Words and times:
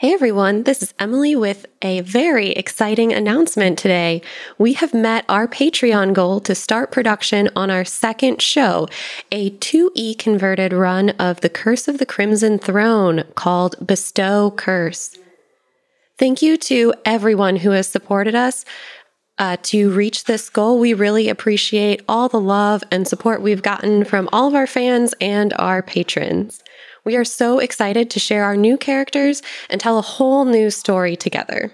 Hey 0.00 0.14
everyone, 0.14 0.62
this 0.62 0.82
is 0.82 0.94
Emily 0.98 1.36
with 1.36 1.66
a 1.82 2.00
very 2.00 2.52
exciting 2.52 3.12
announcement 3.12 3.78
today. 3.78 4.22
We 4.56 4.72
have 4.72 4.94
met 4.94 5.26
our 5.28 5.46
Patreon 5.46 6.14
goal 6.14 6.40
to 6.40 6.54
start 6.54 6.90
production 6.90 7.50
on 7.54 7.70
our 7.70 7.84
second 7.84 8.40
show, 8.40 8.88
a 9.30 9.50
2E 9.50 10.18
converted 10.18 10.72
run 10.72 11.10
of 11.18 11.42
The 11.42 11.50
Curse 11.50 11.86
of 11.86 11.98
the 11.98 12.06
Crimson 12.06 12.58
Throne 12.58 13.24
called 13.34 13.86
Bestow 13.86 14.52
Curse. 14.52 15.18
Thank 16.18 16.40
you 16.40 16.56
to 16.56 16.94
everyone 17.04 17.56
who 17.56 17.72
has 17.72 17.86
supported 17.86 18.34
us. 18.34 18.64
Uh, 19.36 19.58
to 19.64 19.90
reach 19.90 20.24
this 20.24 20.48
goal, 20.48 20.78
we 20.78 20.94
really 20.94 21.28
appreciate 21.28 22.00
all 22.08 22.30
the 22.30 22.40
love 22.40 22.82
and 22.90 23.06
support 23.06 23.42
we've 23.42 23.62
gotten 23.62 24.04
from 24.06 24.30
all 24.32 24.48
of 24.48 24.54
our 24.54 24.66
fans 24.66 25.14
and 25.20 25.52
our 25.58 25.82
patrons. 25.82 26.62
We 27.04 27.16
are 27.16 27.24
so 27.24 27.58
excited 27.58 28.10
to 28.10 28.20
share 28.20 28.44
our 28.44 28.56
new 28.56 28.76
characters 28.76 29.42
and 29.68 29.80
tell 29.80 29.98
a 29.98 30.02
whole 30.02 30.44
new 30.44 30.70
story 30.70 31.16
together. 31.16 31.72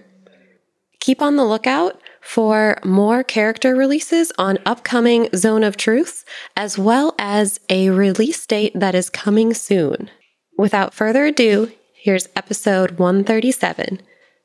Keep 1.01 1.23
on 1.23 1.37
the 1.37 1.45
lookout 1.45 2.01
for 2.21 2.79
more 2.85 3.23
character 3.23 3.77
releases 3.77 4.33
on 4.39 4.59
upcoming 4.67 5.29
Zone 5.35 5.63
of 5.63 5.77
Truth, 5.77 6.25
as 6.57 6.77
well 6.77 7.15
as 7.19 7.61
a 7.71 7.91
release 7.91 8.45
date 8.47 8.73
that 8.75 8.95
is 8.95 9.09
coming 9.11 9.55
soon. 9.55 10.11
Without 10.59 10.95
further 10.95 11.27
ado, 11.27 11.71
here's 11.95 12.29
episode 12.35 12.99
137 12.99 14.01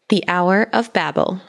The 0.09 0.23
Hour 0.27 0.69
of 0.71 0.93
Babble. 0.93 1.41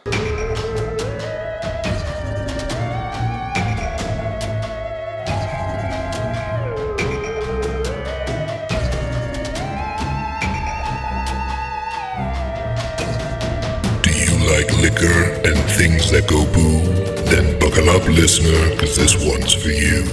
Like 14.53 14.71
liquor 14.83 15.33
and 15.49 15.57
things 15.71 16.11
that 16.11 16.29
go 16.29 16.45
boo? 16.53 16.83
Then 17.31 17.59
buckle 17.59 17.89
up, 17.89 18.07
listener, 18.07 18.69
because 18.75 18.95
this 18.95 19.17
one's 19.27 19.55
for 19.55 19.71
you. 19.71 20.05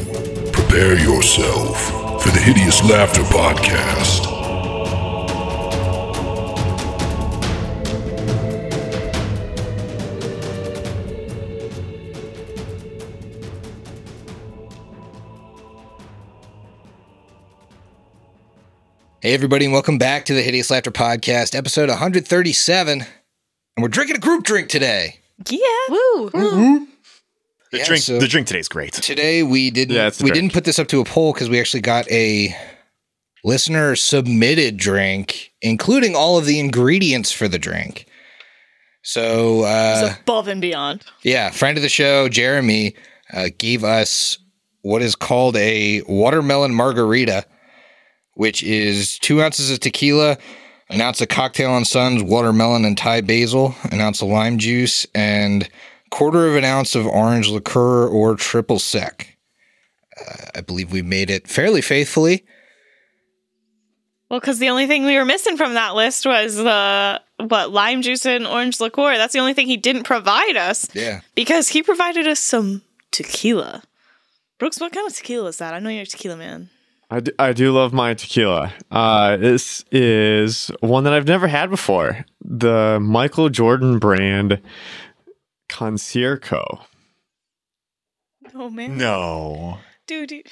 Prepare 0.54 0.98
yourself 0.98 2.24
for 2.24 2.30
the 2.30 2.40
Hideous 2.40 2.82
Laughter 2.90 3.22
Podcast. 3.24 4.28
Hey, 19.22 19.34
everybody, 19.34 19.66
and 19.66 19.74
welcome 19.74 19.98
back 19.98 20.24
to 20.26 20.34
the 20.34 20.42
Hideous 20.42 20.72
Laughter 20.72 20.92
Podcast, 20.92 21.54
episode 21.54 21.90
137. 21.90 23.06
And 23.80 23.84
we're 23.84 23.88
drinking 23.88 24.18
a 24.18 24.20
group 24.20 24.44
drink 24.44 24.68
today. 24.68 25.22
Yeah. 25.50 25.60
Woo! 25.90 26.30
The 26.34 27.78
Yeah, 27.78 27.86
drink, 27.86 28.04
so- 28.04 28.20
the 28.20 28.28
drink 28.28 28.46
today's 28.46 28.68
great. 28.68 28.92
Today, 28.92 29.42
we 29.42 29.72
didn't 29.72 29.96
Yeah, 29.96 30.08
we 30.20 30.32
drink. 30.32 30.34
didn't 30.34 30.52
put 30.52 30.66
this 30.66 30.80
up 30.80 30.90
to 30.90 31.00
a 31.00 31.06
poll 31.06 31.32
because 31.32 31.50
we 31.50 31.62
actually 31.62 31.80
got 31.80 32.12
a 32.12 32.54
listener 33.46 33.96
submitted 33.96 34.76
drink, 34.76 35.54
including 35.62 36.14
all 36.14 36.38
of 36.38 36.46
the 36.46 36.60
ingredients 36.60 37.32
for 37.32 37.48
the 37.48 37.58
drink. 37.58 38.06
So, 39.02 39.62
uh, 39.64 40.10
It's 40.12 40.20
above 40.20 40.50
and 40.50 40.60
beyond. 40.60 41.06
yeah, 41.24 41.50
friend 41.50 41.78
of 41.78 41.82
the 41.82 41.88
show, 41.88 42.28
Jeremy, 42.28 42.96
uh, 43.34 43.48
gave 43.58 43.86
us 43.86 44.40
what 44.82 45.02
is 45.02 45.16
called 45.16 45.56
a 45.56 46.02
watermelon 46.02 46.74
margarita, 46.76 47.46
which 48.34 48.62
is 48.62 49.18
two 49.20 49.42
ounces 49.42 49.72
of 49.72 49.80
tequila, 49.80 50.38
an 50.90 51.02
ounce 51.02 51.22
of 51.22 51.28
cocktail 51.30 51.76
and 51.78 51.86
Sons, 51.88 52.24
watermelon 52.24 52.86
and 52.86 52.98
Thai 52.98 53.22
basil, 53.22 53.76
an 53.92 54.00
ounce 54.02 54.22
of 54.22 54.28
lime 54.30 54.58
juice, 54.58 55.06
and 55.14 55.70
quarter 56.10 56.48
of 56.48 56.56
an 56.56 56.66
ounce 56.66 56.96
of 56.96 57.06
orange 57.06 57.48
liqueur 57.50 58.08
or 58.08 58.36
triple 58.36 58.80
sec. 58.80 59.38
Uh, 60.20 60.46
I 60.56 60.62
believe 60.62 60.92
we 60.92 61.02
made 61.02 61.30
it 61.30 61.48
fairly 61.48 61.82
faithfully. 61.82 62.44
Well, 64.30 64.40
because 64.40 64.60
the 64.60 64.70
only 64.70 64.86
thing 64.86 65.06
we 65.06 65.16
were 65.18 65.26
missing 65.26 65.58
from 65.58 65.74
that 65.74 65.96
list 65.96 66.26
was 66.26 66.56
the 66.56 67.22
what 67.38 67.72
lime 67.72 68.02
juice 68.02 68.26
and 68.26 68.46
orange 68.46 68.80
liqueur. 68.80 69.18
That's 69.18 69.34
the 69.34 69.40
only 69.40 69.54
thing 69.54 69.68
he 69.68 69.78
didn't 69.78 70.04
provide 70.04 70.56
us 70.58 70.88
Yeah. 70.94 71.22
because 71.36 71.70
he 71.70 71.82
provided 71.82 72.28
us 72.28 72.40
some 72.40 72.84
tequila. 73.12 73.82
Brooks, 74.60 74.80
what 74.80 74.92
kind 74.92 75.08
of 75.08 75.16
tequila 75.16 75.48
is 75.50 75.58
that? 75.58 75.74
I 75.74 75.80
know 75.80 75.90
you're 75.90 76.04
a 76.04 76.06
tequila 76.06 76.36
man. 76.38 76.70
I 77.12 77.20
do, 77.22 77.32
I 77.40 77.54
do 77.54 77.72
love 77.72 77.92
my 77.92 78.14
tequila. 78.14 78.72
Uh, 78.92 79.36
this 79.38 79.84
is 79.92 80.70
one 80.82 81.06
that 81.06 81.14
I've 81.14 81.28
never 81.28 81.48
had 81.48 81.70
before. 81.70 82.24
The 82.44 83.00
Michael 83.02 83.50
Jordan 83.50 83.98
brand 83.98 84.62
Concierco. 85.70 86.86
Oh 88.56 88.70
man, 88.70 88.98
No. 88.98 89.78
dude, 90.08 90.32
you, 90.32 90.44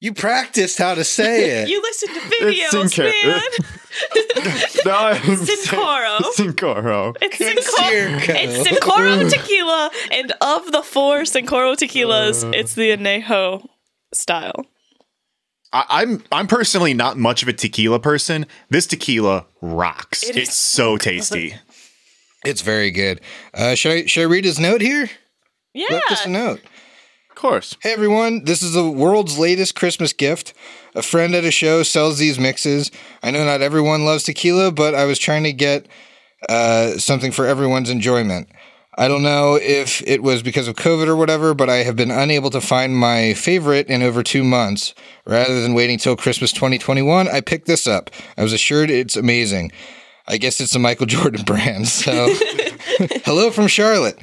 You 0.00 0.12
practiced 0.14 0.78
how 0.78 0.94
to 0.94 1.04
say 1.04 1.50
it. 1.62 1.68
you 1.68 1.80
listen 1.82 2.08
to 2.08 2.20
It's 2.24 2.74
videos, 2.74 2.90
Cinco- 2.90 3.28
man. 3.28 3.42
No, 4.84 4.92
I'm 4.92 5.16
Cincoro. 5.36 6.18
Cincoro. 6.34 7.16
It's 7.22 7.38
Cincoro. 7.38 8.20
It's 8.28 8.68
Cincoro 8.68 9.30
tequila, 9.30 9.90
and 10.10 10.32
of 10.40 10.72
the 10.72 10.82
four 10.82 11.20
Cincoro 11.20 11.74
tequilas, 11.76 12.52
it's 12.54 12.74
the 12.74 12.90
anejo 12.96 13.66
style. 14.12 14.66
I, 15.74 15.84
I'm 15.88 16.22
I'm 16.32 16.46
personally 16.46 16.94
not 16.94 17.18
much 17.18 17.42
of 17.42 17.48
a 17.48 17.52
tequila 17.52 17.98
person. 17.98 18.46
This 18.70 18.86
tequila 18.86 19.44
rocks. 19.60 20.22
It 20.22 20.36
it's 20.36 20.50
is 20.50 20.54
so 20.54 20.96
tasty. 20.96 21.56
It's 22.46 22.60
very 22.60 22.90
good. 22.90 23.22
Uh, 23.54 23.74
should 23.74 23.92
I 23.92 24.04
should 24.04 24.20
I 24.20 24.26
read 24.26 24.44
his 24.44 24.60
note 24.60 24.82
here? 24.82 25.08
Yeah. 25.72 25.86
Left 25.88 26.12
us 26.12 26.26
a 26.26 26.28
note. 26.28 26.60
Of 27.30 27.36
course. 27.36 27.74
Hey 27.80 27.94
everyone, 27.94 28.44
this 28.44 28.62
is 28.62 28.74
the 28.74 28.86
world's 28.86 29.38
latest 29.38 29.74
Christmas 29.74 30.12
gift. 30.12 30.52
A 30.94 31.00
friend 31.00 31.34
at 31.34 31.44
a 31.44 31.50
show 31.50 31.82
sells 31.82 32.18
these 32.18 32.38
mixes. 32.38 32.90
I 33.22 33.30
know 33.30 33.46
not 33.46 33.62
everyone 33.62 34.04
loves 34.04 34.24
tequila, 34.24 34.72
but 34.72 34.94
I 34.94 35.06
was 35.06 35.18
trying 35.18 35.44
to 35.44 35.54
get 35.54 35.86
uh, 36.50 36.98
something 36.98 37.32
for 37.32 37.46
everyone's 37.46 37.88
enjoyment. 37.88 38.48
I 38.96 39.08
don't 39.08 39.22
know 39.22 39.56
if 39.60 40.02
it 40.06 40.22
was 40.22 40.42
because 40.42 40.68
of 40.68 40.76
COVID 40.76 41.08
or 41.08 41.16
whatever, 41.16 41.52
but 41.52 41.68
I 41.68 41.78
have 41.78 41.96
been 41.96 42.12
unable 42.12 42.50
to 42.50 42.60
find 42.60 42.96
my 42.96 43.34
favorite 43.34 43.88
in 43.88 44.02
over 44.02 44.22
two 44.22 44.44
months. 44.44 44.94
Rather 45.26 45.60
than 45.60 45.74
waiting 45.74 45.98
till 45.98 46.16
Christmas 46.16 46.52
2021, 46.52 47.26
I 47.28 47.40
picked 47.40 47.66
this 47.66 47.86
up. 47.88 48.10
I 48.36 48.42
was 48.42 48.52
assured 48.52 48.90
it's 48.90 49.16
amazing. 49.16 49.72
I 50.28 50.36
guess 50.36 50.60
it's 50.60 50.74
a 50.74 50.78
Michael 50.78 51.06
Jordan 51.14 51.44
brand. 51.44 51.88
So, 51.88 52.28
hello 53.24 53.50
from 53.50 53.66
Charlotte. 53.66 54.18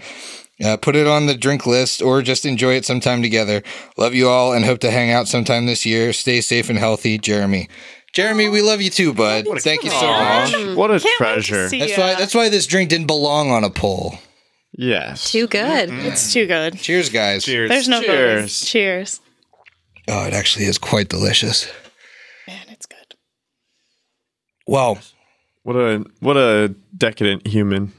Uh, 0.63 0.77
put 0.77 0.95
it 0.95 1.07
on 1.07 1.25
the 1.25 1.35
drink 1.35 1.65
list 1.65 2.01
or 2.01 2.21
just 2.21 2.45
enjoy 2.45 2.75
it 2.75 2.85
sometime 2.85 3.21
together. 3.21 3.63
Love 3.97 4.13
you 4.13 4.29
all 4.29 4.53
and 4.53 4.63
hope 4.63 4.79
to 4.79 4.91
hang 4.91 5.11
out 5.11 5.27
sometime 5.27 5.65
this 5.65 5.85
year. 5.85 6.13
Stay 6.13 6.39
safe 6.39 6.69
and 6.69 6.77
healthy, 6.77 7.17
Jeremy. 7.17 7.67
Jeremy, 8.13 8.47
we 8.47 8.61
love 8.61 8.81
you 8.81 8.89
too, 8.89 9.13
bud. 9.13 9.45
Thank 9.59 9.83
you 9.83 9.89
so 9.89 10.07
much. 10.07 10.75
What 10.75 10.91
a 10.91 10.99
Can't 10.99 11.17
treasure. 11.17 11.69
That's 11.69 11.97
ya. 11.97 12.03
why 12.03 12.15
that's 12.15 12.35
why 12.35 12.49
this 12.49 12.67
drink 12.67 12.89
didn't 12.89 13.07
belong 13.07 13.51
on 13.51 13.63
a 13.63 13.69
poll. 13.69 14.19
Yes. 14.73 15.31
Too 15.31 15.47
good. 15.47 15.89
Mm-hmm. 15.89 16.07
It's 16.07 16.31
too 16.33 16.47
good. 16.47 16.77
Cheers, 16.79 17.09
guys. 17.09 17.43
Cheers. 17.43 17.69
There's 17.69 17.87
no 17.89 18.01
Cheers. 18.01 18.09
voters. 18.37 18.59
Cheers. 18.65 19.21
Oh, 20.07 20.25
it 20.25 20.33
actually 20.33 20.65
is 20.65 20.77
quite 20.77 21.09
delicious. 21.09 21.69
Man, 22.47 22.59
it's 22.69 22.85
good. 22.85 23.15
Well, 24.67 24.97
What 25.63 25.75
a 25.75 26.05
what 26.19 26.37
a 26.37 26.73
decadent 26.97 27.45
human. 27.47 27.91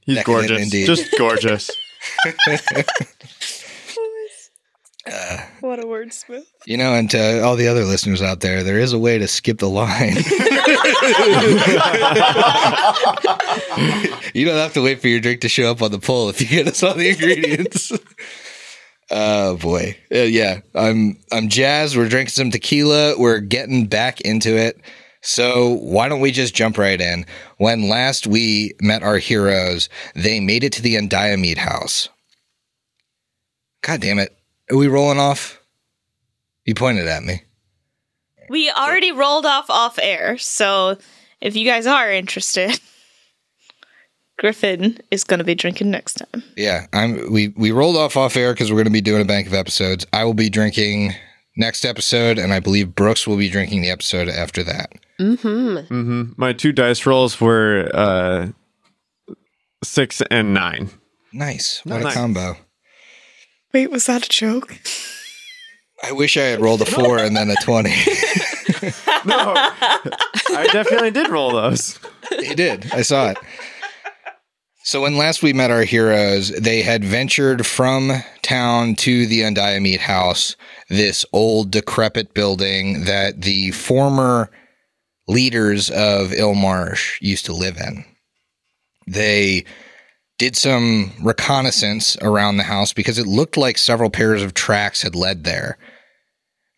He's 0.00 0.16
Decadent 0.16 0.48
gorgeous. 0.48 0.62
indeed. 0.64 0.86
Just 0.86 1.14
gorgeous. 1.18 1.70
What 5.60 5.80
a 5.80 5.84
wordsmith. 5.84 6.44
you 6.64 6.76
know, 6.76 6.94
and 6.94 7.10
to 7.10 7.42
all 7.42 7.56
the 7.56 7.66
other 7.68 7.84
listeners 7.84 8.22
out 8.22 8.40
there, 8.40 8.62
there 8.62 8.78
is 8.78 8.92
a 8.92 8.98
way 8.98 9.18
to 9.18 9.26
skip 9.26 9.58
the 9.58 9.68
line. 9.68 10.16
you 14.34 14.44
don't 14.44 14.56
have 14.56 14.74
to 14.74 14.82
wait 14.82 15.00
for 15.00 15.08
your 15.08 15.20
drink 15.20 15.40
to 15.42 15.48
show 15.48 15.70
up 15.70 15.82
on 15.82 15.90
the 15.90 15.98
poll 15.98 16.28
if 16.28 16.40
you 16.40 16.46
get 16.46 16.66
us 16.68 16.82
all 16.82 16.94
the 16.94 17.10
ingredients. 17.10 17.92
oh 19.10 19.56
boy, 19.56 19.96
Uh, 20.14 20.18
yeah, 20.18 20.60
I'm 20.74 21.18
I'm 21.32 21.48
jazzed. 21.48 21.96
We're 21.96 22.08
drinking 22.08 22.32
some 22.32 22.50
tequila. 22.50 23.18
We're 23.18 23.40
getting 23.40 23.86
back 23.86 24.20
into 24.20 24.56
it. 24.56 24.80
So 25.20 25.74
why 25.74 26.08
don't 26.08 26.20
we 26.20 26.32
just 26.32 26.54
jump 26.54 26.78
right 26.78 27.00
in? 27.00 27.26
When 27.58 27.88
last 27.88 28.26
we 28.26 28.72
met 28.80 29.02
our 29.04 29.18
heroes, 29.18 29.88
they 30.14 30.40
made 30.40 30.64
it 30.64 30.72
to 30.74 30.82
the 30.82 30.96
Undiamede 30.96 31.58
house. 31.58 32.08
God 33.82 34.00
damn 34.00 34.18
it! 34.18 34.36
Are 34.72 34.76
we 34.78 34.88
rolling 34.88 35.18
off? 35.18 35.60
You 36.64 36.74
pointed 36.74 37.06
at 37.06 37.22
me. 37.22 37.42
We 38.48 38.70
already 38.70 39.12
rolled 39.12 39.44
off 39.44 39.68
off 39.68 39.98
air, 40.00 40.38
so 40.38 40.96
if 41.42 41.54
you 41.54 41.66
guys 41.66 41.86
are 41.86 42.10
interested, 42.10 42.80
Griffin 44.38 44.98
is 45.10 45.24
going 45.24 45.38
to 45.38 45.44
be 45.44 45.54
drinking 45.54 45.90
next 45.90 46.14
time. 46.14 46.42
Yeah, 46.56 46.86
I'm. 46.92 47.30
We 47.30 47.48
we 47.48 47.70
rolled 47.70 47.96
off 47.96 48.16
off 48.16 48.36
air 48.36 48.52
because 48.54 48.70
we're 48.70 48.76
going 48.76 48.86
to 48.86 48.90
be 48.90 49.00
doing 49.02 49.20
a 49.22 49.26
bank 49.26 49.46
of 49.46 49.54
episodes. 49.54 50.06
I 50.12 50.24
will 50.24 50.34
be 50.34 50.48
drinking 50.48 51.14
next 51.56 51.84
episode, 51.84 52.38
and 52.38 52.52
I 52.52 52.60
believe 52.60 52.94
Brooks 52.94 53.26
will 53.26 53.36
be 53.36 53.48
drinking 53.50 53.82
the 53.82 53.90
episode 53.90 54.28
after 54.28 54.62
that. 54.64 54.92
Mm-hmm. 55.20 55.78
hmm 55.86 56.32
My 56.36 56.52
two 56.54 56.72
dice 56.72 57.04
rolls 57.04 57.40
were 57.40 57.90
uh, 57.92 58.48
six 59.84 60.22
and 60.30 60.54
nine. 60.54 60.90
Nice. 61.32 61.82
What 61.84 62.00
Nice. 62.02 62.14
a 62.14 62.16
combo. 62.18 62.56
Wait, 63.72 63.90
was 63.90 64.06
that 64.06 64.26
a 64.26 64.28
joke? 64.28 64.78
I 66.02 66.12
wish 66.12 66.36
I 66.36 66.42
had 66.42 66.60
rolled 66.60 66.82
a 66.82 66.86
four 66.86 67.18
and 67.18 67.36
then 67.36 67.50
a 67.50 67.56
20. 67.56 67.90
No, 69.24 69.54
I 69.56 70.68
definitely 70.72 71.12
did 71.12 71.28
roll 71.28 71.52
those. 71.52 71.98
He 72.40 72.54
did. 72.56 72.92
I 72.92 73.02
saw 73.02 73.30
it. 73.30 73.38
So 74.82 75.02
when 75.02 75.16
last 75.16 75.42
we 75.42 75.52
met 75.52 75.70
our 75.70 75.84
heroes, 75.84 76.48
they 76.48 76.82
had 76.82 77.04
ventured 77.04 77.64
from 77.64 78.10
town 78.42 78.96
to 78.96 79.26
the 79.26 79.42
Undiamede 79.42 80.00
house, 80.00 80.56
this 80.88 81.24
old 81.32 81.70
decrepit 81.70 82.34
building 82.34 83.04
that 83.04 83.42
the 83.42 83.70
former 83.70 84.50
leaders 85.28 85.88
of 85.88 86.30
Ilmarsh 86.30 87.18
used 87.20 87.46
to 87.46 87.52
live 87.52 87.76
in. 87.76 88.04
They 89.06 89.64
did 90.38 90.56
some 90.56 91.12
reconnaissance 91.22 92.16
around 92.20 92.56
the 92.56 92.64
house 92.64 92.92
because 92.92 93.18
it 93.18 93.26
looked 93.26 93.56
like 93.56 93.78
several 93.78 94.10
pairs 94.10 94.42
of 94.42 94.54
tracks 94.54 95.02
had 95.02 95.14
led 95.14 95.44
there. 95.44 95.78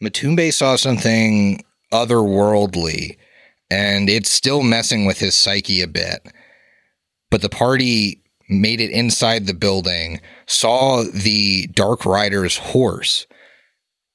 Matumbe 0.02 0.52
saw 0.52 0.76
something 0.76 1.64
otherworldly 1.92 3.16
and 3.70 4.10
it's 4.10 4.30
still 4.30 4.62
messing 4.62 5.06
with 5.06 5.18
his 5.18 5.34
psyche 5.34 5.80
a 5.80 5.88
bit. 5.88 6.26
But 7.30 7.42
the 7.42 7.48
party 7.48 8.22
made 8.48 8.80
it 8.80 8.90
inside 8.90 9.46
the 9.46 9.54
building, 9.54 10.20
saw 10.46 11.02
the 11.02 11.66
Dark 11.68 12.04
Rider's 12.04 12.58
horse, 12.58 13.26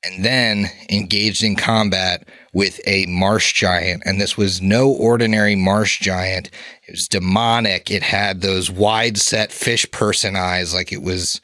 and 0.04 0.24
then 0.24 0.68
engaged 0.90 1.44
in 1.44 1.56
combat 1.56 2.28
with 2.54 2.80
a 2.88 3.06
marsh 3.08 3.54
giant. 3.54 4.04
And 4.06 4.20
this 4.20 4.38
was 4.38 4.62
no 4.62 4.90
ordinary 4.90 5.56
marsh 5.56 6.00
giant. 6.00 6.50
It 6.88 6.92
was 6.92 7.08
demonic. 7.08 7.92
It 7.92 8.04
had 8.04 8.42
those 8.42 8.72
wide 8.72 9.18
set 9.18 9.52
fish 9.52 9.90
person 9.92 10.36
eyes, 10.36 10.74
like 10.74 10.92
it 10.92 11.02
was 11.02 11.42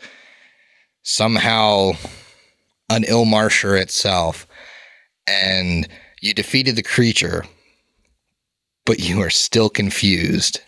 somehow 1.04 1.92
an 2.90 3.04
ill 3.08 3.26
marsher 3.26 3.76
itself. 3.76 4.48
And 5.28 5.88
you 6.22 6.34
defeated 6.34 6.76
the 6.76 6.84
creature, 6.84 7.44
but 8.86 9.00
you 9.00 9.22
are 9.22 9.30
still 9.30 9.70
confused. 9.70 10.62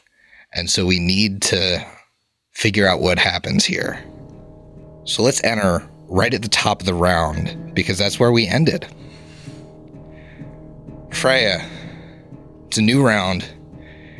And 0.53 0.69
so 0.69 0.85
we 0.85 0.99
need 0.99 1.41
to 1.43 1.85
figure 2.51 2.87
out 2.87 2.99
what 2.99 3.19
happens 3.19 3.63
here. 3.63 4.03
So 5.05 5.23
let's 5.23 5.43
enter 5.43 5.87
right 6.07 6.33
at 6.33 6.41
the 6.41 6.49
top 6.49 6.81
of 6.81 6.85
the 6.85 6.93
round 6.93 7.73
because 7.73 7.97
that's 7.97 8.19
where 8.19 8.31
we 8.31 8.47
ended. 8.47 8.87
Freya, 11.11 11.67
it's 12.67 12.77
a 12.77 12.81
new 12.81 13.05
round. 13.05 13.45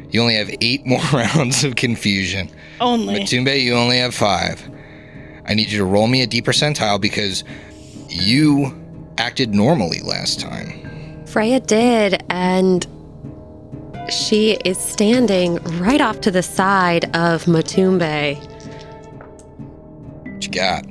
You 0.10 0.22
only 0.22 0.36
have 0.36 0.50
eight 0.62 0.86
more 0.86 1.01
rounds 1.13 1.63
of 1.63 1.75
confusion. 1.75 2.50
Only. 2.80 3.22
Matumbe, 3.22 3.62
you 3.62 3.74
only 3.75 3.98
have 3.98 4.13
five. 4.13 4.69
I 5.45 5.54
need 5.54 5.72
you 5.72 5.78
to 5.80 5.86
roll 5.86 6.07
me 6.07 6.22
a 6.22 6.28
D 6.28 6.42
percentile 6.42 7.00
because 7.00 7.44
you 8.10 8.75
acted 9.18 9.54
normally 9.56 10.00
last 10.01 10.39
time. 10.39 11.25
Freya 11.25 11.60
did, 11.60 12.24
and 12.30 12.86
she 14.10 14.54
is 14.66 14.78
standing 14.78 15.56
right 15.80 16.01
off 16.01 16.22
to 16.22 16.31
the 16.31 16.44
side 16.44 17.06
of 17.16 17.45
Matumbe. 17.45 18.38
What 20.24 20.45
you 20.45 20.51
got? 20.51 20.86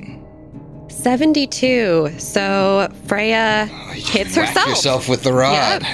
72. 1.07 2.19
So 2.19 2.89
Freya 3.05 3.67
hits 3.93 4.37
Whack 4.37 4.49
herself. 4.49 4.69
yourself 4.69 5.09
with 5.09 5.23
the 5.23 5.33
rod. 5.33 5.87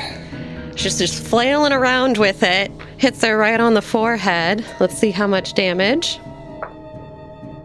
She's 0.74 0.98
just 0.98 1.22
flailing 1.22 1.74
around 1.74 2.16
with 2.16 2.42
it. 2.42 2.72
Hits 2.96 3.22
her 3.22 3.36
right 3.36 3.60
on 3.60 3.74
the 3.74 3.82
forehead. 3.82 4.64
Let's 4.80 4.96
see 4.96 5.10
how 5.10 5.26
much 5.26 5.52
damage. 5.52 6.18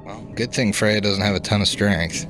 Well, 0.06 0.22
good 0.36 0.52
thing 0.52 0.74
Freya 0.74 1.00
doesn't 1.00 1.24
have 1.24 1.36
a 1.36 1.40
ton 1.40 1.62
of 1.62 1.70
strength. 1.70 2.28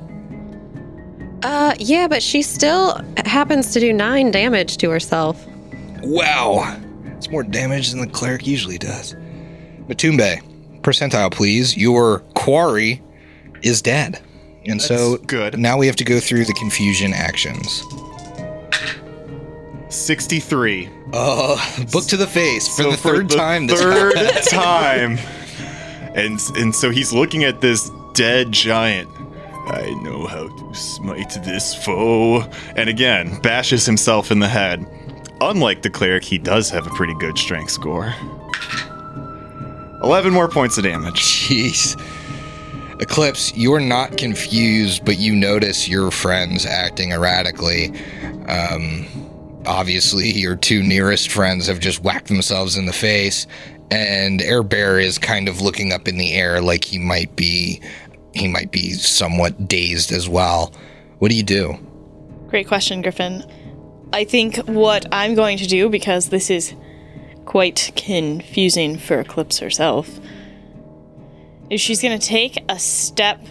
Uh, 1.42 1.74
yeah, 1.80 2.08
but 2.08 2.22
she 2.22 2.44
still 2.44 3.02
happens 3.26 3.74
to 3.74 3.80
do 3.80 3.92
nine 3.92 4.30
damage 4.30 4.78
to 4.78 4.92
herself. 4.92 5.44
Wow. 6.04 6.80
It's 7.18 7.32
more 7.32 7.42
damage 7.42 7.90
than 7.90 8.02
the 8.02 8.08
cleric 8.08 8.46
usually 8.46 8.78
does. 8.78 9.16
Matumbe, 9.88 10.44
percentile, 10.82 11.32
please. 11.32 11.76
Your 11.76 12.20
quarry 12.36 13.02
is 13.64 13.82
dead. 13.82 14.22
And 14.68 14.82
so 14.82 15.18
good. 15.18 15.58
now 15.58 15.78
we 15.78 15.88
have 15.88 15.96
to 15.98 16.04
go 16.04 16.20
through 16.20 16.46
the 16.46 16.54
confusion 16.54 17.14
actions. 17.14 17.84
63. 19.90 20.90
Oh, 21.14 21.86
book 21.92 22.06
to 22.08 22.18
the 22.18 22.28
face 22.28 22.68
for 22.68 22.84
So 22.84 22.92
the 22.92 22.98
third 22.98 23.30
time 23.30 23.68
this 23.68 23.82
third 23.82 24.14
time. 24.50 25.18
And 26.16 26.40
and 26.56 26.76
so 26.76 26.90
he's 26.90 27.14
looking 27.14 27.44
at 27.46 27.62
this 27.62 27.90
dead 28.14 28.52
giant. 28.52 29.10
I 29.70 29.92
know 30.02 30.26
how 30.28 30.48
to 30.48 30.74
smite 30.74 31.30
this 31.46 31.74
foe. 31.74 32.42
And 32.76 32.90
again, 32.90 33.40
bashes 33.42 33.86
himself 33.86 34.32
in 34.32 34.40
the 34.40 34.48
head. 34.48 34.86
Unlike 35.42 35.84
the 35.84 35.90
cleric, 35.90 36.24
he 36.24 36.38
does 36.38 36.70
have 36.70 36.88
a 36.88 36.90
pretty 36.92 37.14
good 37.16 37.38
strength 37.38 37.72
score. 37.72 38.14
11 40.04 40.32
more 40.34 40.48
points 40.48 40.78
of 40.78 40.84
damage. 40.84 41.22
Jeez. 41.22 42.00
Eclipse, 43.00 43.56
you're 43.56 43.80
not 43.80 44.18
confused, 44.18 45.06
but 45.06 45.20
you 45.20 45.36
notice 45.36 45.88
your 45.88 46.10
friends 46.12 46.66
acting 46.66 47.12
erratically. 47.12 47.94
Um, 48.48 49.06
obviously, 49.66 50.32
your 50.32 50.56
two 50.56 50.82
nearest 50.82 51.30
friends 51.30 51.68
have 51.68 51.80
just 51.80 52.02
whacked 52.04 52.28
themselves 52.28 52.76
in 52.76 52.86
the 52.86 52.94
face, 52.94 53.46
and 53.92 54.42
Air 54.42 54.64
Bear 54.64 55.00
is 55.00 55.18
kind 55.18 55.48
of 55.48 55.62
looking 55.62 55.94
up 55.94 56.08
in 56.08 56.18
the 56.18 56.34
air 56.34 56.62
like 56.62 56.84
he 56.84 56.98
might 56.98 57.36
be 57.36 57.82
he 58.34 58.48
might 58.48 58.72
be 58.72 58.94
somewhat 58.94 59.68
dazed 59.68 60.12
as 60.12 60.28
well. 60.30 60.74
What 61.20 61.30
do 61.30 61.38
you 61.38 61.44
do? 61.44 61.78
Great 62.48 62.68
question, 62.68 63.02
Griffin. 63.02 63.44
I 64.14 64.24
think 64.24 64.58
what 64.68 65.06
I'm 65.12 65.36
going 65.36 65.58
to 65.58 65.68
do, 65.68 65.90
because 65.90 66.30
this 66.30 66.50
is 66.50 66.74
quite 67.46 67.92
confusing 67.96 68.98
for 68.98 69.20
Eclipse 69.20 69.60
herself, 69.60 70.20
is 71.70 71.82
she's 71.82 72.02
going 72.02 72.18
to 72.18 72.26
take 72.26 72.64
a 72.70 72.80
step 72.80 73.42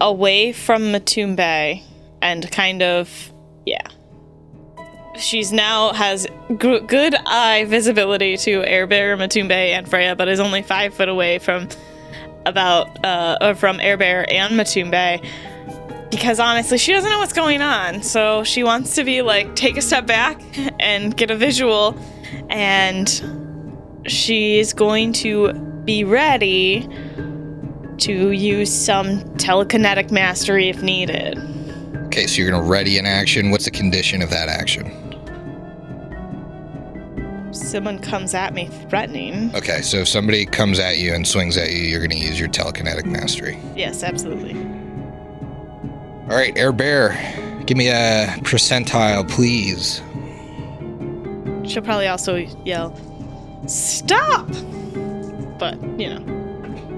away 0.00 0.52
from 0.52 0.84
Matumbe 0.84 1.82
and 2.22 2.50
kind 2.50 2.82
of, 2.82 3.32
yeah. 3.66 3.86
She's 5.16 5.52
now 5.52 5.92
has 5.92 6.26
g- 6.58 6.80
good 6.80 7.14
eye 7.14 7.66
visibility 7.68 8.36
to 8.38 8.62
Airbear, 8.62 9.16
Matumbe, 9.16 9.52
and 9.52 9.88
Freya, 9.88 10.16
but 10.16 10.26
is 10.28 10.40
only 10.40 10.62
five 10.62 10.92
foot 10.94 11.08
away 11.08 11.38
from 11.38 11.68
about 12.46 13.04
uh, 13.04 13.54
from 13.54 13.78
Airbear 13.78 14.30
and 14.30 14.54
Matumbe 14.54 15.24
because 16.14 16.38
honestly, 16.38 16.78
she 16.78 16.92
doesn't 16.92 17.10
know 17.10 17.18
what's 17.18 17.32
going 17.32 17.60
on. 17.60 18.02
So 18.02 18.44
she 18.44 18.62
wants 18.62 18.94
to 18.94 19.04
be 19.04 19.22
like, 19.22 19.56
take 19.56 19.76
a 19.76 19.82
step 19.82 20.06
back 20.06 20.40
and 20.80 21.16
get 21.16 21.30
a 21.30 21.36
visual. 21.36 21.98
And 22.50 24.02
she's 24.06 24.72
going 24.72 25.12
to 25.14 25.52
be 25.84 26.04
ready 26.04 26.88
to 27.98 28.30
use 28.30 28.72
some 28.72 29.20
telekinetic 29.36 30.10
mastery 30.10 30.68
if 30.68 30.82
needed. 30.82 31.38
Okay, 32.06 32.26
so 32.26 32.40
you're 32.40 32.50
gonna 32.50 32.62
ready 32.62 32.98
an 32.98 33.06
action. 33.06 33.50
What's 33.50 33.64
the 33.64 33.70
condition 33.70 34.22
of 34.22 34.30
that 34.30 34.48
action? 34.48 35.00
Someone 37.52 37.98
comes 38.00 38.34
at 38.34 38.52
me 38.52 38.68
threatening. 38.88 39.54
Okay, 39.54 39.80
so 39.82 39.98
if 39.98 40.08
somebody 40.08 40.44
comes 40.44 40.78
at 40.78 40.98
you 40.98 41.14
and 41.14 41.26
swings 41.26 41.56
at 41.56 41.70
you, 41.70 41.82
you're 41.82 42.00
gonna 42.00 42.14
use 42.14 42.38
your 42.38 42.48
telekinetic 42.48 43.06
mastery. 43.06 43.58
Yes, 43.76 44.02
absolutely. 44.02 44.54
All 46.24 46.36
right, 46.36 46.56
Air 46.56 46.72
Bear, 46.72 47.12
give 47.66 47.76
me 47.76 47.88
a 47.88 48.26
percentile, 48.40 49.28
please. 49.28 50.02
She'll 51.68 51.82
probably 51.82 52.08
also 52.08 52.36
yell, 52.64 52.94
Stop! 53.66 54.48
But, 55.58 55.80
you 55.98 56.10
know. 56.10 56.43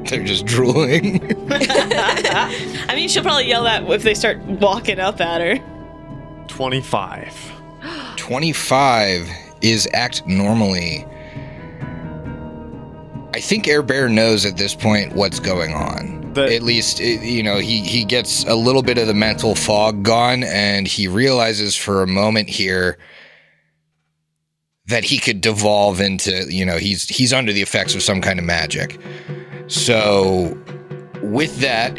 They're 0.09 0.25
just 0.25 0.47
drooling. 0.47 1.21
I 1.51 2.93
mean, 2.95 3.09
she'll 3.09 3.23
probably 3.23 3.47
yell 3.47 3.65
that 3.65 3.89
if 3.91 4.03
they 4.03 4.15
start 4.15 4.39
walking 4.39 4.99
up 4.99 5.21
at 5.21 5.41
her. 5.41 6.47
25. 6.49 7.53
25 8.17 9.29
is 9.63 9.89
act 9.93 10.27
normally. 10.27 11.07
I 13.35 13.41
think 13.41 13.69
Air 13.69 13.83
Bear 13.83 14.09
knows 14.09 14.47
at 14.47 14.57
this 14.57 14.75
point 14.75 15.15
what's 15.15 15.41
going 15.41 15.75
on. 15.75 16.33
The- 16.33 16.55
at 16.55 16.63
least, 16.63 17.01
it, 17.01 17.23
you 17.23 17.43
know, 17.43 17.59
he, 17.59 17.81
he 17.83 18.05
gets 18.05 18.45
a 18.45 18.55
little 18.55 18.83
bit 18.83 18.99
of 18.99 19.07
the 19.07 19.15
mental 19.15 19.55
fog 19.55 20.03
gone 20.03 20.43
and 20.45 20.87
he 20.87 21.09
realizes 21.09 21.77
for 21.77 22.03
a 22.03 22.07
moment 22.07 22.49
here 22.49 22.99
that 24.87 25.05
he 25.05 25.19
could 25.19 25.41
devolve 25.41 26.01
into, 26.01 26.47
you 26.49 26.65
know, 26.65 26.79
he's 26.79 27.09
he's 27.09 27.33
under 27.33 27.53
the 27.53 27.61
effects 27.63 27.95
of 27.95 28.03
some 28.03 28.21
kind 28.21 28.39
of 28.39 28.45
magic. 28.45 28.99
So 29.69 30.57
with 31.23 31.59
that, 31.61 31.99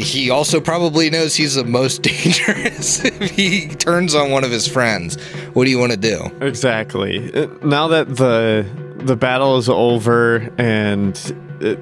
he, 0.00 0.30
also 0.30 0.60
probably 0.60 1.10
knows 1.10 1.34
he's 1.36 1.54
the 1.54 1.64
most 1.64 2.02
dangerous 2.02 3.04
if 3.04 3.30
he 3.30 3.68
turns 3.68 4.14
on 4.14 4.30
one 4.30 4.44
of 4.44 4.50
his 4.50 4.66
friends. 4.66 5.20
What 5.52 5.64
do 5.64 5.70
you 5.70 5.78
want 5.78 5.92
to 5.92 5.98
do? 5.98 6.30
Exactly. 6.40 7.32
Uh, 7.32 7.46
Now 7.62 7.88
that 7.88 8.16
the 8.16 8.66
the 8.98 9.16
battle 9.16 9.58
is 9.58 9.68
over 9.68 10.48
and 10.56 11.14
it, 11.60 11.78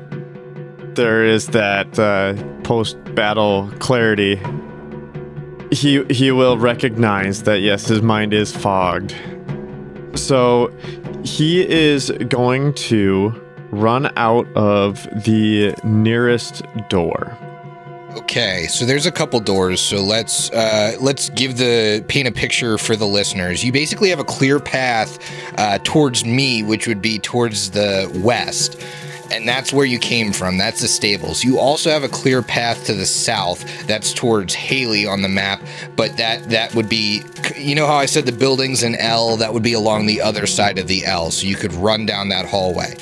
there 0.96 1.24
is 1.24 1.46
that 1.48 1.98
uh, 1.98 2.34
post 2.62 2.96
battle 3.14 3.70
clarity, 3.78 4.40
he 5.70 6.04
he 6.10 6.30
will 6.32 6.58
recognize 6.58 7.44
that 7.44 7.60
yes, 7.60 7.86
his 7.86 8.02
mind 8.02 8.34
is 8.34 8.54
fogged. 8.54 9.14
So 10.14 10.70
he 11.24 11.66
is 11.66 12.10
going 12.28 12.74
to 12.74 13.41
run 13.72 14.12
out 14.16 14.46
of 14.54 15.02
the 15.24 15.74
nearest 15.82 16.62
door. 16.88 17.36
Okay, 18.16 18.66
so 18.68 18.84
there's 18.84 19.06
a 19.06 19.10
couple 19.10 19.40
doors. 19.40 19.80
So 19.80 20.02
let's 20.02 20.50
uh, 20.50 20.96
let's 21.00 21.30
give 21.30 21.56
the 21.56 22.04
paint 22.08 22.28
a 22.28 22.32
picture 22.32 22.76
for 22.76 22.94
the 22.94 23.06
listeners. 23.06 23.64
You 23.64 23.72
basically 23.72 24.10
have 24.10 24.18
a 24.18 24.24
clear 24.24 24.60
path 24.60 25.18
uh, 25.58 25.78
towards 25.82 26.24
me, 26.24 26.62
which 26.62 26.86
would 26.86 27.00
be 27.00 27.18
towards 27.18 27.70
the 27.70 28.10
west, 28.22 28.78
and 29.32 29.48
that's 29.48 29.72
where 29.72 29.86
you 29.86 29.98
came 29.98 30.30
from. 30.32 30.58
That's 30.58 30.82
the 30.82 30.88
stables. 30.88 31.42
You 31.42 31.58
also 31.58 31.88
have 31.88 32.04
a 32.04 32.08
clear 32.08 32.42
path 32.42 32.84
to 32.84 32.92
the 32.92 33.06
south. 33.06 33.86
That's 33.86 34.12
towards 34.12 34.52
Haley 34.52 35.06
on 35.06 35.22
the 35.22 35.30
map, 35.30 35.62
but 35.96 36.14
that 36.18 36.50
that 36.50 36.74
would 36.74 36.90
be, 36.90 37.22
you 37.56 37.74
know 37.74 37.86
how 37.86 37.96
I 37.96 38.04
said 38.04 38.26
the 38.26 38.32
buildings 38.32 38.82
in 38.82 38.94
L. 38.96 39.38
That 39.38 39.54
would 39.54 39.62
be 39.62 39.72
along 39.72 40.04
the 40.04 40.20
other 40.20 40.46
side 40.46 40.78
of 40.78 40.86
the 40.86 41.06
L, 41.06 41.30
so 41.30 41.46
you 41.46 41.56
could 41.56 41.72
run 41.72 42.04
down 42.04 42.28
that 42.28 42.44
hallway. 42.44 42.94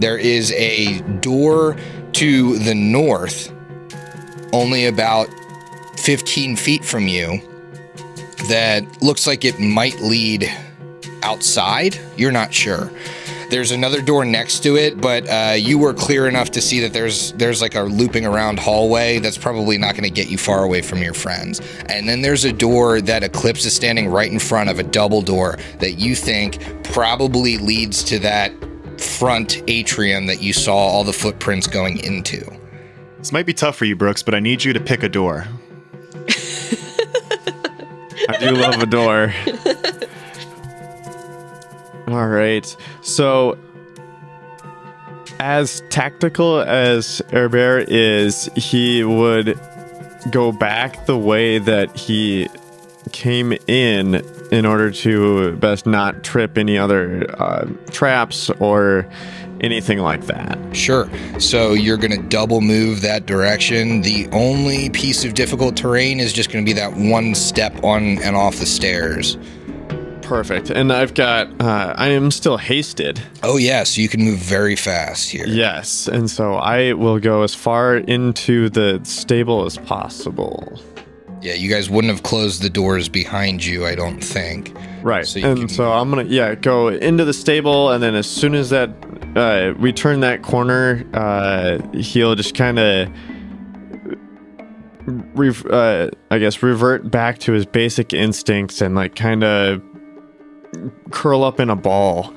There 0.00 0.16
is 0.16 0.50
a 0.52 1.00
door 1.20 1.76
to 2.12 2.58
the 2.58 2.74
north 2.74 3.52
only 4.50 4.86
about 4.86 5.28
15 5.98 6.56
feet 6.56 6.84
from 6.86 7.06
you 7.06 7.38
that 8.48 9.02
looks 9.02 9.26
like 9.26 9.44
it 9.44 9.60
might 9.60 10.00
lead 10.00 10.50
outside. 11.22 12.00
You're 12.16 12.32
not 12.32 12.52
sure. 12.54 12.90
There's 13.50 13.72
another 13.72 14.00
door 14.00 14.24
next 14.24 14.60
to 14.62 14.76
it, 14.76 14.98
but 15.00 15.28
uh, 15.28 15.54
you 15.58 15.78
were 15.78 15.92
clear 15.92 16.26
enough 16.28 16.50
to 16.52 16.62
see 16.62 16.80
that 16.80 16.94
there's 16.94 17.32
there's 17.32 17.60
like 17.60 17.74
a 17.74 17.82
looping 17.82 18.24
around 18.24 18.58
hallway 18.58 19.18
that's 19.18 19.36
probably 19.36 19.76
not 19.76 19.92
going 19.92 20.04
to 20.04 20.10
get 20.10 20.30
you 20.30 20.38
far 20.38 20.64
away 20.64 20.80
from 20.80 21.02
your 21.02 21.14
friends. 21.14 21.60
And 21.90 22.08
then 22.08 22.22
there's 22.22 22.44
a 22.44 22.52
door 22.52 23.02
that 23.02 23.22
Eclipse 23.22 23.66
is 23.66 23.74
standing 23.74 24.08
right 24.08 24.32
in 24.32 24.38
front 24.38 24.70
of, 24.70 24.78
a 24.78 24.82
double 24.82 25.20
door 25.20 25.58
that 25.80 25.92
you 25.92 26.14
think 26.14 26.62
probably 26.84 27.58
leads 27.58 28.02
to 28.04 28.18
that 28.20 28.52
front 29.00 29.62
atrium 29.66 30.26
that 30.26 30.42
you 30.42 30.52
saw 30.52 30.76
all 30.76 31.04
the 31.04 31.12
footprints 31.12 31.66
going 31.66 31.98
into. 31.98 32.44
This 33.18 33.32
might 33.32 33.46
be 33.46 33.54
tough 33.54 33.76
for 33.76 33.84
you, 33.84 33.96
Brooks, 33.96 34.22
but 34.22 34.34
I 34.34 34.40
need 34.40 34.64
you 34.64 34.72
to 34.72 34.80
pick 34.80 35.02
a 35.02 35.08
door. 35.08 35.46
I 38.28 38.36
do 38.38 38.52
love 38.52 38.80
a 38.80 38.86
door. 38.86 39.34
All 42.08 42.28
right. 42.28 42.76
So, 43.02 43.58
as 45.38 45.82
tactical 45.90 46.60
as 46.60 47.22
Air 47.32 47.48
Bear 47.48 47.78
is, 47.78 48.48
he 48.56 49.04
would 49.04 49.58
go 50.30 50.52
back 50.52 51.06
the 51.06 51.16
way 51.16 51.58
that 51.58 51.96
he 51.96 52.48
came 53.12 53.52
in 53.66 54.22
in 54.50 54.66
order 54.66 54.90
to 54.90 55.56
best 55.56 55.86
not 55.86 56.24
trip 56.24 56.58
any 56.58 56.76
other 56.76 57.26
uh, 57.40 57.66
traps 57.90 58.50
or 58.58 59.08
anything 59.60 59.98
like 59.98 60.22
that. 60.26 60.58
Sure. 60.74 61.08
So 61.38 61.72
you're 61.74 61.98
going 61.98 62.12
to 62.12 62.28
double 62.28 62.60
move 62.60 63.02
that 63.02 63.26
direction. 63.26 64.02
The 64.02 64.28
only 64.32 64.90
piece 64.90 65.24
of 65.24 65.34
difficult 65.34 65.76
terrain 65.76 66.18
is 66.18 66.32
just 66.32 66.50
going 66.50 66.64
to 66.64 66.68
be 66.68 66.74
that 66.74 66.94
one 66.94 67.34
step 67.34 67.84
on 67.84 68.18
and 68.22 68.36
off 68.36 68.56
the 68.56 68.66
stairs. 68.66 69.36
Perfect. 70.22 70.70
And 70.70 70.92
I've 70.92 71.14
got, 71.14 71.48
uh, 71.60 71.92
I 71.96 72.08
am 72.08 72.30
still 72.30 72.56
hasted. 72.56 73.20
Oh, 73.42 73.56
yeah. 73.56 73.82
So 73.82 74.00
you 74.00 74.08
can 74.08 74.22
move 74.22 74.38
very 74.38 74.76
fast 74.76 75.28
here. 75.28 75.44
Yes, 75.46 76.06
and 76.06 76.30
so 76.30 76.54
I 76.54 76.92
will 76.92 77.18
go 77.18 77.42
as 77.42 77.52
far 77.52 77.96
into 77.96 78.70
the 78.70 79.00
stable 79.02 79.66
as 79.66 79.76
possible. 79.76 80.80
Yeah, 81.42 81.54
you 81.54 81.70
guys 81.70 81.88
wouldn't 81.88 82.12
have 82.12 82.22
closed 82.22 82.62
the 82.62 82.68
doors 82.68 83.08
behind 83.08 83.64
you, 83.64 83.86
I 83.86 83.94
don't 83.94 84.20
think. 84.22 84.76
Right, 85.02 85.26
So 85.26 85.40
and 85.40 85.58
can- 85.60 85.68
so 85.68 85.90
I'm 85.90 86.10
gonna 86.10 86.24
yeah 86.24 86.54
go 86.54 86.88
into 86.88 87.24
the 87.24 87.32
stable, 87.32 87.90
and 87.90 88.02
then 88.02 88.14
as 88.14 88.28
soon 88.28 88.54
as 88.54 88.68
that 88.70 88.90
uh, 89.36 89.72
we 89.78 89.92
turn 89.92 90.20
that 90.20 90.42
corner, 90.42 91.04
uh, 91.14 91.78
he'll 91.96 92.34
just 92.34 92.54
kind 92.54 92.78
of. 92.78 93.08
Re- 95.06 95.54
uh, 95.70 96.10
I 96.30 96.38
guess 96.38 96.62
revert 96.62 97.10
back 97.10 97.38
to 97.40 97.52
his 97.52 97.64
basic 97.66 98.12
instincts 98.12 98.80
and 98.80 98.94
like 98.94 99.16
kind 99.16 99.42
of 99.42 99.82
curl 101.10 101.42
up 101.42 101.58
in 101.58 101.70
a 101.70 101.74
ball, 101.74 102.32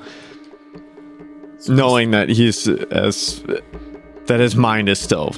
knowing 1.68 2.10
that 2.12 2.30
he's 2.30 2.66
as 2.66 3.44
that 4.26 4.40
his 4.40 4.56
mind 4.56 4.88
is 4.88 4.98
still 4.98 5.34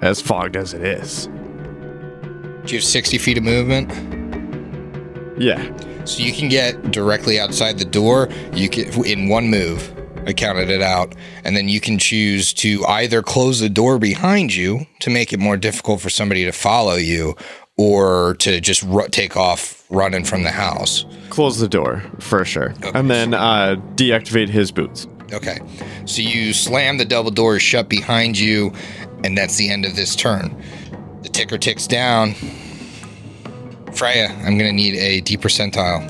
as 0.00 0.22
fogged 0.22 0.56
as 0.56 0.72
it 0.72 0.82
is. 0.82 1.28
Do 2.70 2.76
you 2.76 2.80
have 2.82 2.86
60 2.86 3.18
feet 3.18 3.36
of 3.36 3.42
movement? 3.42 3.90
Yeah, 5.42 5.60
So 6.04 6.22
you 6.22 6.32
can 6.32 6.48
get 6.48 6.92
directly 6.92 7.40
outside 7.40 7.80
the 7.80 7.84
door. 7.84 8.28
You 8.54 8.68
can 8.68 9.04
in 9.04 9.28
one 9.28 9.50
move. 9.50 9.92
I 10.24 10.32
counted 10.34 10.70
it 10.70 10.80
out, 10.80 11.16
and 11.42 11.56
then 11.56 11.68
you 11.68 11.80
can 11.80 11.98
choose 11.98 12.52
to 12.54 12.86
either 12.86 13.22
close 13.22 13.58
the 13.58 13.68
door 13.68 13.98
behind 13.98 14.54
you 14.54 14.86
to 15.00 15.10
make 15.10 15.32
it 15.32 15.40
more 15.40 15.56
difficult 15.56 16.00
for 16.00 16.10
somebody 16.10 16.44
to 16.44 16.52
follow 16.52 16.94
you, 16.94 17.34
or 17.76 18.36
to 18.38 18.60
just 18.60 18.84
ru- 18.84 19.08
take 19.08 19.36
off 19.36 19.84
running 19.90 20.22
from 20.22 20.44
the 20.44 20.52
house. 20.52 21.04
close 21.28 21.58
the 21.58 21.66
door 21.68 22.04
for 22.20 22.44
sure, 22.44 22.72
and 22.94 23.10
then 23.10 23.34
uh, 23.34 23.74
deactivate 23.96 24.48
his 24.48 24.70
boots. 24.70 25.08
Okay, 25.32 25.58
so 26.04 26.22
you 26.22 26.52
slam 26.52 26.98
the 26.98 27.04
double 27.04 27.32
doors 27.32 27.62
shut 27.62 27.88
behind 27.88 28.38
you, 28.38 28.72
and 29.24 29.36
that's 29.36 29.56
the 29.56 29.70
end 29.70 29.84
of 29.84 29.96
this 29.96 30.14
turn. 30.14 30.54
The 31.22 31.28
ticker 31.28 31.58
ticks 31.58 31.86
down. 31.86 32.34
Freya, 33.94 34.28
I'm 34.44 34.56
gonna 34.56 34.72
need 34.72 34.94
a 34.96 35.20
D 35.20 35.36
percentile. 35.36 36.08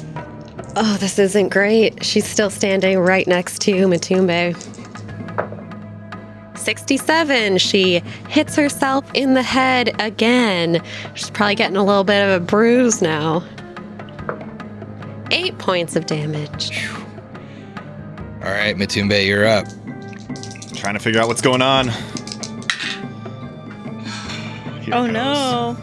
Oh, 0.77 0.97
this 0.99 1.19
isn't 1.19 1.49
great. 1.49 2.05
She's 2.05 2.27
still 2.27 2.51
standing 2.51 2.99
right 2.99 3.27
next 3.27 3.61
to 3.63 3.73
Matumbe. 3.89 4.55
67. 6.57 7.59
She 7.59 8.01
hits 8.29 8.55
herself 8.55 9.11
in 9.15 9.35
the 9.35 9.43
head 9.43 10.01
again. 10.01 10.81
She's 11.15 11.31
probably 11.31 11.55
getting 11.57 11.77
a 11.77 11.85
little 11.85 12.05
bit 12.05 12.23
of 12.23 12.43
a 12.43 12.45
bruise 12.45 13.03
now. 13.03 13.43
Eight 15.33 15.59
points 15.59 15.97
of 15.97 16.07
damage. 16.07 16.89
All 18.43 18.51
right, 18.51 18.77
Matumbe, 18.77 19.27
you're 19.27 19.47
up. 19.47 19.67
Trying 20.75 20.95
to 20.95 21.01
figure 21.01 21.21
out 21.21 21.29
what's 21.29 21.43
going 21.43 21.63
on. 21.63 21.91
Here 24.91 24.99
Oh 24.99 25.05
goes. 25.07 25.13
no. 25.13 25.77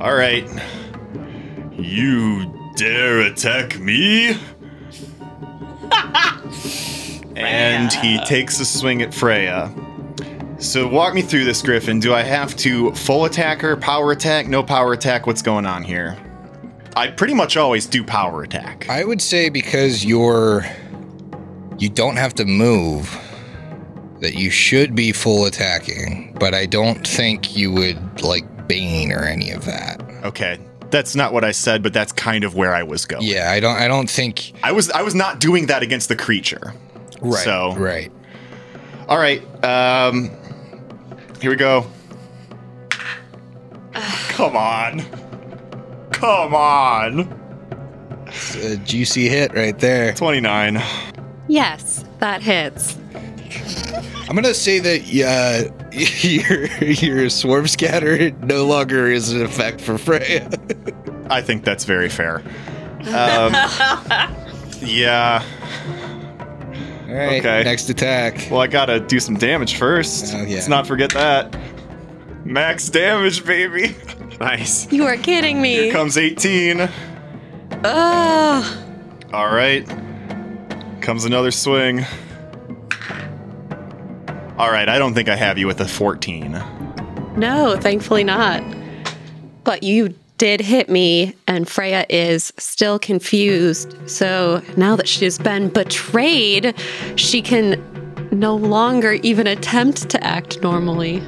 All 0.00 0.14
right. 0.14 0.48
You 1.78 2.72
dare 2.76 3.20
attack 3.20 3.78
me? 3.78 4.30
and 7.36 7.92
he 7.92 8.18
takes 8.24 8.58
a 8.58 8.64
swing 8.64 9.02
at 9.02 9.14
Freya. 9.14 9.72
So 10.58 10.88
walk 10.88 11.14
me 11.14 11.22
through 11.22 11.44
this, 11.44 11.62
Griffin. 11.62 12.00
Do 12.00 12.12
I 12.12 12.22
have 12.22 12.56
to 12.56 12.92
full 12.94 13.26
attack 13.26 13.60
her, 13.60 13.76
power 13.76 14.10
attack, 14.12 14.48
no 14.48 14.62
power 14.62 14.92
attack? 14.92 15.26
What's 15.26 15.42
going 15.42 15.66
on 15.66 15.84
here? 15.84 16.18
I 16.96 17.08
pretty 17.08 17.34
much 17.34 17.56
always 17.56 17.86
do 17.86 18.02
power 18.02 18.42
attack. 18.42 18.88
I 18.88 19.04
would 19.04 19.22
say 19.22 19.48
because 19.48 20.04
you're 20.04 20.66
you 21.78 21.88
don't 21.88 22.16
have 22.16 22.34
to 22.34 22.44
move 22.44 23.08
that 24.20 24.34
you 24.34 24.50
should 24.50 24.94
be 24.94 25.12
full 25.12 25.46
attacking, 25.46 26.36
but 26.38 26.54
I 26.54 26.66
don't 26.66 27.06
think 27.06 27.56
you 27.56 27.72
would 27.72 28.22
like 28.22 28.44
Bane 28.68 29.12
or 29.12 29.24
any 29.24 29.50
of 29.50 29.64
that. 29.64 30.02
Okay. 30.24 30.58
That's 30.90 31.14
not 31.14 31.32
what 31.32 31.44
I 31.44 31.52
said, 31.52 31.82
but 31.82 31.92
that's 31.92 32.12
kind 32.12 32.42
of 32.44 32.54
where 32.56 32.74
I 32.74 32.82
was 32.82 33.06
going. 33.06 33.22
Yeah, 33.24 33.50
I 33.50 33.60
don't 33.60 33.76
I 33.76 33.86
don't 33.88 34.10
think 34.10 34.52
I 34.64 34.72
was 34.72 34.90
I 34.90 35.02
was 35.02 35.14
not 35.14 35.38
doing 35.40 35.66
that 35.66 35.82
against 35.82 36.08
the 36.08 36.16
creature. 36.16 36.74
right. 37.20 37.44
So- 37.44 37.74
right. 37.76 38.10
All 39.08 39.18
right. 39.18 39.42
Um 39.64 40.30
here 41.40 41.50
we 41.50 41.56
go. 41.56 41.86
Come 43.94 44.56
on. 44.56 45.00
Come 46.12 46.54
on. 46.54 47.36
A 48.62 48.76
juicy 48.76 49.28
hit 49.28 49.54
right 49.54 49.78
there. 49.78 50.12
29. 50.14 50.80
Yes, 51.48 52.04
that 52.18 52.42
hits. 52.42 52.96
I'm 54.28 54.34
gonna 54.36 54.54
say 54.54 54.78
that 54.78 55.02
uh, 55.02 55.88
your 55.92 56.66
your 57.18 57.30
swarm 57.30 57.66
scatter 57.66 58.30
no 58.42 58.64
longer 58.66 59.08
is 59.08 59.32
an 59.32 59.42
effect 59.42 59.80
for 59.80 59.98
Freya. 59.98 60.48
I 61.30 61.42
think 61.42 61.64
that's 61.64 61.84
very 61.84 62.08
fair. 62.08 62.42
Um, 63.00 63.54
yeah. 64.82 65.42
All 67.08 67.14
right. 67.14 67.40
Okay. 67.40 67.62
Next 67.64 67.88
attack. 67.88 68.46
Well, 68.50 68.60
I 68.60 68.66
gotta 68.66 69.00
do 69.00 69.18
some 69.18 69.36
damage 69.36 69.78
first. 69.78 70.34
Oh, 70.34 70.42
yeah. 70.42 70.56
Let's 70.56 70.68
not 70.68 70.86
forget 70.86 71.08
that. 71.14 71.58
Max 72.44 72.90
damage, 72.90 73.42
baby. 73.44 73.96
Nice. 74.38 74.92
You 74.92 75.06
are 75.06 75.16
kidding 75.16 75.62
me. 75.62 75.74
Here 75.84 75.92
comes 75.92 76.18
18. 76.18 76.90
Ugh. 77.84 78.78
All 79.32 79.48
right. 79.54 79.88
Comes 81.00 81.24
another 81.24 81.50
swing. 81.50 82.04
All 84.60 84.70
right, 84.70 84.90
I 84.90 84.98
don't 84.98 85.14
think 85.14 85.30
I 85.30 85.36
have 85.36 85.56
you 85.56 85.66
with 85.66 85.80
a 85.80 85.88
14. 85.88 86.52
No, 87.34 87.78
thankfully 87.80 88.24
not. 88.24 88.62
But 89.64 89.82
you 89.82 90.14
did 90.36 90.60
hit 90.60 90.90
me, 90.90 91.34
and 91.46 91.66
Freya 91.66 92.04
is 92.10 92.52
still 92.58 92.98
confused. 92.98 93.96
So 94.04 94.60
now 94.76 94.96
that 94.96 95.08
she 95.08 95.24
has 95.24 95.38
been 95.38 95.70
betrayed, 95.70 96.74
she 97.16 97.40
can 97.40 97.82
no 98.32 98.54
longer 98.54 99.14
even 99.22 99.46
attempt 99.46 100.10
to 100.10 100.22
act 100.22 100.60
normally. 100.60 101.26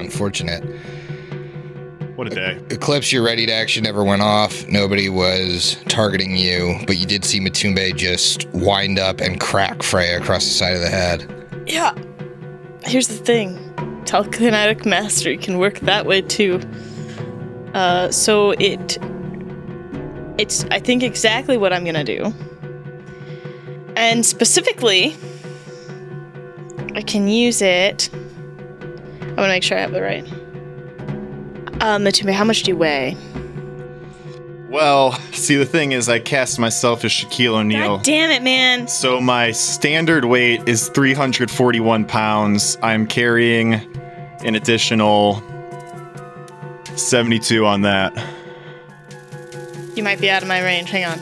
Unfortunate. 0.00 0.64
What 2.16 2.26
a 2.26 2.30
day. 2.30 2.60
Eclipse, 2.70 3.12
your 3.12 3.22
ready 3.22 3.46
to 3.46 3.52
action 3.52 3.84
never 3.84 4.02
went 4.02 4.22
off. 4.22 4.66
Nobody 4.66 5.08
was 5.08 5.76
targeting 5.84 6.36
you, 6.36 6.74
but 6.88 6.96
you 6.96 7.06
did 7.06 7.24
see 7.24 7.38
Matumbe 7.38 7.94
just 7.94 8.48
wind 8.48 8.98
up 8.98 9.20
and 9.20 9.38
crack 9.38 9.84
Freya 9.84 10.18
across 10.18 10.42
the 10.42 10.50
side 10.50 10.74
of 10.74 10.80
the 10.80 10.88
head. 10.88 11.32
Yeah. 11.68 11.94
Here's 12.84 13.08
the 13.08 13.14
thing 13.14 13.56
telekinetic 14.04 14.84
mastery 14.84 15.38
can 15.38 15.58
work 15.58 15.80
that 15.80 16.06
way 16.06 16.22
too. 16.22 16.60
Uh, 17.74 18.10
so 18.10 18.50
it. 18.52 18.98
It's, 20.38 20.64
I 20.70 20.80
think, 20.80 21.02
exactly 21.02 21.56
what 21.56 21.72
I'm 21.72 21.84
gonna 21.84 22.04
do. 22.04 22.32
And 23.96 24.24
specifically, 24.24 25.14
I 26.94 27.02
can 27.02 27.28
use 27.28 27.62
it. 27.62 28.10
I 29.20 29.34
wanna 29.34 29.48
make 29.48 29.62
sure 29.62 29.78
I 29.78 29.80
have 29.80 29.92
the 29.92 30.02
right. 30.02 30.26
Um, 31.82 32.04
Matumbe, 32.04 32.32
how 32.32 32.44
much 32.44 32.62
do 32.62 32.70
you 32.70 32.76
weigh? 32.76 33.16
Well, 34.72 35.12
see, 35.32 35.56
the 35.56 35.66
thing 35.66 35.92
is, 35.92 36.08
I 36.08 36.18
cast 36.18 36.58
myself 36.58 37.04
as 37.04 37.12
Shaquille 37.12 37.54
O'Neal. 37.54 37.98
God 37.98 38.04
damn 38.04 38.30
it, 38.30 38.42
man. 38.42 38.88
So 38.88 39.20
my 39.20 39.52
standard 39.52 40.24
weight 40.24 40.66
is 40.66 40.88
341 40.88 42.06
pounds. 42.06 42.78
I'm 42.82 43.06
carrying 43.06 43.74
an 44.44 44.54
additional 44.54 45.42
72 46.96 47.66
on 47.66 47.82
that. 47.82 48.12
You 49.94 50.02
might 50.02 50.20
be 50.20 50.30
out 50.30 50.40
of 50.40 50.48
my 50.48 50.62
range. 50.64 50.88
Hang 50.88 51.04
on. 51.04 51.18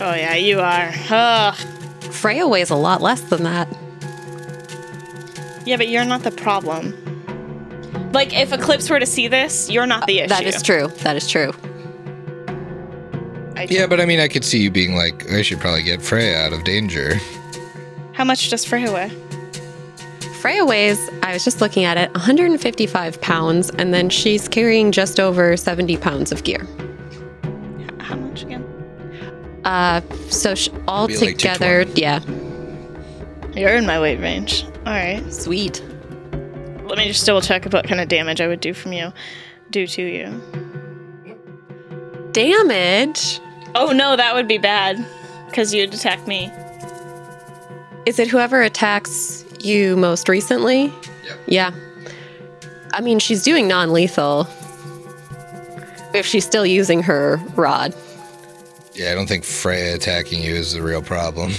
Oh, 0.00 0.14
yeah, 0.14 0.34
you 0.34 0.60
are. 0.60 0.90
Ugh. 1.10 1.54
Freya 2.10 2.48
weighs 2.48 2.70
a 2.70 2.74
lot 2.74 3.02
less 3.02 3.20
than 3.20 3.42
that. 3.42 3.68
Yeah, 5.66 5.76
but 5.76 5.88
you're 5.88 6.04
not 6.06 6.22
the 6.22 6.30
problem. 6.30 7.11
Like, 8.12 8.34
if 8.34 8.52
Eclipse 8.52 8.90
were 8.90 9.00
to 9.00 9.06
see 9.06 9.28
this, 9.28 9.70
you're 9.70 9.86
not 9.86 10.06
the 10.06 10.20
issue. 10.20 10.28
That 10.28 10.44
is 10.44 10.62
true. 10.62 10.88
That 11.02 11.16
is 11.16 11.28
true. 11.28 11.52
I 13.56 13.66
Yeah, 13.70 13.86
but 13.86 14.00
I 14.00 14.06
mean, 14.06 14.20
I 14.20 14.28
could 14.28 14.44
see 14.44 14.58
you 14.62 14.70
being 14.70 14.94
like, 14.94 15.30
I 15.30 15.42
should 15.42 15.60
probably 15.60 15.82
get 15.82 16.02
Freya 16.02 16.36
out 16.36 16.52
of 16.52 16.64
danger. 16.64 17.14
How 18.12 18.24
much 18.24 18.50
does 18.50 18.64
Freya 18.64 18.92
weigh? 18.92 19.10
Freya 20.40 20.64
weighs, 20.64 20.98
I 21.22 21.32
was 21.32 21.44
just 21.44 21.60
looking 21.60 21.84
at 21.84 21.96
it, 21.96 22.12
155 22.14 23.20
pounds, 23.20 23.70
and 23.70 23.94
then 23.94 24.10
she's 24.10 24.48
carrying 24.48 24.90
just 24.90 25.20
over 25.20 25.56
70 25.56 25.96
pounds 25.98 26.32
of 26.32 26.42
gear. 26.42 26.66
How 28.00 28.16
much 28.16 28.42
again? 28.42 28.64
Uh, 29.64 30.00
so 30.30 30.56
sh- 30.56 30.68
all 30.88 31.06
Be 31.06 31.16
like 31.16 31.38
together, 31.38 31.82
yeah, 31.94 32.20
You're 33.54 33.76
in 33.76 33.86
my 33.86 34.00
weight 34.00 34.18
range. 34.18 34.64
All 34.84 34.92
right. 34.92 35.22
sweet. 35.32 35.80
Let 36.92 36.98
me 36.98 37.08
just 37.08 37.24
double 37.24 37.40
check 37.40 37.64
what 37.72 37.86
kind 37.88 38.02
of 38.02 38.08
damage 38.08 38.42
I 38.42 38.46
would 38.46 38.60
do 38.60 38.74
from 38.74 38.92
you, 38.92 39.14
do 39.70 39.86
to 39.86 40.02
you. 40.02 40.42
Damage. 42.32 43.40
Oh 43.74 43.92
no, 43.92 44.14
that 44.14 44.34
would 44.34 44.46
be 44.46 44.58
bad, 44.58 45.02
because 45.46 45.72
you'd 45.72 45.94
attack 45.94 46.26
me. 46.26 46.52
Is 48.04 48.18
it 48.18 48.28
whoever 48.28 48.60
attacks 48.60 49.42
you 49.60 49.96
most 49.96 50.28
recently? 50.28 50.82
Yep. 50.82 51.38
Yeah. 51.46 51.70
I 52.92 53.00
mean, 53.00 53.18
she's 53.18 53.42
doing 53.42 53.66
non 53.66 53.94
lethal. 53.94 54.46
If 56.12 56.26
she's 56.26 56.44
still 56.44 56.66
using 56.66 57.02
her 57.04 57.40
rod. 57.56 57.94
Yeah, 58.94 59.10
I 59.10 59.14
don't 59.14 59.26
think 59.26 59.44
Freya 59.44 59.94
attacking 59.94 60.42
you 60.42 60.54
is 60.54 60.74
the 60.74 60.82
real 60.82 61.00
problem. 61.02 61.52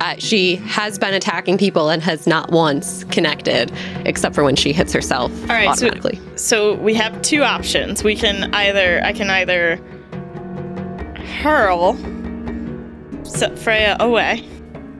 Uh, 0.00 0.14
she 0.18 0.56
has 0.56 0.98
been 0.98 1.14
attacking 1.14 1.56
people 1.58 1.88
and 1.88 2.02
has 2.02 2.26
not 2.26 2.50
once 2.50 3.04
connected, 3.04 3.72
except 4.04 4.34
for 4.34 4.44
when 4.44 4.56
she 4.56 4.72
hits 4.72 4.92
herself 4.92 5.32
All 5.42 5.48
right, 5.48 5.74
so- 5.78 5.86
automatically. 5.86 6.20
So 6.36 6.74
we 6.74 6.94
have 6.94 7.20
two 7.22 7.42
options. 7.42 8.04
We 8.04 8.14
can 8.14 8.54
either 8.54 9.00
I 9.02 9.12
can 9.12 9.30
either 9.30 9.76
hurl 11.42 11.96
S- 13.22 13.62
Freya 13.62 13.96
away, 14.00 14.44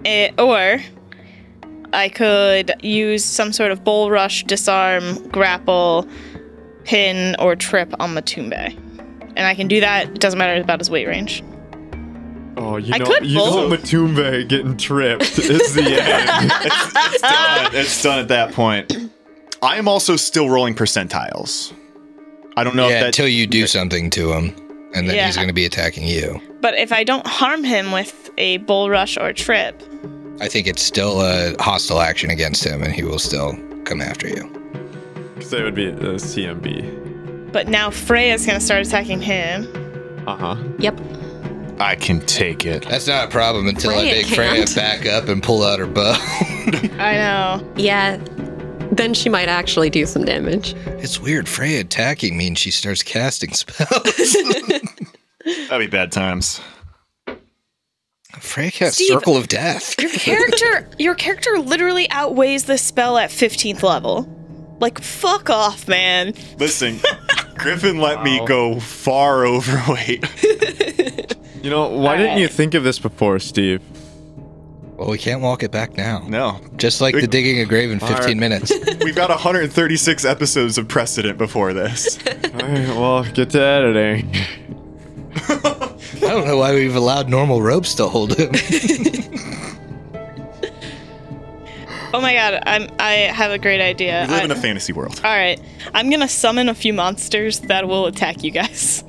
eh, 0.04 0.30
or 0.38 0.80
I 1.92 2.08
could 2.08 2.72
use 2.82 3.24
some 3.24 3.52
sort 3.52 3.72
of 3.72 3.84
bull 3.84 4.10
rush, 4.10 4.44
disarm, 4.44 5.28
grapple, 5.28 6.06
pin, 6.84 7.36
or 7.38 7.56
trip 7.56 7.92
on 8.00 8.14
Matumbe. 8.14 8.76
And 9.36 9.46
I 9.46 9.54
can 9.54 9.68
do 9.68 9.80
that. 9.80 10.06
It 10.06 10.20
doesn't 10.20 10.38
matter 10.38 10.60
about 10.60 10.78
his 10.80 10.90
weight 10.90 11.06
range. 11.06 11.42
Oh, 12.56 12.76
you 12.76 12.92
I 12.94 12.98
know, 12.98 13.04
could 13.06 13.26
you 13.26 13.36
know 13.38 13.68
both. 13.68 13.80
Matumbe 13.82 14.48
getting 14.48 14.76
tripped 14.76 15.38
is 15.38 15.74
the 15.74 15.82
end. 16.02 16.52
It's 16.64 17.20
done. 17.22 17.70
it's 17.74 18.02
done 18.02 18.18
at 18.18 18.28
that 18.28 18.52
point. 18.52 18.92
I 19.62 19.76
am 19.76 19.86
also 19.88 20.16
still 20.16 20.48
rolling 20.48 20.74
percentiles. 20.74 21.72
I 22.56 22.64
don't 22.64 22.76
know 22.76 22.88
yeah, 22.88 22.94
if 22.96 23.00
that. 23.00 23.06
until 23.08 23.28
you 23.28 23.46
do 23.46 23.66
something 23.66 24.10
to 24.10 24.32
him, 24.32 24.54
and 24.94 25.08
then 25.08 25.14
Yeah. 25.16 25.26
he's 25.26 25.36
going 25.36 25.48
to 25.48 25.54
be 25.54 25.64
attacking 25.64 26.06
you. 26.06 26.40
But 26.60 26.74
if 26.74 26.92
I 26.92 27.04
don't 27.04 27.26
harm 27.26 27.62
him 27.64 27.92
with 27.92 28.30
a 28.38 28.58
bull 28.58 28.90
rush 28.90 29.16
or 29.16 29.32
trip, 29.32 29.80
I 30.40 30.48
think 30.48 30.66
it's 30.66 30.82
still 30.82 31.20
a 31.22 31.54
hostile 31.60 32.00
action 32.00 32.30
against 32.30 32.64
him, 32.64 32.82
and 32.82 32.92
he 32.92 33.02
will 33.04 33.18
still 33.18 33.56
come 33.84 34.00
after 34.00 34.26
you. 34.28 34.48
Because 35.34 35.50
that 35.50 35.62
would 35.62 35.74
be 35.74 35.90
the 35.90 36.14
CMB. 36.18 37.52
but 37.52 37.68
now 37.68 37.90
Freya's 37.90 38.44
gonna 38.46 38.60
start 38.60 38.86
attacking 38.86 39.20
him. 39.22 39.66
Uh 40.26 40.36
huh. 40.36 40.56
Yep. 40.78 40.98
I 41.80 41.96
can 41.96 42.20
take 42.26 42.66
it. 42.66 42.86
That's 42.86 43.06
not 43.06 43.28
a 43.28 43.30
problem 43.30 43.66
until 43.66 43.90
I 43.92 44.04
make 44.04 44.26
Freya 44.26 44.50
can't. 44.66 44.74
back 44.74 45.06
up 45.06 45.28
and 45.28 45.42
pull 45.42 45.62
out 45.64 45.78
her 45.78 45.86
bow. 45.86 46.12
I 46.98 47.14
know. 47.14 47.72
Yeah. 47.76 48.18
Then 48.92 49.14
she 49.14 49.28
might 49.28 49.48
actually 49.48 49.88
do 49.88 50.04
some 50.04 50.24
damage. 50.24 50.74
it's 50.98 51.18
weird. 51.20 51.48
Freya 51.48 51.80
attacking 51.80 52.36
means 52.36 52.58
she 52.58 52.70
starts 52.70 53.02
casting 53.02 53.52
spells. 53.54 53.88
That'd 55.68 55.78
be 55.78 55.86
bad 55.86 56.12
times. 56.12 56.60
Freya 58.38 58.70
casts 58.70 58.96
Steve. 58.96 59.08
Circle 59.08 59.36
of 59.36 59.48
Death. 59.48 59.98
Your 60.00 60.10
character, 60.10 60.88
your 60.98 61.14
character 61.14 61.58
literally 61.58 62.08
outweighs 62.10 62.64
the 62.64 62.76
spell 62.78 63.16
at 63.16 63.30
15th 63.30 63.82
level. 63.82 64.28
Like, 64.80 65.00
fuck 65.00 65.50
off, 65.50 65.88
man. 65.88 66.34
Listen, 66.58 67.00
Griffin 67.56 67.98
let 67.98 68.22
me 68.22 68.44
go 68.46 68.80
far 68.80 69.44
overweight. 69.46 70.24
You 71.62 71.70
know, 71.70 71.88
why 71.88 72.16
didn't 72.16 72.38
you 72.38 72.48
think 72.48 72.74
of 72.74 72.84
this 72.84 72.98
before, 72.98 73.38
Steve? 73.38 73.82
Well, 74.96 75.08
we 75.10 75.18
can't 75.18 75.40
walk 75.40 75.62
it 75.62 75.70
back 75.70 75.96
now. 75.96 76.20
No. 76.28 76.60
Just 76.76 77.00
like 77.00 77.14
the 77.14 77.26
digging 77.26 77.58
a 77.60 77.64
grave 77.64 77.90
in 77.90 78.00
15 78.00 78.16
Alright. 78.18 78.36
minutes. 78.36 78.70
We've 79.04 79.14
got 79.16 79.30
136 79.30 80.24
episodes 80.24 80.76
of 80.78 80.88
precedent 80.88 81.38
before 81.38 81.72
this. 81.72 82.18
All 82.26 82.32
right, 82.52 82.88
well, 82.88 83.24
get 83.24 83.50
to 83.50 83.62
editing. 83.62 84.34
I 85.48 86.20
don't 86.20 86.46
know 86.46 86.58
why 86.58 86.74
we've 86.74 86.96
allowed 86.96 87.28
normal 87.28 87.62
ropes 87.62 87.94
to 87.96 88.08
hold 88.08 88.34
him. 88.38 88.52
Oh 92.12 92.20
my 92.20 92.34
god, 92.34 92.60
I'm, 92.66 92.88
I 92.98 93.12
have 93.12 93.52
a 93.52 93.58
great 93.58 93.80
idea. 93.80 94.24
We 94.26 94.32
live 94.32 94.40
I- 94.42 94.44
in 94.46 94.50
a 94.50 94.56
fantasy 94.56 94.92
world. 94.92 95.20
all 95.22 95.30
right, 95.30 95.60
I'm 95.94 96.10
gonna 96.10 96.26
summon 96.28 96.68
a 96.68 96.74
few 96.74 96.92
monsters 96.92 97.60
that 97.60 97.86
will 97.86 98.06
attack 98.06 98.42
you 98.42 98.50
guys. 98.50 99.04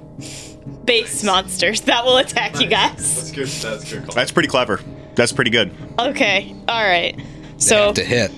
Base 0.85 1.23
monsters 1.23 1.81
that 1.81 2.03
will 2.05 2.17
attack 2.17 2.59
you 2.59 2.67
guys. 2.67 3.31
good. 3.31 3.47
That's 3.47 3.91
good. 3.91 4.03
That's 4.11 4.31
pretty 4.31 4.49
clever. 4.49 4.79
That's 5.15 5.31
pretty 5.31 5.51
good. 5.51 5.71
Okay, 5.99 6.55
all 6.67 6.83
right. 6.83 7.15
They 7.17 7.23
So 7.57 7.85
have 7.87 7.95
to 7.95 8.03
hit. 8.03 8.31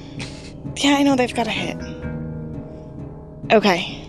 yeah, 0.78 0.96
I 0.98 1.04
know 1.04 1.16
they've 1.16 1.34
got 1.34 1.48
a 1.48 1.52
hit. 1.52 1.78
Okay, 3.52 4.08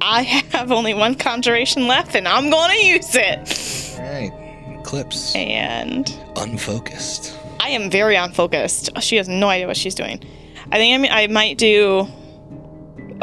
I 0.00 0.22
have 0.22 0.70
only 0.70 0.94
one 0.94 1.14
conjuration 1.16 1.86
left, 1.88 2.14
and 2.14 2.26
I'm 2.28 2.50
gonna 2.50 2.74
use 2.80 3.14
it. 3.14 3.98
All 3.98 4.04
right. 4.04 4.78
Eclipse. 4.80 5.34
And 5.34 6.08
Unfocused. 6.36 7.36
I 7.58 7.70
am 7.70 7.90
very 7.90 8.14
unfocused. 8.16 8.90
She 9.02 9.16
has 9.16 9.28
no 9.28 9.48
idea 9.48 9.66
what 9.66 9.76
she's 9.76 9.94
doing. 9.96 10.22
I 10.70 10.76
think 10.76 10.94
I, 10.94 10.98
mean, 10.98 11.10
I 11.12 11.26
might 11.26 11.58
do 11.58 12.02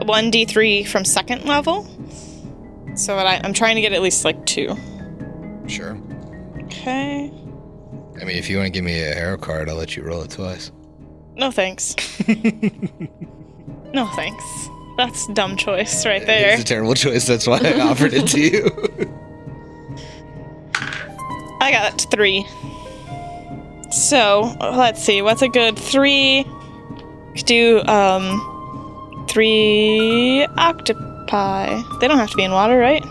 one 0.04 0.32
d3 0.32 0.86
from 0.88 1.06
second 1.06 1.46
level, 1.46 1.88
so 2.95 3.17
I, 3.17 3.39
I'm 3.43 3.53
trying 3.53 3.75
to 3.75 3.82
get 3.82 3.93
at 3.93 4.01
least 4.01 4.25
like 4.25 4.45
two. 4.45 4.75
Sure. 5.67 5.97
Okay. 6.63 7.32
I 8.21 8.25
mean, 8.25 8.38
if 8.38 8.49
you 8.49 8.58
want 8.58 8.67
to 8.67 8.71
give 8.71 8.84
me 8.84 9.01
a 9.01 9.13
hero 9.13 9.38
card, 9.38 9.69
I'll 9.69 9.75
let 9.75 9.95
you 9.95 10.03
roll 10.03 10.21
it 10.21 10.32
twice. 10.32 10.71
No 11.36 11.51
thanks. 11.51 11.95
no 12.27 14.08
thanks. 14.15 14.69
That's 14.97 15.27
a 15.27 15.34
dumb 15.34 15.58
choice 15.58 16.06
right 16.06 16.25
there. 16.25 16.53
It's 16.53 16.62
a 16.62 16.65
terrible 16.65 16.93
choice. 16.93 17.25
That's 17.25 17.47
why 17.47 17.60
I 17.60 17.79
offered 17.89 18.13
it 18.13 18.27
to 18.27 18.39
you. 18.39 18.69
I 21.60 21.71
got 21.71 22.06
three. 22.12 22.45
So 23.91 24.56
let's 24.60 25.01
see. 25.01 25.21
What's 25.21 25.41
a 25.41 25.47
good 25.47 25.77
three? 25.77 26.45
Could 27.36 27.45
do 27.45 27.84
um 27.86 29.25
three 29.27 30.45
octopi. 31.23 31.81
They 31.99 32.07
don't 32.07 32.17
have 32.17 32.29
to 32.31 32.38
be 32.38 32.43
in 32.43 32.51
water, 32.51 32.77
right? 32.77 33.03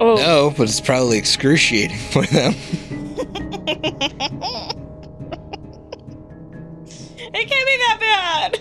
Oh, 0.00 0.14
no, 0.16 0.54
but 0.56 0.68
it's 0.68 0.80
probably 0.80 1.18
excruciating 1.18 1.98
for 1.98 2.24
them. 2.26 2.54
it 7.34 7.48
can't 7.48 7.66
be 7.66 7.76
that 7.76 7.98
bad. 8.00 8.60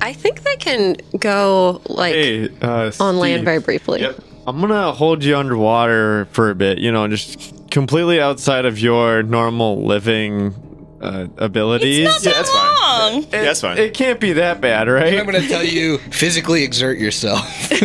I 0.00 0.12
think 0.12 0.42
they 0.42 0.56
can 0.56 0.96
go 1.18 1.80
like 1.86 2.14
Hey, 2.14 2.48
uh, 2.60 2.90
on 2.98 3.18
land 3.18 3.44
very 3.44 3.60
briefly. 3.60 4.00
Yep. 4.00 4.18
I'm 4.48 4.60
gonna 4.60 4.90
hold 4.90 5.22
you 5.22 5.36
underwater 5.36 6.24
for 6.32 6.50
a 6.50 6.56
bit. 6.56 6.78
You 6.78 6.90
know, 6.90 7.06
just 7.06 7.70
completely 7.70 8.20
outside 8.20 8.64
of 8.64 8.80
your 8.80 9.22
normal 9.22 9.84
living 9.84 10.52
uh, 11.00 11.28
abilities. 11.38 12.08
It's 12.08 12.24
not 12.24 12.32
Yeah, 12.32 12.36
that's 12.38 12.50
fine. 12.50 12.81
Long. 13.12 13.22
It- 13.24 13.30
that's 13.30 13.60
fine. 13.60 13.78
It 13.78 13.94
can't 13.94 14.20
be 14.20 14.32
that 14.34 14.60
bad, 14.60 14.88
right? 14.88 15.18
I'm 15.18 15.26
going 15.26 15.40
to 15.42 15.48
tell 15.48 15.64
you 15.64 15.98
physically 15.98 16.62
exert 16.64 16.98
yourself. 16.98 17.70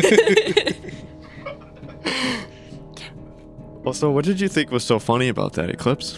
Also, 3.86 4.12
what 4.12 4.26
did 4.26 4.42
you 4.42 4.50
think 4.50 4.70
was 4.70 4.84
so 4.84 5.00
funny 5.00 5.30
about 5.30 5.54
that 5.54 5.70
eclipse? 5.70 6.18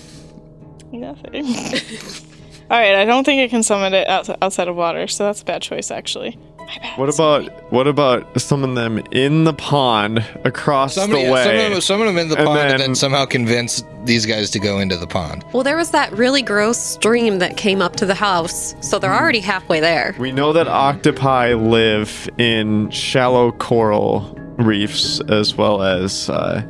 Nothing. 0.91 1.45
All 2.71 2.79
right, 2.79 2.95
I 2.95 3.05
don't 3.05 3.23
think 3.23 3.41
I 3.41 3.47
can 3.47 3.61
summon 3.61 3.93
it 3.93 4.07
outside 4.09 4.67
of 4.67 4.75
water, 4.75 5.05
so 5.07 5.25
that's 5.25 5.43
a 5.43 5.45
bad 5.45 5.61
choice, 5.61 5.91
actually. 5.91 6.37
My 6.69 6.77
bad. 6.81 6.99
What 6.99 7.09
about 7.13 7.71
what 7.71 7.87
about 7.87 8.39
some 8.39 8.63
of 8.63 8.75
them 8.75 8.99
in 9.11 9.43
the 9.43 9.53
pond 9.53 10.23
across 10.45 10.93
Somebody, 10.95 11.25
the 11.25 11.31
way? 11.31 11.43
some, 11.43 11.55
of 11.55 11.71
them, 11.71 11.81
some 11.81 12.01
of 12.01 12.07
them 12.07 12.17
in 12.19 12.29
the 12.29 12.37
And 12.37 12.45
pond 12.45 12.59
and 12.59 12.69
then- 12.71 12.79
then 12.79 12.95
somehow 12.95 13.25
convince 13.25 13.83
these 14.05 14.25
guys 14.25 14.49
to 14.51 14.59
go 14.59 14.79
into 14.79 14.95
the 14.95 15.07
pond. 15.07 15.43
Well, 15.51 15.63
there 15.63 15.75
was 15.77 15.91
that 15.91 16.11
really 16.13 16.41
gross 16.43 16.77
stream 16.77 17.39
that 17.39 17.57
came 17.57 17.81
up 17.81 17.95
to 17.97 18.05
the 18.05 18.13
house, 18.13 18.75
so 18.81 18.99
they're 18.99 19.13
already 19.13 19.39
halfway 19.39 19.79
there. 19.79 20.15
We 20.19 20.31
know 20.31 20.53
that 20.53 20.67
octopi 20.67 21.53
live 21.53 22.29
in 22.37 22.89
shallow 22.91 23.51
coral 23.53 24.21
reefs 24.57 25.19
as 25.21 25.55
well 25.55 25.81
as 25.81 26.29
uh, 26.29 26.61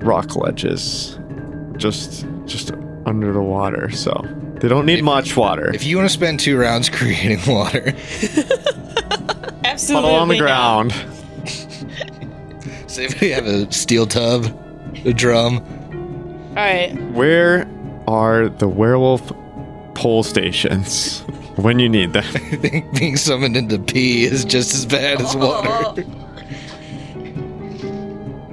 rock 0.00 0.36
ledges, 0.36 1.18
just 1.76 2.24
just 2.46 2.72
under 3.06 3.32
the 3.32 3.42
water. 3.42 3.90
So 3.90 4.12
they 4.60 4.68
don't 4.68 4.86
need 4.86 5.02
much 5.04 5.36
water. 5.36 5.70
If 5.74 5.84
you 5.84 5.96
want 5.96 6.08
to 6.08 6.12
spend 6.14 6.40
two 6.40 6.56
rounds 6.56 6.88
creating 6.90 7.40
water, 7.46 7.92
Absolutely. 9.64 10.08
Puddle 10.08 10.20
on 10.20 10.28
the 10.28 10.38
ground. 10.38 10.92
say 12.86 13.04
if 13.06 13.20
we 13.20 13.30
have 13.30 13.46
a 13.46 13.70
steel 13.72 14.06
tub, 14.06 14.44
a 15.04 15.12
drum. 15.12 15.58
All 16.50 16.54
right. 16.56 16.92
Where 17.12 17.66
are 18.06 18.48
the 18.48 18.68
werewolf 18.68 19.32
pole 19.94 20.22
stations 20.22 21.20
when 21.56 21.78
you 21.78 21.88
need 21.88 22.12
them? 22.12 22.24
I 22.24 22.56
think 22.56 22.96
being 22.98 23.16
summoned 23.16 23.56
into 23.56 23.78
pee 23.78 24.24
is 24.24 24.44
just 24.44 24.74
as 24.74 24.86
bad 24.86 25.20
as 25.20 25.34
water. 25.34 26.04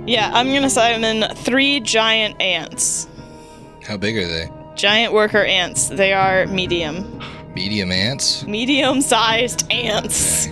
Yeah, 0.08 0.32
I'm 0.34 0.48
gonna 0.52 0.70
summon 0.70 1.36
three 1.36 1.80
giant 1.80 2.42
ants. 2.42 3.08
How 3.84 3.98
big 3.98 4.18
are 4.18 4.28
they? 4.28 4.50
Giant 4.76 5.14
worker 5.14 5.44
ants. 5.44 5.90
They 5.90 6.14
are 6.14 6.48
medium. 6.48 7.22
Medium 7.56 7.92
ants? 7.92 8.46
Medium 8.46 9.02
sized 9.02 9.70
ants. 9.72 10.48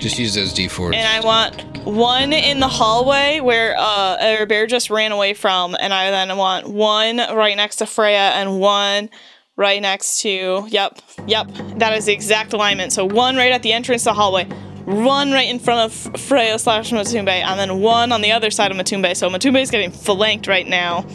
Just 0.00 0.18
use 0.18 0.34
those 0.34 0.54
d4s. 0.54 0.94
And 0.94 1.06
I 1.06 1.20
want 1.20 1.84
one 1.86 2.32
in 2.32 2.60
the 2.60 2.68
hallway 2.68 3.40
where 3.40 3.74
uh, 3.78 4.18
Airbear 4.18 4.68
just 4.68 4.90
ran 4.90 5.12
away 5.12 5.34
from, 5.34 5.76
and 5.78 5.92
I 5.92 6.10
then 6.10 6.36
want 6.36 6.68
one 6.68 7.16
right 7.16 7.56
next 7.56 7.76
to 7.76 7.86
Freya 7.86 8.32
and 8.34 8.60
one 8.60 9.10
right 9.56 9.80
next 9.80 10.20
to. 10.22 10.66
Yep, 10.68 11.00
yep, 11.26 11.48
that 11.76 11.96
is 11.96 12.06
the 12.06 12.12
exact 12.12 12.52
alignment. 12.52 12.92
So 12.92 13.04
one 13.04 13.36
right 13.36 13.52
at 13.52 13.62
the 13.62 13.72
entrance 13.72 14.02
to 14.02 14.10
the 14.10 14.14
hallway, 14.14 14.44
one 14.84 15.32
right 15.32 15.48
in 15.48 15.58
front 15.58 15.80
of 15.80 16.20
Freya 16.20 16.58
slash 16.58 16.90
Matumbe, 16.92 17.28
and 17.28 17.58
then 17.58 17.80
one 17.80 18.12
on 18.12 18.20
the 18.20 18.32
other 18.32 18.50
side 18.50 18.70
of 18.70 18.76
Matumbe. 18.76 19.16
So 19.16 19.28
Matumbe 19.30 19.60
is 19.62 19.70
getting 19.70 19.90
flanked 19.90 20.46
right 20.46 20.66
now. 20.66 21.06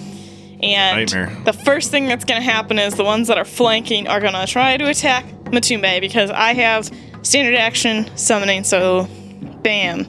And 0.63 1.09
the 1.45 1.53
first 1.53 1.89
thing 1.89 2.05
that's 2.05 2.23
going 2.25 2.39
to 2.39 2.45
happen 2.45 2.77
is 2.77 2.93
the 2.93 3.03
ones 3.03 3.27
that 3.29 3.37
are 3.37 3.45
flanking 3.45 4.07
are 4.07 4.19
going 4.19 4.33
to 4.33 4.45
try 4.45 4.77
to 4.77 4.87
attack 4.87 5.25
Matumbe 5.45 5.99
because 5.99 6.29
I 6.29 6.53
have 6.53 6.89
standard 7.23 7.55
action 7.55 8.15
summoning. 8.15 8.63
So, 8.63 9.07
bam. 9.63 10.05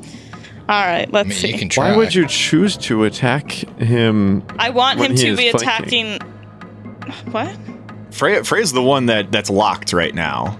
All 0.68 0.84
right, 0.86 1.10
let's 1.12 1.26
I 1.26 1.28
mean, 1.48 1.58
see. 1.58 1.68
can. 1.68 1.70
Why 1.82 1.96
would 1.96 2.14
you 2.14 2.26
choose 2.26 2.76
to 2.78 3.04
attack 3.04 3.50
him? 3.50 4.44
I 4.58 4.70
want 4.70 4.98
when 4.98 5.10
him 5.10 5.16
he 5.16 5.24
to 5.24 5.36
be 5.36 5.50
flanking? 5.50 6.12
attacking. 6.12 7.32
What? 7.32 7.56
Freya, 8.12 8.44
Freya's 8.44 8.72
the 8.72 8.82
one 8.82 9.06
that 9.06 9.32
that's 9.32 9.50
locked 9.50 9.92
right 9.92 10.14
now. 10.14 10.58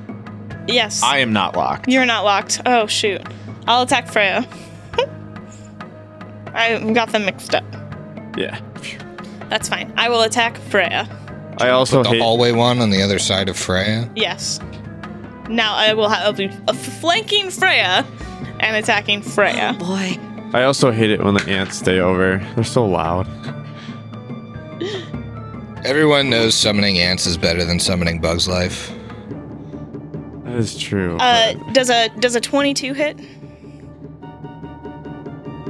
Yes. 0.67 1.03
I 1.03 1.19
am 1.19 1.33
not 1.33 1.57
locked. 1.57 1.89
You're 1.89 2.07
not 2.07 2.25
locked. 2.25 2.61
Oh 2.67 2.87
shoot. 2.87 3.23
I'll 3.67 3.83
attack 3.83 4.09
Freya. 4.09 4.47
I 6.55 6.93
got 6.93 7.13
them 7.13 7.25
mixed 7.25 7.55
up. 7.55 7.65
Yeah. 8.37 8.59
That's 9.53 9.69
fine. 9.69 9.93
I 9.99 10.09
will 10.09 10.23
attack 10.23 10.57
Freya. 10.57 11.07
I 11.59 11.69
also 11.69 12.03
the 12.03 12.09
hate. 12.09 12.23
hallway 12.23 12.53
one 12.53 12.81
on 12.81 12.89
the 12.89 13.03
other 13.03 13.19
side 13.19 13.51
of 13.51 13.57
Freya? 13.59 14.11
Yes. 14.17 14.59
Now 15.47 15.75
I 15.75 15.93
will 15.93 16.09
have 16.09 16.25
I'll 16.25 16.33
be 16.33 16.49
uh, 16.69 16.73
flanking 16.73 17.51
Freya 17.51 18.07
and 18.61 18.77
attacking 18.77 19.21
Freya. 19.21 19.77
Boy, 19.79 20.17
I 20.55 20.63
also 20.63 20.91
hate 20.91 21.11
it 21.11 21.23
when 21.23 21.35
the 21.35 21.47
ants 21.51 21.77
stay 21.77 21.99
over. 21.99 22.39
They're 22.55 22.65
so 22.65 22.87
loud. 22.87 23.27
Everyone 25.85 26.31
knows 26.31 26.55
summoning 26.55 26.97
ants 26.99 27.27
is 27.27 27.37
better 27.37 27.63
than 27.67 27.79
summoning 27.79 28.23
Bug's 28.23 28.49
Life. 28.49 28.91
That 30.45 30.55
is 30.55 30.79
true. 30.79 31.19
Uh, 31.19 31.53
but- 31.53 31.75
does 31.75 31.91
a 31.91 32.09
does 32.21 32.35
a 32.37 32.41
22 32.41 32.95
hit? 32.95 33.21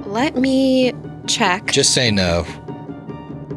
let 0.07 0.37
me 0.37 0.93
check. 1.27 1.73
Just 1.73 1.95
say 1.95 2.13
no. 2.13 2.47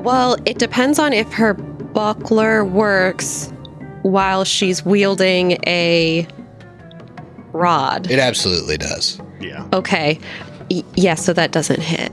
Well, 0.06 0.38
it 0.46 0.60
depends 0.60 1.00
on 1.00 1.14
if 1.14 1.32
her 1.34 1.56
buckler 1.56 2.64
works 2.64 3.52
while 4.04 4.44
she's 4.46 4.86
wielding 4.86 5.58
a 5.66 6.28
rod. 7.54 8.12
It 8.12 8.20
absolutely 8.20 8.78
does. 8.78 9.20
Yeah. 9.40 9.68
Okay. 9.74 10.20
Y- 10.70 10.84
yeah, 10.96 11.16
so 11.16 11.34
that 11.34 11.52
doesn't 11.52 11.82
hit. 11.82 12.12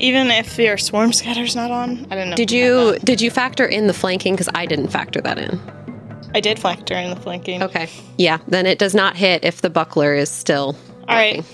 Even 0.00 0.28
if 0.28 0.58
your 0.58 0.76
swarm 0.76 1.12
scatter's 1.12 1.54
not 1.54 1.70
on? 1.70 2.04
I 2.10 2.16
don't 2.16 2.30
know. 2.30 2.36
Did 2.36 2.50
you 2.50 2.98
did 3.04 3.20
you 3.20 3.30
factor 3.30 3.64
in 3.64 3.86
the 3.86 3.94
flanking 3.94 4.36
cuz 4.36 4.48
I 4.54 4.66
didn't 4.66 4.88
factor 4.88 5.20
that 5.20 5.38
in. 5.38 5.60
I 6.34 6.40
did 6.40 6.58
factor 6.58 6.94
in 6.94 7.10
the 7.10 7.16
flanking. 7.20 7.62
Okay. 7.62 7.88
Yeah, 8.18 8.38
then 8.48 8.66
it 8.66 8.78
does 8.78 8.94
not 8.94 9.16
hit 9.16 9.44
if 9.44 9.60
the 9.62 9.70
buckler 9.70 10.14
is 10.14 10.30
still 10.30 10.76
All 11.08 11.16
right. 11.16 11.44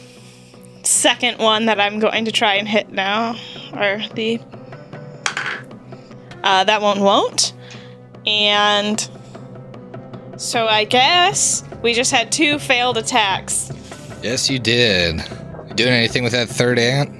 Second 0.84 1.38
one 1.38 1.66
that 1.66 1.80
I'm 1.80 1.98
going 1.98 2.24
to 2.24 2.32
try 2.32 2.54
and 2.54 2.68
hit 2.68 2.92
now, 2.92 3.36
are 3.72 4.00
the 4.14 4.40
uh, 6.46 6.64
that 6.64 6.80
one 6.80 7.00
won't, 7.00 7.52
and 8.26 9.00
so 10.36 10.66
I 10.66 10.84
guess 10.84 11.64
we 11.82 11.92
just 11.92 12.12
had 12.12 12.30
two 12.30 12.58
failed 12.58 12.96
attacks. 12.98 13.70
Yes, 14.22 14.48
you 14.48 14.58
did. 14.58 15.16
You 15.68 15.74
doing 15.74 15.92
anything 15.92 16.22
with 16.24 16.32
that 16.32 16.48
third 16.48 16.78
ant? 16.78 17.10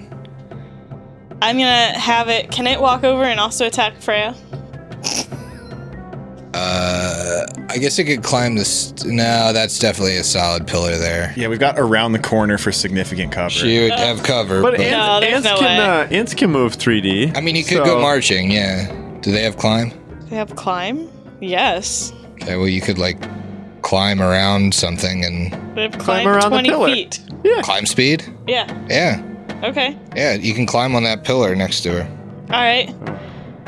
I'm 1.43 1.57
gonna 1.59 1.99
have 1.99 2.29
it. 2.29 2.51
Can 2.51 2.67
it 2.67 2.81
walk 2.81 3.05
over 3.05 3.25
and 3.25 3.39
also 3.41 3.67
attack 3.67 4.01
Freya? 4.01 4.35
Uh, 6.55 7.45
I 7.69 7.77
guess 7.77 7.99
it 7.99 8.05
could 8.05 8.23
climb 8.23 8.55
this. 8.55 9.05
No, 9.05 9.53
that's 9.53 9.79
definitely 9.79 10.17
a 10.17 10.25
solid 10.25 10.67
pillar 10.67 10.97
there. 10.97 11.35
Yeah, 11.37 11.49
we've 11.49 11.59
got 11.61 11.79
around 11.79 12.13
the 12.13 12.19
corner 12.19 12.57
for 12.57 12.73
significant 12.73 13.31
cover. 13.33 13.51
She 13.51 13.83
would 13.83 13.93
have 13.93 14.23
cover. 14.23 14.63
but 14.63 14.73
But, 14.73 14.81
ants, 14.81 14.93
No, 14.97 15.29
ants 15.29 15.45
no 15.45 15.59
can 15.59 15.81
uh, 15.81 16.09
ants 16.11 16.33
can 16.35 16.51
move 16.51 16.77
3D. 16.79 17.37
I 17.37 17.41
mean, 17.43 17.55
he 17.55 17.63
could 17.63 17.79
so- 17.79 17.85
go 17.85 18.01
marching, 18.01 18.51
yeah. 18.51 18.91
Do 19.27 19.33
they 19.33 19.43
have 19.43 19.57
climb? 19.57 19.91
They 20.31 20.37
have 20.37 20.55
climb. 20.55 21.11
Yes, 21.41 22.13
Okay, 22.41 22.57
well, 22.57 22.69
you 22.69 22.81
could, 22.81 22.97
like, 22.97 23.19
climb 23.83 24.23
around 24.23 24.73
something 24.73 25.25
and 25.25 25.53
they 25.77 25.83
have 25.83 25.93
Climb 25.99 26.23
climb, 26.23 26.29
around 26.29 26.43
the 26.43 26.49
20 26.63 26.69
pillar. 26.69 26.89
feet. 26.95 27.21
climb 27.65 27.87
speed? 27.87 28.25
Yeah. 28.47 28.73
Yeah. 28.89 29.21
Okay. 29.65 29.99
Yeah, 30.15 30.35
you 30.35 30.55
can 30.55 30.65
climb 30.65 30.95
on 30.95 31.03
that 31.03 31.25
pillar 31.25 31.57
next 31.57 31.81
to 31.81 31.91
her. 32.05 32.09
All 32.53 32.61
right. 32.61 32.89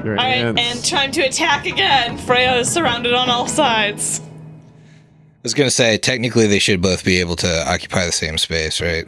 Your 0.04 0.16
All 0.16 0.24
right. 0.24 0.56
And 0.56 0.84
time 0.84 1.10
to 1.10 1.22
attack 1.22 1.66
again. 1.66 2.18
Freya 2.18 2.54
is 2.58 2.70
surrounded 2.70 3.14
on 3.14 3.28
all 3.28 3.48
sides. 3.48 4.20
I 4.20 5.40
was 5.42 5.54
gonna 5.54 5.70
say, 5.72 5.98
technically, 5.98 6.46
they 6.46 6.60
should 6.60 6.80
both 6.80 7.04
be 7.04 7.18
able 7.18 7.34
to 7.36 7.68
occupy 7.68 8.06
the 8.06 8.12
same 8.12 8.38
space, 8.38 8.80
right? 8.80 9.06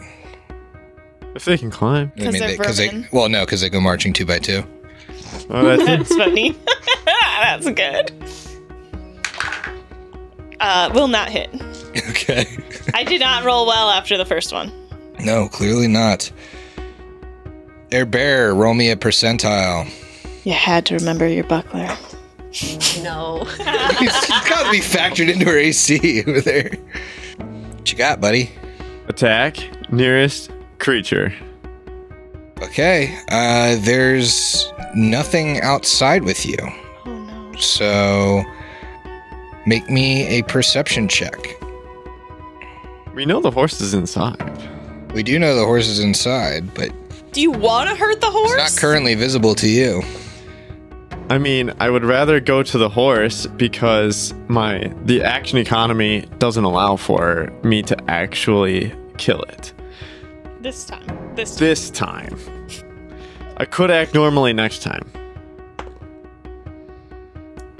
if 1.37 1.45
they 1.45 1.57
can 1.57 1.71
climb. 1.71 2.11
I 2.19 2.25
'Cause 2.25 2.39
they're 2.41 2.49
they, 2.49 2.57
'cause 2.57 2.77
they, 2.79 3.07
well, 3.13 3.29
no, 3.29 3.45
because 3.45 3.61
they 3.61 3.69
go 3.69 3.81
marching 3.81 4.13
two 4.13 4.27
by 4.27 4.41
two. 4.41 4.65
Oh, 5.51 5.77
that's 5.77 5.85
That's 5.87 6.15
funny. 6.15 6.57
That's 7.05 7.71
good. 7.71 8.13
Uh, 10.61 10.91
will 10.95 11.09
not 11.09 11.31
hit. 11.31 11.51
Okay. 12.11 12.47
I 12.95 13.05
did 13.05 13.21
not 13.21 13.45
roll 13.45 13.67
well 13.67 13.91
after 13.91 14.17
the 14.19 14.27
first 14.27 14.53
one. 14.53 14.73
No, 15.19 15.49
clearly 15.49 15.89
not. 15.89 16.31
Air 17.93 18.07
Bear, 18.07 18.55
roll 18.55 18.75
me 18.75 18.91
a 18.91 18.97
percentile. 18.97 19.91
You 20.45 20.53
had 20.53 20.87
to 20.87 20.95
remember 20.97 21.27
your 21.27 21.45
buckler. 21.45 21.89
No. 23.03 23.43
it's 23.47 24.49
got 24.49 24.65
to 24.65 24.71
be 24.71 24.81
factored 24.81 25.33
into 25.33 25.47
her 25.47 25.59
AC 25.59 26.23
over 26.27 26.41
there. 26.41 26.71
What 27.39 27.91
you 27.91 27.99
got, 27.99 28.21
buddy? 28.21 28.51
Attack 29.09 29.91
nearest 29.93 30.51
creature. 30.79 31.35
Okay. 32.63 33.17
Uh, 33.31 33.77
there's 33.81 34.73
nothing 34.95 35.61
outside 35.61 36.25
with 36.25 36.45
you. 36.47 36.57
Oh 37.07 37.13
no. 37.53 37.53
So 37.61 38.43
make 39.67 39.89
me 39.91 40.27
a 40.27 40.43
perception 40.45 41.09
check. 41.09 41.39
We 43.15 43.27
know 43.27 43.41
the 43.41 43.51
horse 43.51 43.81
is 43.81 43.93
inside. 43.95 44.41
We 45.13 45.23
do 45.23 45.39
know 45.39 45.55
the 45.57 45.65
horse 45.65 45.89
is 45.89 45.99
inside, 45.99 46.73
but 46.75 46.91
Do 47.33 47.41
you 47.41 47.51
want 47.51 47.91
to 47.91 47.97
hurt 47.97 48.21
the 48.21 48.31
horse? 48.31 48.53
it's 48.63 48.77
not 48.77 48.81
currently 48.81 49.15
visible 49.15 49.55
to 49.57 49.69
you. 49.69 50.03
I 51.29 51.39
mean, 51.39 51.73
I 51.79 51.91
would 51.91 52.05
rather 52.05 52.41
go 52.41 52.63
to 52.63 52.79
the 52.79 52.89
horse 52.89 53.47
because 53.47 54.35
my 54.49 54.93
the 55.05 55.23
action 55.23 55.59
economy 55.59 56.27
doesn't 56.39 56.65
allow 56.65 56.97
for 56.97 57.53
me 57.63 57.83
to 57.83 57.97
actually 58.11 58.93
kill 59.17 59.43
it 59.43 59.73
This 60.61 60.85
time. 60.87 61.07
This 61.37 61.55
time. 61.57 61.59
this 61.69 61.91
time. 61.91 62.60
I 63.61 63.67
could 63.67 63.91
act 63.91 64.15
normally 64.15 64.55
next 64.55 64.81
time. 64.81 65.05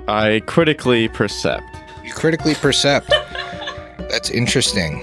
I 0.07 0.43
critically 0.45 1.09
percept. 1.09 1.65
You 2.05 2.13
critically 2.13 2.55
percept. 2.55 3.09
That's 4.11 4.29
interesting. 4.29 5.03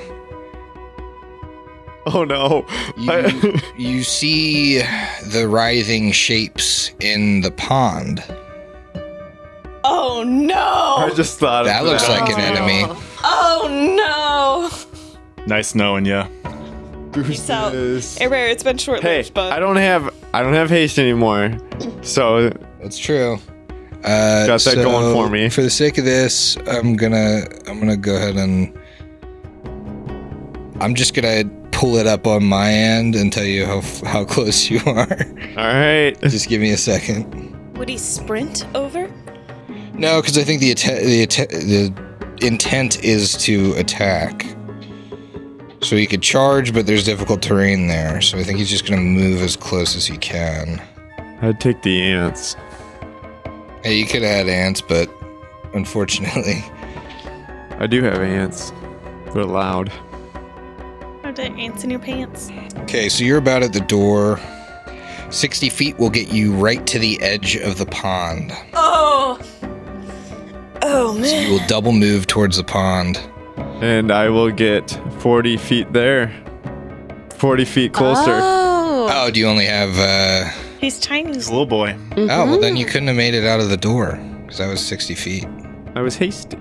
Oh 2.05 2.23
no. 2.23 2.67
You, 2.95 3.59
you 3.75 4.03
see 4.03 4.77
the 5.25 5.47
writhing 5.49 6.11
shapes 6.11 6.91
in 6.99 7.41
the 7.41 7.49
pond. 7.49 8.23
Oh 9.83 10.23
no! 10.23 11.07
I 11.07 11.11
just 11.15 11.39
thought 11.39 11.65
That 11.65 11.81
of 11.81 11.87
looks 11.87 12.07
like 12.07 12.29
an 12.29 12.35
oh, 12.37 12.43
enemy. 12.43 12.83
Oh 13.23 13.67
no! 15.37 15.43
Nice 15.47 15.73
knowing 15.73 16.05
you. 16.05 16.23
No! 17.21 17.27
Peace 17.27 17.49
out. 17.49 17.73
Air 18.21 18.29
Bear, 18.29 18.47
it's 18.49 18.63
been 18.63 18.77
short 18.77 19.01
Hey, 19.01 19.25
but 19.33 19.51
I 19.53 19.59
don't 19.59 19.75
have 19.77 20.13
I 20.33 20.41
don't 20.43 20.53
have 20.53 20.69
haste 20.69 20.97
anymore. 20.99 21.57
So 22.01 22.49
That's 22.81 22.97
true. 22.97 23.37
Uh, 24.03 24.45
Got 24.45 24.59
that 24.61 24.75
so 24.75 24.83
going 24.83 25.13
for 25.13 25.29
me. 25.29 25.49
For 25.49 25.61
the 25.61 25.69
sake 25.69 25.97
of 25.97 26.05
this, 26.05 26.55
I'm 26.67 26.95
gonna 26.95 27.43
I'm 27.67 27.79
gonna 27.79 27.97
go 27.97 28.15
ahead 28.15 28.35
and 28.35 28.77
I'm 30.79 30.93
just 30.95 31.13
gonna 31.13 31.43
pull 31.71 31.95
it 31.97 32.07
up 32.07 32.25
on 32.27 32.43
my 32.43 32.71
end 32.71 33.15
and 33.15 33.31
tell 33.33 33.43
you 33.43 33.65
how 33.65 33.79
f- 33.79 34.01
how 34.01 34.23
close 34.35 34.69
you 34.69 34.79
are. 34.85 35.07
all 35.57 35.73
right. 35.73 36.15
just 36.21 36.47
give 36.49 36.61
me 36.61 36.71
a 36.71 36.77
second. 36.77 37.75
would 37.77 37.89
he 37.89 37.97
sprint 37.97 38.65
over? 38.75 39.09
No, 39.93 40.21
because 40.21 40.37
I 40.37 40.43
think 40.43 40.61
the 40.61 40.71
atta- 40.71 41.03
the 41.05 41.23
atta- 41.23 41.47
the 41.47 42.45
intent 42.45 43.03
is 43.03 43.33
to 43.45 43.73
attack. 43.73 44.45
So 45.87 45.95
he 45.95 46.05
could 46.05 46.21
charge, 46.21 46.73
but 46.73 46.85
there's 46.85 47.05
difficult 47.05 47.41
terrain 47.41 47.87
there. 47.87 48.19
So 48.19 48.37
I 48.37 48.43
think 48.43 48.59
he's 48.59 48.69
just 48.69 48.85
gonna 48.85 48.99
move 48.99 49.41
as 49.41 49.55
close 49.55 49.95
as 49.95 50.05
he 50.05 50.17
can. 50.17 50.81
I'd 51.41 51.61
take 51.61 51.81
the 51.81 52.01
ants. 52.01 52.57
Hey, 53.85 53.97
you 53.97 54.05
could 54.05 54.21
have 54.21 54.47
had 54.47 54.49
ants, 54.49 54.81
but 54.81 55.09
unfortunately, 55.73 56.61
I 57.79 57.87
do 57.87 58.03
have 58.03 58.19
ants. 58.19 58.73
They're 59.33 59.45
loud. 59.45 59.89
Are 61.23 61.31
there 61.31 61.53
ants 61.53 61.85
in 61.85 61.89
your 61.89 62.01
pants? 62.01 62.51
Okay, 62.79 63.07
so 63.07 63.23
you're 63.23 63.37
about 63.37 63.63
at 63.63 63.71
the 63.71 63.79
door. 63.79 64.41
60 65.29 65.69
feet 65.69 65.97
will 65.97 66.09
get 66.09 66.33
you 66.33 66.51
right 66.51 66.85
to 66.85 66.99
the 66.99 67.17
edge 67.21 67.55
of 67.55 67.77
the 67.77 67.85
pond. 67.85 68.51
Oh! 68.73 69.39
Oh 70.81 71.13
man. 71.13 71.23
So 71.23 71.39
You 71.39 71.53
will 71.53 71.67
double 71.67 71.93
move 71.93 72.27
towards 72.27 72.57
the 72.57 72.65
pond. 72.65 73.21
And 73.81 74.11
I 74.11 74.29
will 74.29 74.49
get 74.51 74.99
40 75.19 75.57
feet 75.57 75.93
there. 75.93 76.33
40 77.35 77.65
feet 77.65 77.93
closer. 77.93 78.31
Oh. 78.41 79.07
Oh, 79.11 79.31
do 79.31 79.39
you 79.39 79.47
only 79.47 79.65
have. 79.65 79.97
uh 79.99 80.49
He's 80.79 80.99
tiny. 80.99 81.33
He's 81.33 81.47
a 81.47 81.51
little 81.51 81.65
boy. 81.65 81.97
Oh, 82.17 82.25
well, 82.45 82.59
then 82.59 82.75
you 82.75 82.85
couldn't 82.85 83.07
have 83.07 83.17
made 83.17 83.33
it 83.33 83.45
out 83.45 83.59
of 83.59 83.69
the 83.69 83.77
door 83.77 84.19
because 84.41 84.57
that 84.59 84.67
was 84.67 84.83
60 84.85 85.15
feet. 85.15 85.45
I 85.95 86.01
was 86.01 86.15
hasty. 86.15 86.57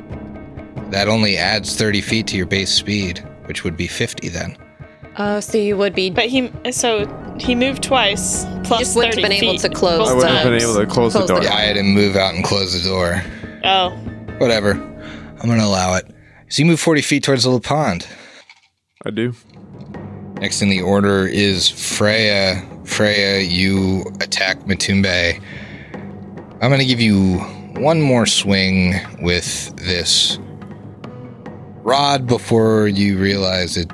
That 0.91 1.09
only 1.09 1.37
adds 1.37 1.77
30 1.77 2.01
feet 2.01 2.27
to 2.29 2.37
your 2.37 2.47
base 2.47 2.71
speed, 2.73 3.27
which 3.47 3.65
would 3.65 3.77
be 3.77 3.87
50 3.89 4.29
then. 4.29 4.57
Oh, 5.19 5.41
so 5.41 5.57
you 5.59 5.77
would 5.79 5.95
be 5.95 6.11
But 6.11 6.27
he 6.27 6.53
so 6.71 7.07
he 7.39 7.55
moved 7.55 7.83
twice 7.83 8.45
plus 8.65 8.81
just 8.81 8.97
wouldn't 8.97 9.15
30 9.15 9.23
have 9.23 9.31
been 9.31 9.45
able 9.45 9.53
feet 9.55 9.61
to 9.63 9.69
close 9.71 9.99
both 9.99 10.09
I 10.11 10.15
wouldn't 10.15 10.33
have 10.35 10.45
been 10.45 10.53
times. 10.61 10.65
able 10.65 10.75
to 10.75 10.87
close, 10.87 11.13
Close 11.13 11.27
the 11.29 11.35
the 11.35 11.41
door. 11.41 11.51
Yeah, 11.51 11.57
I 11.57 11.61
had 11.63 11.77
him 11.77 11.93
move 11.95 12.17
out 12.17 12.35
and 12.35 12.45
close 12.45 12.81
the 12.81 12.87
door. 12.89 13.23
Oh, 13.65 13.91
Whatever. 14.39 14.73
I'm 14.73 15.47
going 15.47 15.59
to 15.59 15.65
allow 15.67 15.95
it. 15.97 16.07
So 16.49 16.63
you 16.63 16.67
move 16.67 16.81
40 16.81 17.03
feet 17.03 17.23
towards 17.25 17.43
the 17.43 17.49
little 17.51 17.61
pond. 17.61 18.07
I 19.05 19.11
do. 19.11 19.35
Next 20.41 20.63
in 20.63 20.69
the 20.69 20.83
order 20.83 21.27
is 21.27 21.69
Freya. 21.69 22.63
Freya, 22.85 23.41
you 23.41 24.03
attack 24.21 24.59
Matumbe. 24.61 25.41
I'm 26.63 26.71
going 26.71 26.79
to 26.81 26.87
give 26.87 27.01
you 27.01 27.39
one 27.81 28.01
more 28.01 28.27
swing 28.27 28.95
with 29.21 29.75
this 29.77 30.39
rod 31.83 32.27
before 32.27 32.89
you 32.89 33.19
realize 33.19 33.77
it 33.77 33.91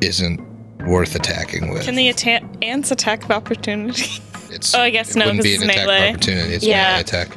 isn't 0.00 0.40
worth 0.86 1.14
attacking 1.14 1.72
with. 1.72 1.82
can 1.84 1.94
the 1.94 2.08
atta- 2.08 2.46
ants 2.62 2.90
attack 2.90 3.24
of 3.24 3.30
opportunity? 3.30 4.04
It's, 4.50 4.74
Oh, 4.74 4.80
I 4.80 4.90
guess 4.90 5.10
it 5.16 5.18
no, 5.18 5.26
wouldn't 5.26 5.38
'cause 5.40 5.44
be 5.44 5.54
an 5.56 5.62
it's 5.62 5.70
attack 5.72 5.86
melee. 5.86 6.08
opportunity. 6.10 6.54
It's 6.54 6.64
Yeah. 6.64 6.88
melee 6.90 7.00
attack. 7.00 7.36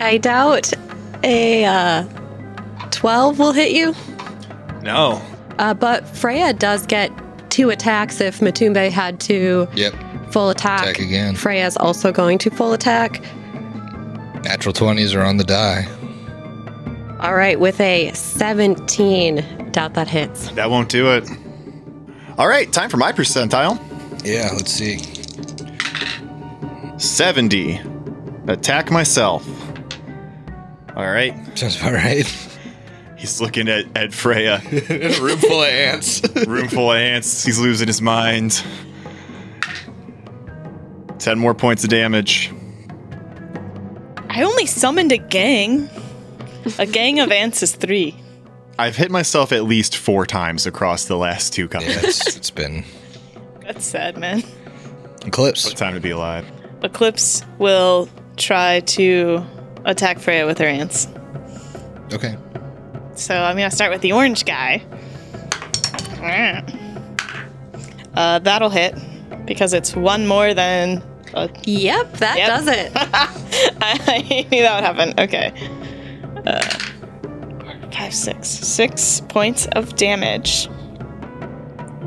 I 0.00 0.18
doubt 0.18 0.72
a 1.22 1.64
uh, 1.64 2.04
12 2.90 3.38
will 3.38 3.52
hit 3.52 3.72
you. 3.72 3.94
No. 4.82 5.20
Uh, 5.58 5.72
but 5.74 6.06
Freya 6.08 6.52
does 6.52 6.86
get 6.86 7.10
two 7.50 7.70
attacks 7.70 8.20
if 8.20 8.40
Matumbe 8.40 8.90
had 8.90 9.20
to 9.20 9.68
Yep. 9.74 9.94
full 10.32 10.50
attack. 10.50 10.82
Attack 10.82 10.98
again. 11.00 11.34
Freya's 11.36 11.76
also 11.76 12.10
going 12.12 12.38
to 12.38 12.50
full 12.50 12.72
attack. 12.72 13.22
Natural 14.44 14.74
20s 14.74 15.14
are 15.14 15.22
on 15.22 15.36
the 15.38 15.44
die. 15.44 15.86
All 17.20 17.34
right, 17.34 17.58
with 17.58 17.80
a 17.80 18.10
17. 18.12 19.70
Doubt 19.70 19.94
that 19.94 20.08
hits. 20.08 20.48
That 20.50 20.68
won't 20.70 20.88
do 20.90 21.12
it. 21.12 21.28
All 22.36 22.46
right, 22.48 22.70
time 22.72 22.90
for 22.90 22.96
my 22.98 23.12
percentile. 23.12 23.78
Yeah, 24.24 24.50
let's 24.52 24.70
see. 24.72 24.98
70. 26.98 27.80
Attack 28.48 28.90
myself. 28.90 29.46
All 30.96 31.06
right. 31.06 31.34
Sounds 31.58 31.76
about 31.80 31.92
right. 31.94 32.26
He's 33.16 33.40
looking 33.40 33.68
at, 33.68 33.86
at 33.96 34.12
Freya. 34.12 34.60
In 34.70 35.12
a 35.12 35.20
room 35.20 35.38
full 35.38 35.62
of 35.62 35.68
ants. 35.68 36.22
Room 36.46 36.68
full 36.68 36.92
of 36.92 36.98
ants. 36.98 37.44
He's 37.44 37.58
losing 37.58 37.86
his 37.86 38.02
mind. 38.02 38.62
10 41.18 41.38
more 41.38 41.54
points 41.54 41.84
of 41.84 41.90
damage. 41.90 42.52
I 44.28 44.42
only 44.42 44.66
summoned 44.66 45.10
a 45.10 45.16
gang. 45.16 45.88
A 46.78 46.86
gang 46.86 47.20
of 47.20 47.32
ants 47.32 47.62
is 47.62 47.74
three. 47.74 48.14
I've 48.78 48.96
hit 48.96 49.10
myself 49.10 49.52
at 49.52 49.64
least 49.64 49.96
four 49.96 50.26
times 50.26 50.66
across 50.66 51.04
the 51.06 51.16
last 51.16 51.52
two 51.52 51.68
yeah, 51.72 51.80
it's, 51.82 52.36
it's 52.36 52.50
been 52.50 52.84
That's 53.62 53.86
sad, 53.86 54.18
man. 54.18 54.42
Eclipse. 55.24 55.64
What 55.64 55.76
time 55.76 55.94
to 55.94 56.00
be 56.00 56.10
alive? 56.10 56.46
Eclipse 56.82 57.42
will 57.58 58.08
try 58.36 58.80
to 58.80 59.46
attack 59.84 60.18
Freya 60.18 60.46
with 60.46 60.58
her 60.58 60.66
ants. 60.66 61.08
Okay. 62.12 62.36
So 63.14 63.34
I'm 63.34 63.56
gonna 63.56 63.70
start 63.70 63.90
with 63.92 64.00
the 64.00 64.12
orange 64.12 64.44
guy. 64.44 64.82
Uh, 68.14 68.38
that'll 68.40 68.70
hit 68.70 68.94
because 69.46 69.72
it's 69.74 69.94
one 69.94 70.26
more 70.26 70.54
than. 70.54 71.02
Uh, 71.34 71.48
Yep, 71.64 72.12
that 72.18 72.36
Yep. 72.38 72.48
does 72.48 72.66
it. 72.68 72.92
I 73.80 74.46
knew 74.50 74.62
that 74.62 74.74
would 74.76 74.84
happen. 74.84 75.14
Okay. 75.18 75.52
Uh, 76.46 77.90
five, 77.92 78.14
six, 78.14 78.48
six 78.48 79.20
points 79.28 79.66
of 79.72 79.96
damage 79.96 80.68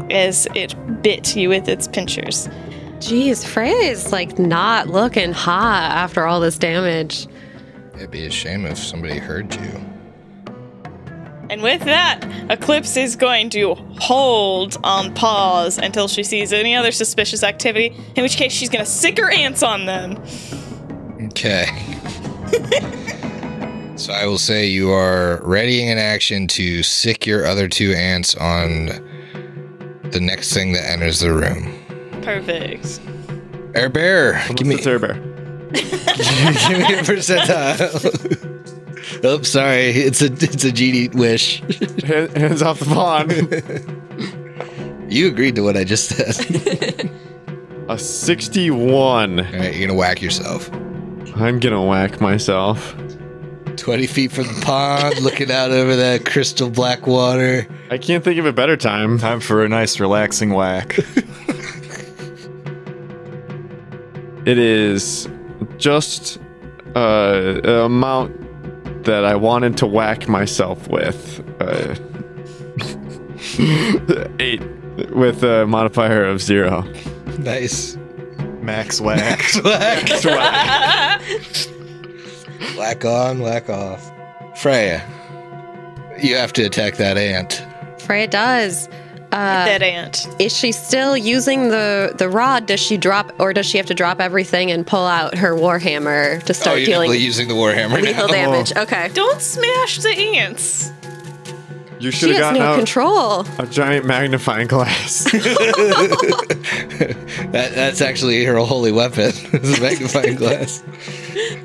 as 0.09 0.47
it 0.55 0.73
bit 1.01 1.35
you 1.35 1.49
with 1.49 1.67
its 1.67 1.87
pinchers. 1.89 2.47
Jeez, 2.99 3.45
Freya 3.45 3.75
is 3.75 4.11
like 4.13 4.39
not 4.39 4.87
looking 4.87 5.33
hot 5.33 5.91
after 5.91 6.25
all 6.25 6.39
this 6.39 6.57
damage. 6.57 7.27
It'd 7.97 8.11
be 8.11 8.27
a 8.27 8.31
shame 8.31 8.65
if 8.65 8.77
somebody 8.77 9.17
heard 9.17 9.53
you. 9.55 9.85
And 11.49 11.63
with 11.63 11.83
that, 11.85 12.21
Eclipse 12.49 12.97
is 12.97 13.15
going 13.15 13.49
to 13.51 13.75
hold 13.99 14.77
on 14.83 15.13
pause 15.13 15.77
until 15.77 16.07
she 16.07 16.23
sees 16.23 16.53
any 16.53 16.75
other 16.75 16.91
suspicious 16.91 17.43
activity, 17.43 17.95
in 18.15 18.23
which 18.23 18.35
case 18.35 18.51
she's 18.51 18.69
going 18.69 18.85
to 18.85 18.89
sick 18.89 19.17
her 19.17 19.31
ants 19.31 19.63
on 19.63 19.85
them. 19.85 20.21
Okay. 21.27 21.65
so 23.95 24.13
I 24.13 24.27
will 24.27 24.37
say 24.37 24.67
you 24.67 24.91
are 24.91 25.41
readying 25.43 25.89
an 25.89 25.97
action 25.97 26.47
to 26.49 26.83
sick 26.83 27.25
your 27.25 27.47
other 27.47 27.67
two 27.67 27.93
ants 27.93 28.35
on 28.35 28.85
the 30.11 30.19
next 30.21 30.53
thing 30.53 30.73
that 30.73 30.87
enters 30.87 31.21
the 31.21 31.33
room. 31.33 31.73
Perfect. 32.21 32.99
Air 33.73 33.89
Bear, 33.89 34.43
give 34.55 34.67
me, 34.67 34.75
What's 34.75 34.87
Air 34.87 34.99
Bear? 34.99 35.36
Give 35.73 36.77
me 36.77 36.93
a 36.93 37.03
percentile. 37.03 37.89
oh, 39.23 39.41
sorry, 39.41 39.89
it's 39.91 40.21
a 40.21 40.31
it's 40.31 40.63
a 40.63 40.71
genie 40.71 41.09
wish. 41.09 41.61
Hands 42.03 42.61
off 42.61 42.79
the 42.79 42.85
pawn. 42.85 43.29
You 45.09 45.27
agreed 45.27 45.55
to 45.55 45.61
what 45.61 45.77
I 45.77 45.83
just 45.83 46.09
said. 46.09 47.09
A 47.89 47.97
61. 47.97 49.39
All 49.39 49.45
right, 49.45 49.73
you're 49.73 49.87
gonna 49.87 49.97
whack 49.97 50.21
yourself. 50.21 50.69
I'm 51.35 51.59
gonna 51.59 51.83
whack 51.83 52.19
myself. 52.19 52.95
20 53.77 54.07
feet 54.07 54.31
from 54.31 54.47
the 54.47 54.61
pond, 54.65 55.21
looking 55.21 55.51
out 55.51 55.71
over 55.71 55.95
that 55.95 56.25
crystal 56.25 56.69
black 56.69 57.07
water. 57.07 57.67
I 57.91 57.97
can't 57.97 58.23
think 58.23 58.39
of 58.39 58.45
a 58.45 58.51
better 58.51 58.75
time. 58.75 59.19
Time 59.19 59.39
for 59.39 59.63
a 59.63 59.69
nice 59.69 59.99
relaxing 59.99 60.51
whack. 60.53 60.99
It 64.47 64.57
is 64.57 65.27
just 65.77 66.39
uh, 66.95 67.59
an 67.63 67.69
amount 67.69 69.03
that 69.03 69.25
I 69.25 69.35
wanted 69.35 69.77
to 69.77 69.87
whack 69.87 70.27
myself 70.27 70.87
with. 70.89 71.43
Uh, 71.61 71.95
eight 74.39 74.61
with 75.11 75.43
a 75.43 75.65
modifier 75.67 76.23
of 76.25 76.41
zero. 76.41 76.81
Nice. 77.39 77.97
Max 78.61 78.99
whack. 78.99 79.41
Whack. 79.63 81.21
whack 82.77 83.05
on, 83.05 83.39
whack 83.39 83.69
off. 83.69 84.11
Freya, 84.57 85.01
you 86.21 86.35
have 86.35 86.51
to 86.53 86.63
attack 86.63 86.97
that 86.97 87.17
ant. 87.17 87.63
Freya 87.99 88.27
does. 88.27 88.89
Uh, 89.31 89.65
Dead 89.65 89.83
ant. 89.83 90.25
is 90.39 90.55
she 90.55 90.71
still 90.71 91.17
using 91.17 91.67
the 91.69 92.13
the 92.17 92.29
rod? 92.29 92.65
Does 92.65 92.79
she 92.79 92.95
drop, 92.97 93.33
or 93.39 93.51
does 93.53 93.65
she 93.65 93.77
have 93.77 93.87
to 93.87 93.93
drop 93.93 94.21
everything 94.21 94.71
and 94.71 94.87
pull 94.87 95.05
out 95.05 95.35
her 95.35 95.53
warhammer 95.53 96.41
to 96.43 96.51
Oh, 96.51 96.53
start 96.53 96.77
you're 96.79 96.85
dealing 96.85 97.11
using 97.19 97.47
the 97.49 97.53
warhammer 97.53 98.01
lethal 98.01 98.27
now. 98.27 98.33
damage? 98.33 98.71
Okay. 98.75 99.09
Don't 99.13 99.41
smash 99.41 99.97
the 99.99 100.09
ants. 100.17 100.91
You 101.99 102.11
should 102.11 102.29
have 102.29 102.37
has 102.37 102.45
gotten 102.45 102.59
no 102.59 102.65
out 102.67 102.77
control. 102.77 103.45
a 103.59 103.65
giant 103.65 104.05
magnifying 104.05 104.67
glass. 104.67 105.25
That, 107.51 107.71
that's 107.75 108.01
actually 108.01 108.43
her 108.45 108.57
holy 108.57 108.91
weapon. 108.91 109.31
it's 109.35 109.77
a 109.77 109.81
magnifying 109.81 110.35
glass. 110.43 110.83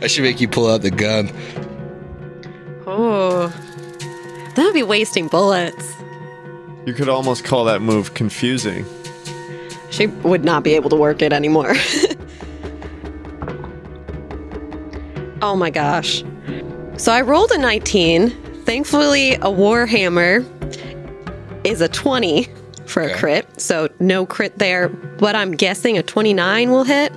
I 0.00 0.06
should 0.06 0.22
make 0.22 0.40
you 0.40 0.48
pull 0.48 0.70
out 0.70 0.82
the 0.82 0.90
gun. 0.90 1.30
Oh, 2.86 3.48
that 4.54 4.64
would 4.64 4.74
be 4.74 4.82
wasting 4.82 5.28
bullets. 5.28 5.92
You 6.86 6.92
could 6.94 7.08
almost 7.08 7.44
call 7.44 7.64
that 7.64 7.82
move 7.82 8.14
confusing. 8.14 8.84
She 9.90 10.06
would 10.06 10.44
not 10.44 10.62
be 10.62 10.74
able 10.74 10.90
to 10.90 10.96
work 10.96 11.22
it 11.22 11.32
anymore. 11.32 11.74
oh 15.42 15.54
my 15.56 15.70
gosh. 15.70 16.24
So 16.96 17.12
I 17.12 17.20
rolled 17.20 17.50
a 17.52 17.58
19. 17.58 18.30
Thankfully, 18.64 19.34
a 19.34 19.50
Warhammer 19.50 20.46
is 21.66 21.80
a 21.80 21.88
20 21.88 22.48
for 22.86 23.02
a 23.02 23.14
crit. 23.14 23.60
So 23.60 23.88
no 24.00 24.24
crit 24.24 24.58
there, 24.58 24.88
but 24.88 25.34
I'm 25.34 25.52
guessing 25.52 25.98
a 25.98 26.02
29 26.02 26.70
will 26.70 26.84
hit. 26.84 27.12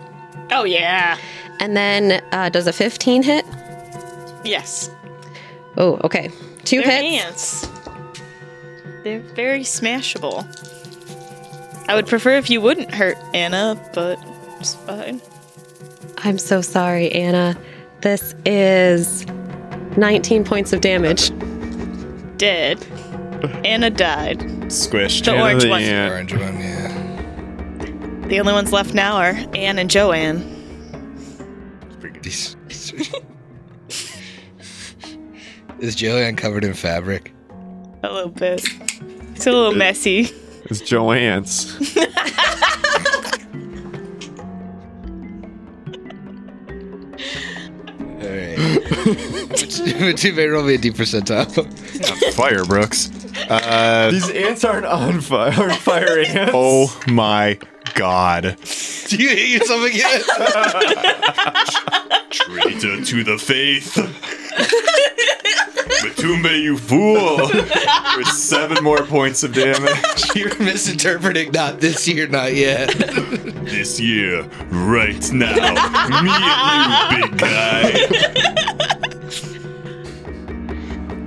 Oh, 0.52 0.64
yeah. 0.64 1.18
And 1.60 1.76
then 1.78 2.24
uh, 2.32 2.50
does 2.50 2.68
a 2.68 2.74
15 2.74 3.24
hit? 3.24 3.46
Yes. 4.44 4.90
Oh, 5.78 6.00
okay. 6.04 6.30
2 6.66 6.82
They're 6.82 7.02
hits. 7.02 7.24
ants. 7.26 7.75
They're 9.06 9.20
very 9.20 9.60
smashable. 9.60 10.44
I 11.88 11.94
would 11.94 12.08
prefer 12.08 12.38
if 12.38 12.50
you 12.50 12.60
wouldn't 12.60 12.92
hurt 12.92 13.20
Anna, 13.36 13.80
but 13.94 14.18
it's 14.60 14.74
fine. 14.74 15.22
I'm 16.18 16.40
so 16.40 16.62
sorry, 16.62 17.12
Anna. 17.12 17.56
This 18.02 18.34
is 18.48 19.24
19 19.96 20.44
points 20.44 20.74
of 20.74 20.82
damage. 20.82 21.30
Dead. 22.38 22.84
Anna 23.64 23.92
died. 23.92 24.40
Squished. 24.70 25.26
The 25.26 25.34
Anna 25.34 25.44
orange 25.44 25.62
the 25.62 25.70
one. 25.70 25.84
ant. 25.84 26.12
Orange 26.12 26.34
one, 26.34 26.60
yeah. 26.60 28.28
The 28.28 28.40
only 28.40 28.54
ones 28.54 28.74
left 28.74 28.96
now 28.96 29.18
are 29.18 29.38
Anne 29.54 29.78
and 29.78 29.88
Joanne. 29.88 30.42
Is 35.80 35.94
Joanne 35.94 36.36
covered 36.36 36.64
in 36.64 36.74
fabric? 36.74 37.35
A 38.06 38.14
little 38.14 38.30
bit. 38.30 38.64
It's 39.36 39.48
a 39.48 39.52
little 39.52 39.74
messy. 39.76 40.30
It's 40.66 40.82
Joanne's. 40.82 41.76
Alright. 48.22 50.18
Two 50.18 50.34
may 50.34 50.48
roll 50.48 50.64
me 50.64 50.76
a 50.76 50.78
deep 50.78 50.94
percentile. 50.96 51.50
Fire, 52.34 52.64
Brooks. 52.66 53.10
Uh, 53.50 54.10
These 54.12 54.30
ants 54.32 54.64
aren't 54.64 54.86
on 54.86 55.20
fire. 55.22 55.52
Fire 55.74 56.20
ants. 56.20 56.52
oh 56.54 57.02
my 57.08 57.58
god. 57.94 58.58
Do 59.08 59.18
you 59.18 59.30
hit 59.30 59.50
yourself 59.62 59.86
again? 59.86 60.22
Traitor 62.32 63.04
to 63.06 63.24
the 63.24 63.38
faith. 63.38 63.98
Matumbe, 66.06 66.62
you 66.62 66.78
fool. 66.78 67.48
For 68.14 68.24
seven 68.26 68.84
more 68.84 69.04
points 69.04 69.44
of 69.44 69.54
damage 69.54 69.98
You're 70.36 70.58
misinterpreting 70.60 71.52
not 71.52 71.80
this 71.80 72.08
year, 72.08 72.28
not 72.28 72.54
yet. 72.54 72.90
this 73.66 74.00
year, 74.00 74.44
right 74.70 75.32
now. 75.32 75.56
Me 76.22 76.30
and 76.32 77.24
you, 77.24 77.30
big 77.30 77.38
guy. 77.40 77.92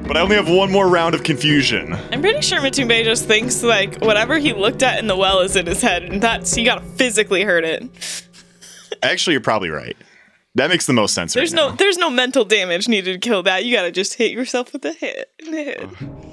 But 0.06 0.16
I 0.16 0.20
only 0.20 0.36
have 0.36 0.48
one 0.48 0.70
more 0.72 0.88
round 0.88 1.14
of 1.14 1.22
confusion. 1.22 1.92
I'm 1.92 2.22
pretty 2.22 2.40
sure 2.40 2.60
Matumbe 2.60 3.04
just 3.04 3.26
thinks 3.26 3.62
like 3.62 3.98
whatever 4.00 4.38
he 4.38 4.54
looked 4.54 4.82
at 4.82 4.98
in 4.98 5.06
the 5.06 5.16
well 5.16 5.40
is 5.40 5.54
in 5.56 5.66
his 5.66 5.82
head, 5.82 6.04
and 6.04 6.22
that's 6.22 6.56
you 6.56 6.64
gotta 6.64 6.80
physically 6.80 7.42
hurt 7.42 7.64
it. 7.64 7.84
Actually, 9.02 9.34
you're 9.34 9.40
probably 9.42 9.68
right. 9.70 9.96
That 10.58 10.68
makes 10.70 10.86
the 10.86 10.92
most 10.92 11.14
sense 11.14 11.32
There's 11.34 11.52
right 11.52 11.56
no 11.62 11.68
now. 11.70 11.76
there's 11.76 11.96
no 11.98 12.10
mental 12.10 12.44
damage 12.44 12.86
needed 12.88 13.14
to 13.14 13.18
kill 13.28 13.42
that. 13.44 13.64
You 13.64 13.74
gotta 13.74 13.90
just 13.90 14.14
hit 14.14 14.30
yourself 14.32 14.72
with 14.72 14.84
a 14.84 14.92
hit 14.92 15.30
in. 15.40 15.90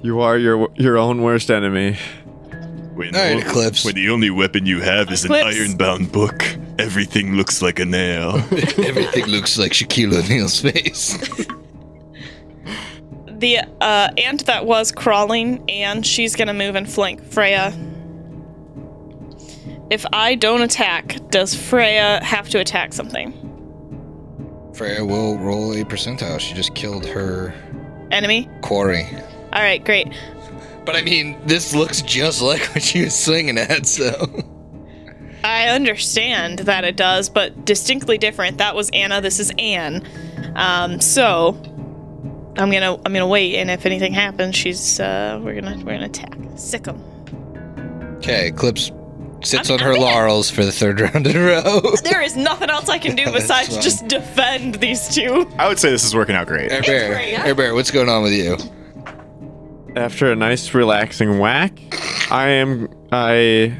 You 0.00 0.20
are 0.20 0.38
your 0.38 0.68
your 0.76 0.96
own 0.96 1.22
worst 1.22 1.50
enemy. 1.50 1.96
When, 2.94 3.14
All 3.16 3.20
right, 3.20 3.44
Eclipse. 3.44 3.84
when 3.84 3.94
the 3.96 4.10
only 4.10 4.30
weapon 4.30 4.64
you 4.64 4.80
have 4.80 5.10
is 5.12 5.24
an 5.24 5.32
Eclipse. 5.32 5.56
iron-bound 5.58 6.12
book, 6.12 6.44
everything 6.78 7.34
looks 7.34 7.60
like 7.62 7.78
a 7.80 7.84
nail. 7.84 8.36
Everything 8.78 9.26
looks 9.26 9.58
like 9.58 9.72
Shaquille 9.72 10.14
O'Neal's 10.14 10.60
face. 10.60 11.16
The 13.38 13.58
uh, 13.80 14.10
ant 14.18 14.46
that 14.46 14.66
was 14.66 14.90
crawling, 14.90 15.64
and 15.70 16.04
she's 16.04 16.34
gonna 16.34 16.54
move 16.54 16.74
and 16.74 16.90
flank 16.90 17.22
Freya. 17.24 17.72
If 19.90 20.04
I 20.12 20.34
don't 20.34 20.62
attack, 20.62 21.18
does 21.30 21.54
Freya 21.54 22.20
have 22.24 22.48
to 22.50 22.58
attack 22.58 22.92
something? 22.92 23.32
Freya 24.78 25.04
will 25.04 25.36
roll 25.38 25.72
a 25.72 25.82
percentile. 25.82 26.38
She 26.38 26.54
just 26.54 26.72
killed 26.76 27.04
her 27.04 27.52
Enemy? 28.12 28.48
quarry. 28.62 29.08
All 29.52 29.60
right, 29.60 29.84
great. 29.84 30.06
But 30.84 30.94
I 30.94 31.02
mean, 31.02 31.36
this 31.46 31.74
looks 31.74 32.00
just 32.00 32.40
like 32.40 32.60
what 32.74 32.82
she 32.84 33.02
was 33.02 33.18
swinging 33.18 33.58
at, 33.58 33.86
so. 33.86 34.12
I 35.42 35.68
understand 35.70 36.60
that 36.60 36.84
it 36.84 36.96
does, 36.96 37.28
but 37.28 37.64
distinctly 37.64 38.18
different. 38.18 38.58
That 38.58 38.76
was 38.76 38.88
Anna. 38.90 39.20
This 39.20 39.40
is 39.40 39.52
Anne. 39.58 40.06
Um, 40.54 41.00
so 41.00 41.56
I'm 42.56 42.70
gonna 42.70 42.94
I'm 43.04 43.12
gonna 43.12 43.26
wait, 43.26 43.56
and 43.56 43.72
if 43.72 43.84
anything 43.84 44.12
happens, 44.12 44.54
she's 44.54 45.00
uh, 45.00 45.40
we're 45.42 45.60
gonna 45.60 45.76
we're 45.78 45.94
gonna 45.94 46.06
attack. 46.06 46.36
Sick 46.56 46.86
'em. 46.86 47.02
Okay, 48.18 48.48
Eclipse 48.48 48.92
sits 49.42 49.70
I'm- 49.70 49.78
on 49.80 49.84
her 49.84 49.90
I'm 49.92 49.96
in. 49.96 50.02
laurels 50.02 50.50
for 50.50 50.64
the 50.64 50.72
third 50.72 51.00
round 51.14 51.26
in 51.26 51.36
a 51.36 51.40
row. 51.40 51.80
There 52.02 52.22
is 52.22 52.36
nothing 52.36 52.70
else 52.70 52.88
I 52.88 52.98
can 52.98 53.14
do 53.16 53.24
besides 53.32 53.68
fine. 53.74 53.82
just 53.82 54.08
defend 54.08 54.76
these 54.76 55.08
two. 55.14 55.48
I 55.58 55.68
would 55.68 55.78
say 55.78 55.90
this 55.90 56.04
is 56.04 56.14
working 56.14 56.34
out 56.34 56.46
great. 56.46 56.70
Air 56.72 56.82
Bear, 56.82 57.14
Air 57.46 57.54
Bear, 57.54 57.74
what's 57.74 57.90
going 57.90 58.08
on 58.08 58.22
with 58.22 58.32
you? 58.32 58.56
After 59.96 60.30
a 60.30 60.36
nice 60.36 60.74
relaxing 60.74 61.38
whack, 61.38 61.78
I 62.30 62.48
am 62.50 62.88
I 63.10 63.76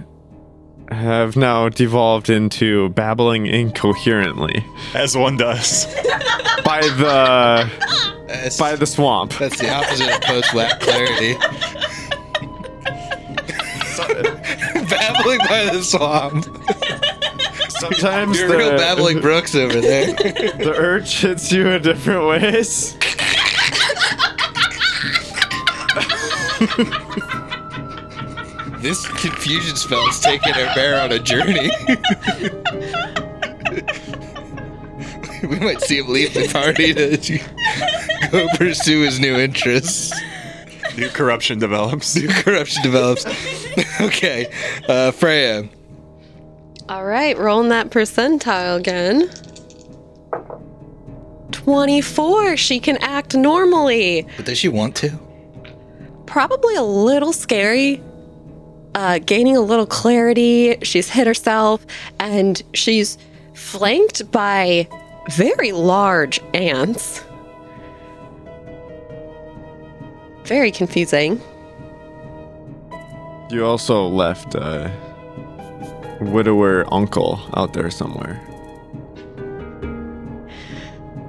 have 0.91 1.37
now 1.37 1.69
devolved 1.69 2.31
into 2.31 2.89
babbling 2.91 3.47
incoherently 3.47 4.65
As 4.95 5.15
one 5.15 5.37
does. 5.37 5.85
by 6.65 6.81
the 6.81 7.71
That's, 8.27 8.57
by 8.59 8.75
the 8.75 8.87
swamp. 8.87 9.35
that's 9.35 9.59
the 9.61 9.71
opposite 9.71 10.09
of 10.15 10.21
post 10.23 10.55
whack 10.55 10.81
clarity. 10.81 11.37
babbling 14.91 15.39
by 15.39 15.71
the 15.73 15.83
swamp. 15.83 16.45
Sometimes 17.79 18.39
You're 18.39 18.49
the, 18.49 18.57
real 18.57 18.77
babbling 18.77 19.21
Brooks 19.21 19.55
over 19.55 19.81
there. 19.81 20.07
the 20.15 20.75
urge 20.77 21.21
hits 21.21 21.53
you 21.53 21.69
in 21.69 21.83
different 21.83 22.27
ways. 22.27 22.95
this 28.81 29.07
confusion 29.21 29.77
spell 29.77 30.09
is 30.09 30.19
taking 30.21 30.55
our 30.55 30.75
bear 30.75 31.01
on 31.01 31.13
a 31.13 31.19
journey. 31.19 31.71
we 35.49 35.59
might 35.61 35.81
see 35.83 35.99
him 35.99 36.09
leave 36.09 36.35
the 36.35 36.49
party 36.53 36.93
to 36.95 37.17
go 38.31 38.49
pursue 38.57 39.03
his 39.03 39.21
new 39.21 39.37
interests. 39.37 40.13
New 40.97 41.11
corruption 41.11 41.61
develops. 41.61 42.17
New 42.17 42.29
corruption 42.29 42.83
develops. 42.83 43.25
okay, 44.01 44.51
uh, 44.89 45.11
Freya. 45.13 45.69
All 46.89 47.05
right, 47.05 47.37
rolling 47.37 47.69
that 47.69 47.91
percentile 47.91 48.79
again. 48.79 49.31
24. 51.53 52.57
She 52.57 52.81
can 52.81 52.97
act 52.99 53.35
normally. 53.35 54.27
But 54.37 54.47
does 54.47 54.59
she 54.59 54.69
want 54.69 54.97
to? 54.97 55.19
Probably 56.27 56.75
a 56.77 56.83
little 56.83 57.33
scary. 57.33 58.03
Uh, 58.95 59.19
gaining 59.19 59.57
a 59.57 59.61
little 59.61 59.87
clarity. 59.87 60.79
She's 60.83 61.11
hit 61.11 61.27
herself 61.27 61.87
and 62.19 62.63
she's 62.75 63.19
flanked 63.55 64.31
by 64.33 64.89
very 65.31 65.73
large 65.73 66.41
ants. 66.55 67.23
Very 70.45 70.71
confusing. 70.71 71.41
You 73.51 73.65
also 73.65 74.07
left 74.07 74.55
a 74.55 74.93
widower 76.21 76.85
uncle 76.93 77.41
out 77.57 77.73
there 77.73 77.91
somewhere. 77.91 78.39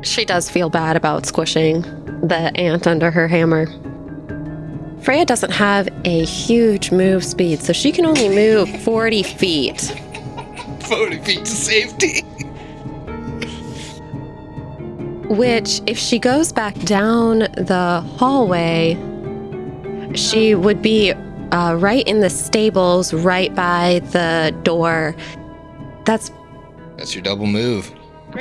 She 0.01 0.25
does 0.25 0.49
feel 0.49 0.69
bad 0.69 0.97
about 0.97 1.25
squishing 1.25 1.81
the 2.21 2.51
ant 2.55 2.87
under 2.87 3.09
her 3.09 3.29
hammer. 3.29 3.67
Freya 5.01 5.25
doesn't 5.25 5.51
have 5.51 5.87
a 6.03 6.25
huge 6.25 6.91
move 6.91 7.23
speed, 7.23 7.61
so 7.61 7.71
she 7.71 7.91
can 7.91 8.05
only 8.05 8.27
move 8.27 8.69
40 8.81 9.23
feet. 9.23 9.81
40 10.81 11.19
feet 11.19 11.39
to 11.39 11.45
safety. 11.45 12.21
Which, 15.33 15.81
if 15.87 15.97
she 15.97 16.19
goes 16.19 16.51
back 16.51 16.77
down 16.79 17.39
the 17.39 18.03
hallway, 18.17 18.95
she 20.15 20.53
would 20.55 20.81
be 20.81 21.13
uh, 21.51 21.75
right 21.79 22.07
in 22.07 22.19
the 22.19 22.29
stables, 22.29 23.13
right 23.13 23.53
by 23.55 23.99
the 24.11 24.55
door. 24.63 25.15
That's 26.05 26.31
That's 26.97 27.13
your 27.15 27.23
double 27.23 27.45
move. 27.47 27.91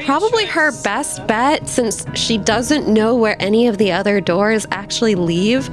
probably 0.04 0.44
her 0.46 0.70
best 0.82 1.26
bet 1.26 1.68
since 1.68 2.04
she 2.14 2.36
doesn't 2.38 2.86
know 2.88 3.14
where 3.16 3.36
any 3.40 3.66
of 3.66 3.78
the 3.78 3.92
other 3.92 4.20
doors 4.20 4.66
actually 4.70 5.14
leave. 5.14 5.70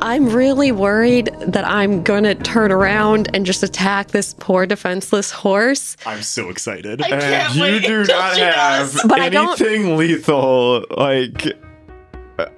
I'm 0.00 0.28
really 0.28 0.70
worried 0.70 1.28
that 1.40 1.64
I'm 1.66 2.04
gonna 2.04 2.36
turn 2.36 2.70
around 2.70 3.34
and 3.34 3.44
just 3.44 3.64
attack 3.64 4.08
this 4.12 4.32
poor 4.38 4.64
defenseless 4.64 5.32
horse. 5.32 5.96
I'm 6.06 6.22
so 6.22 6.50
excited. 6.50 7.02
I 7.02 7.08
can't 7.08 7.22
And 7.24 7.54
you 7.56 7.80
do 7.80 8.00
until 8.02 8.16
not 8.16 8.34
she 8.36 8.40
have 8.42 8.92
does. 8.92 9.02
But 9.08 9.20
I 9.20 9.28
don't- 9.28 9.60
anything 9.60 9.96
lethal, 9.96 10.84
like 10.96 11.52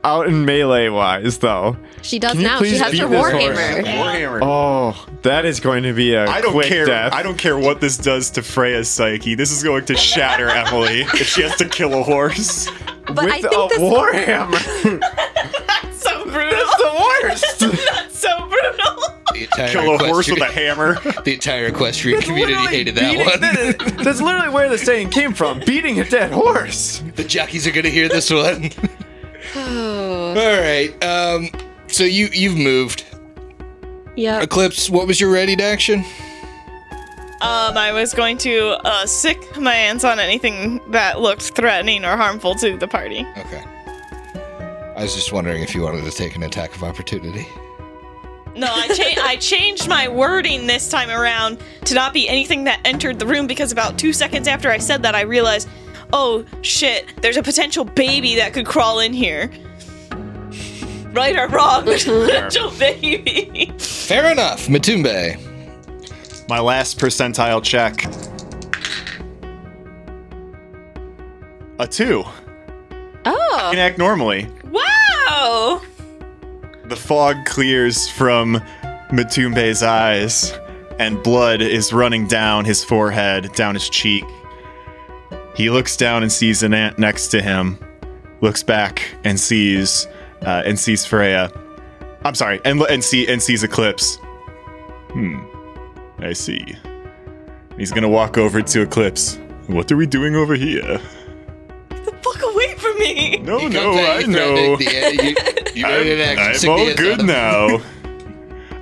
out 0.04 0.26
in 0.26 0.44
melee 0.44 0.88
wise, 0.88 1.38
though. 1.38 1.76
She 2.02 2.18
does 2.18 2.32
Can 2.32 2.42
now. 2.42 2.62
She 2.62 2.76
has 2.76 2.92
beat 2.92 3.00
her 3.00 3.06
warhammer. 3.06 3.82
Warhammer. 3.84 4.40
Oh, 4.42 5.06
that 5.22 5.44
is 5.44 5.60
going 5.60 5.82
to 5.84 5.92
be 5.92 6.14
a 6.14 6.26
I 6.26 6.40
don't 6.40 6.52
quick 6.52 6.66
care. 6.68 6.86
death. 6.86 7.12
I 7.12 7.22
don't 7.22 7.38
care 7.38 7.56
what 7.58 7.80
this 7.80 7.96
does 7.96 8.30
to 8.32 8.42
Freya's 8.42 8.88
psyche. 8.88 9.34
This 9.34 9.50
is 9.50 9.62
going 9.62 9.84
to 9.86 9.96
shatter 9.96 10.48
Emily 10.48 11.00
if 11.02 11.28
she 11.28 11.42
has 11.42 11.56
to 11.56 11.68
kill 11.68 11.98
a 11.98 12.02
horse. 12.02 12.68
But 13.06 13.16
With 13.24 13.32
I 13.32 13.40
think 13.40 13.52
a 13.54 13.68
this 13.68 13.78
warhammer. 13.78 15.00
so 15.94 16.24
brutal. 16.24 16.50
the 16.78 17.22
worst. 17.22 17.58
That's 17.60 18.18
so 18.18 18.48
brutal. 18.48 19.02
The 19.32 19.42
entire 19.44 19.68
Kill 19.72 19.94
a 19.94 19.98
horse 19.98 20.28
with 20.30 20.40
a 20.40 20.44
equestrian- 20.46 20.94
hammer. 21.04 21.22
The 21.24 21.34
entire 21.34 21.66
equestrian 21.66 22.20
community 22.20 22.54
hated 22.66 22.94
that 22.96 23.10
beating- 23.12 23.26
one. 23.26 23.40
that- 23.40 24.04
That's 24.04 24.20
literally 24.20 24.48
where 24.50 24.68
the 24.68 24.78
saying 24.78 25.10
came 25.10 25.32
from. 25.34 25.60
Beating 25.60 26.00
a 26.00 26.04
dead 26.08 26.32
horse. 26.32 27.02
the 27.16 27.24
jockeys 27.24 27.66
are 27.66 27.72
gonna 27.72 27.88
hear 27.90 28.08
this 28.08 28.30
one. 28.30 28.70
All 29.56 30.34
right. 30.34 30.90
Um. 31.02 31.50
So 31.88 32.04
you 32.04 32.28
you've 32.32 32.56
moved. 32.56 33.04
Yeah. 34.16 34.40
Eclipse. 34.42 34.90
What 34.90 35.06
was 35.06 35.20
your 35.20 35.30
ready 35.30 35.56
to 35.56 35.62
action? 35.62 36.04
Um, 37.42 37.78
I 37.78 37.90
was 37.92 38.12
going 38.12 38.36
to 38.38 38.76
uh, 38.86 39.06
sick 39.06 39.56
my 39.58 39.72
hands 39.72 40.04
on 40.04 40.20
anything 40.20 40.78
that 40.90 41.20
looked 41.20 41.56
threatening 41.56 42.04
or 42.04 42.14
harmful 42.14 42.54
to 42.56 42.76
the 42.76 42.86
party. 42.86 43.26
Okay. 43.38 43.64
I 44.94 45.02
was 45.02 45.14
just 45.14 45.32
wondering 45.32 45.62
if 45.62 45.74
you 45.74 45.80
wanted 45.80 46.04
to 46.04 46.10
take 46.10 46.36
an 46.36 46.42
attack 46.42 46.74
of 46.76 46.82
opportunity. 46.84 47.46
No, 48.54 48.66
I, 48.70 48.88
cha- 48.88 49.22
I 49.26 49.36
changed 49.36 49.88
my 49.88 50.06
wording 50.06 50.66
this 50.66 50.90
time 50.90 51.08
around 51.08 51.62
to 51.86 51.94
not 51.94 52.12
be 52.12 52.28
anything 52.28 52.64
that 52.64 52.80
entered 52.84 53.18
the 53.18 53.26
room 53.26 53.46
because 53.46 53.72
about 53.72 53.98
two 53.98 54.12
seconds 54.12 54.46
after 54.46 54.70
I 54.70 54.76
said 54.76 55.02
that, 55.04 55.14
I 55.14 55.22
realized, 55.22 55.66
oh 56.12 56.44
shit, 56.62 57.12
there's 57.22 57.36
a 57.36 57.42
potential 57.42 57.84
baby 57.84 58.36
that 58.36 58.52
could 58.52 58.66
crawl 58.66 59.00
in 59.00 59.12
here. 59.12 59.50
Right 61.12 61.36
or 61.36 61.48
wrong, 61.48 61.84
there's 61.84 62.06
a 62.06 62.12
potential 62.26 62.70
baby. 62.78 63.72
Fair 63.78 64.30
enough, 64.30 64.66
Matumbe. 64.68 65.38
My 66.48 66.60
last 66.60 66.98
percentile 66.98 67.62
check. 67.62 68.04
A 71.78 71.86
two. 71.86 72.24
Oh, 73.24 73.68
Can 73.70 73.78
act 73.78 73.98
normally. 73.98 74.48
wow! 74.70 75.80
The 76.84 76.96
fog 76.96 77.44
clears 77.46 78.08
from 78.08 78.60
Matumbe's 79.10 79.82
eyes, 79.82 80.52
and 80.98 81.22
blood 81.22 81.60
is 81.62 81.92
running 81.92 82.26
down 82.26 82.64
his 82.64 82.84
forehead, 82.84 83.52
down 83.54 83.74
his 83.74 83.88
cheek. 83.88 84.24
He 85.60 85.68
looks 85.68 85.94
down 85.94 86.22
and 86.22 86.32
sees 86.32 86.62
an 86.62 86.72
ant 86.72 86.98
next 86.98 87.28
to 87.28 87.42
him. 87.42 87.78
Looks 88.40 88.62
back 88.62 89.02
and 89.24 89.38
sees 89.38 90.06
uh, 90.40 90.62
and 90.64 90.78
sees 90.78 91.04
Freya. 91.04 91.52
I'm 92.24 92.34
sorry, 92.34 92.62
and 92.64 92.80
and 92.84 93.04
see 93.04 93.28
and 93.28 93.42
sees 93.42 93.62
Eclipse. 93.62 94.16
Hmm. 95.12 95.38
I 96.18 96.32
see. 96.32 96.64
He's 97.76 97.92
gonna 97.92 98.08
walk 98.08 98.38
over 98.38 98.62
to 98.62 98.80
Eclipse. 98.80 99.38
What 99.66 99.92
are 99.92 99.98
we 99.98 100.06
doing 100.06 100.34
over 100.34 100.54
here? 100.54 100.98
The 101.90 102.18
fuck 102.22 102.42
away 102.42 102.74
from 102.76 102.98
me! 102.98 103.36
No, 103.40 103.58
You 103.60 103.68
no, 103.68 103.92
I 103.92 104.22
know. 104.22 104.76
threatened 104.78 105.18
the- 105.18 105.74
you, 105.74 105.82
you 105.82 105.86
made 105.86 106.20
an 106.20 106.38
action. 106.38 106.70
I'm, 106.70 106.74
I'm 106.74 106.80
all 106.88 106.94
good 106.94 107.20
on 107.20 107.26
now. 107.26 107.82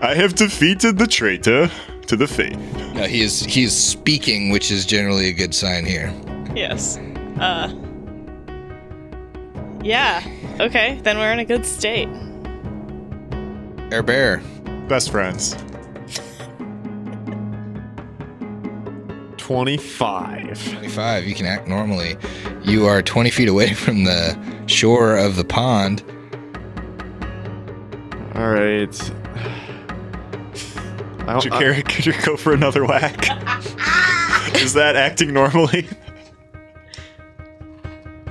I 0.01 0.15
have 0.15 0.37
defeated 0.37 0.97
the 0.97 1.09
traitor 1.09 1.69
to 2.07 2.15
the 2.17 2.29
faith. 2.29 2.57
No, 2.95 3.03
he 3.03 3.23
is 3.23 3.41
he 3.41 3.65
is 3.65 3.77
speaking, 3.77 4.51
which 4.51 4.71
is 4.71 4.87
generally 4.87 5.27
a 5.27 5.33
good 5.33 5.53
sign 5.57 5.85
here. 5.85 6.15
Yes. 6.55 6.99
Uh. 7.39 7.73
Yeah. 9.83 10.23
Okay, 10.61 11.01
then 11.05 11.19
we're 11.19 11.33
in 11.33 11.39
a 11.39 11.45
good 11.45 11.65
state. 11.65 12.09
Air 13.93 14.03
Bear. 14.03 14.43
Best 14.89 15.11
friends. 15.11 15.57
25. 19.49 20.73
25. 20.73 21.27
You 21.27 21.35
can 21.35 21.47
act 21.47 21.69
normally. 21.69 22.17
You 22.65 22.87
are 22.87 23.01
20 23.01 23.31
feet 23.31 23.49
away 23.49 23.73
from 23.75 24.05
the 24.05 24.39
shore 24.67 25.17
of 25.17 25.37
the 25.37 25.45
pond. 25.45 26.03
All 28.35 28.51
right. 28.51 29.13
I 31.21 31.41
don't, 31.41 31.53
I, 31.53 31.83
could 31.87 32.07
you 32.07 32.15
go 32.23 32.37
for 32.37 32.53
another 32.53 32.85
whack? 32.85 33.27
Is 34.55 34.75
that 34.75 34.97
acting 34.97 35.33
normally? 35.33 35.89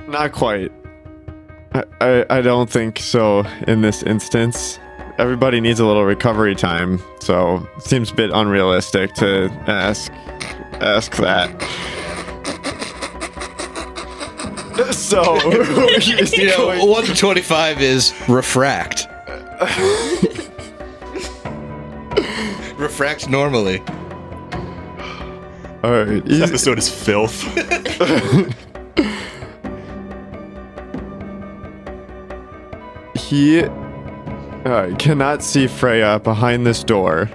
Not 0.08 0.32
quite. 0.32 0.72
I, 1.72 1.84
I, 2.00 2.26
I 2.38 2.40
don't 2.40 2.70
think 2.70 2.98
so 2.98 3.40
in 3.66 3.82
this 3.82 4.02
instance. 4.02 4.78
Everybody 5.18 5.60
needs 5.60 5.80
a 5.80 5.86
little 5.86 6.04
recovery 6.04 6.54
time, 6.54 7.00
so 7.20 7.66
it 7.76 7.82
seems 7.82 8.10
a 8.10 8.14
bit 8.14 8.30
unrealistic 8.32 9.12
to 9.14 9.50
ask 9.66 10.12
ask 10.80 11.14
that. 11.16 11.50
So, 14.92 15.36
You 16.36 16.46
know, 16.46 16.86
1 16.86 17.04
to 17.06 17.14
25 17.16 17.82
is 17.82 18.14
refract. 18.28 19.06
refract 22.78 23.28
normally. 23.28 23.80
all 25.82 25.90
right, 25.90 26.24
This 26.24 26.34
easy- 26.34 26.42
episode 26.44 26.78
is 26.78 26.88
filth. 26.88 27.42
He 33.28 33.60
uh, 33.62 34.94
cannot 34.98 35.42
see 35.42 35.66
Freya 35.66 36.18
behind 36.20 36.66
this 36.66 36.82
door. 36.82 37.28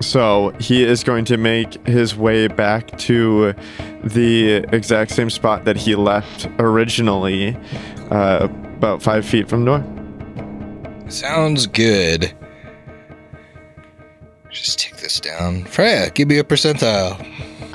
So 0.00 0.50
he 0.60 0.84
is 0.84 1.02
going 1.02 1.24
to 1.26 1.36
make 1.36 1.84
his 1.86 2.16
way 2.16 2.46
back 2.46 2.96
to 2.98 3.54
the 4.02 4.64
exact 4.72 5.10
same 5.10 5.30
spot 5.30 5.64
that 5.64 5.76
he 5.76 5.94
left 5.94 6.46
originally, 6.58 7.56
uh, 8.10 8.48
about 8.76 9.02
five 9.02 9.24
feet 9.24 9.48
from 9.48 9.64
the 9.64 9.78
door. 9.78 11.10
Sounds 11.10 11.66
good. 11.66 12.32
Just 14.50 14.78
take 14.78 14.96
this 14.98 15.18
down. 15.20 15.64
Freya, 15.64 16.10
give 16.10 16.28
me 16.28 16.38
a 16.38 16.44
percentile. 16.44 17.18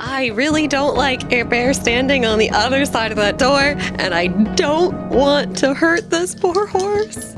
I 0.02 0.28
really 0.28 0.66
don't 0.66 0.96
like 0.96 1.30
Air 1.30 1.44
Bear 1.44 1.74
standing 1.74 2.24
on 2.24 2.38
the 2.38 2.50
other 2.50 2.86
side 2.86 3.10
of 3.10 3.18
that 3.18 3.38
door, 3.38 3.60
and 3.60 4.14
I 4.14 4.28
don't 4.54 5.10
want 5.10 5.58
to 5.58 5.74
hurt 5.74 6.08
this 6.08 6.34
poor 6.34 6.66
horse. 6.66 7.34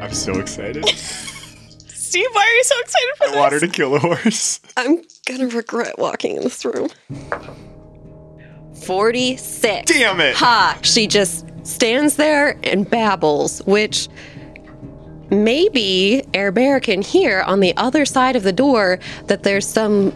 I'm 0.00 0.14
so 0.14 0.38
excited. 0.38 0.86
Steve, 0.88 2.26
why 2.32 2.42
are 2.46 2.54
you 2.54 2.64
so 2.64 2.74
excited 2.80 3.08
for 3.18 3.24
I 3.24 3.26
this? 3.28 3.36
want 3.36 3.52
her 3.52 3.60
to 3.60 3.68
kill 3.68 3.94
a 3.94 3.98
horse. 3.98 4.60
I'm 4.78 5.02
gonna 5.26 5.48
regret 5.48 5.98
walking 5.98 6.36
in 6.36 6.44
this 6.44 6.64
room. 6.64 6.88
46. 8.86 9.92
Damn 9.92 10.20
it! 10.20 10.34
Ha! 10.36 10.78
She 10.82 11.06
just 11.06 11.44
stands 11.66 12.16
there 12.16 12.58
and 12.62 12.88
babbles, 12.88 13.58
which 13.66 14.08
maybe 15.30 16.22
Air 16.32 16.52
Bear 16.52 16.80
can 16.80 17.02
hear 17.02 17.42
on 17.42 17.60
the 17.60 17.76
other 17.76 18.06
side 18.06 18.34
of 18.34 18.44
the 18.44 18.52
door 18.52 18.98
that 19.26 19.42
there's 19.42 19.66
some 19.68 20.14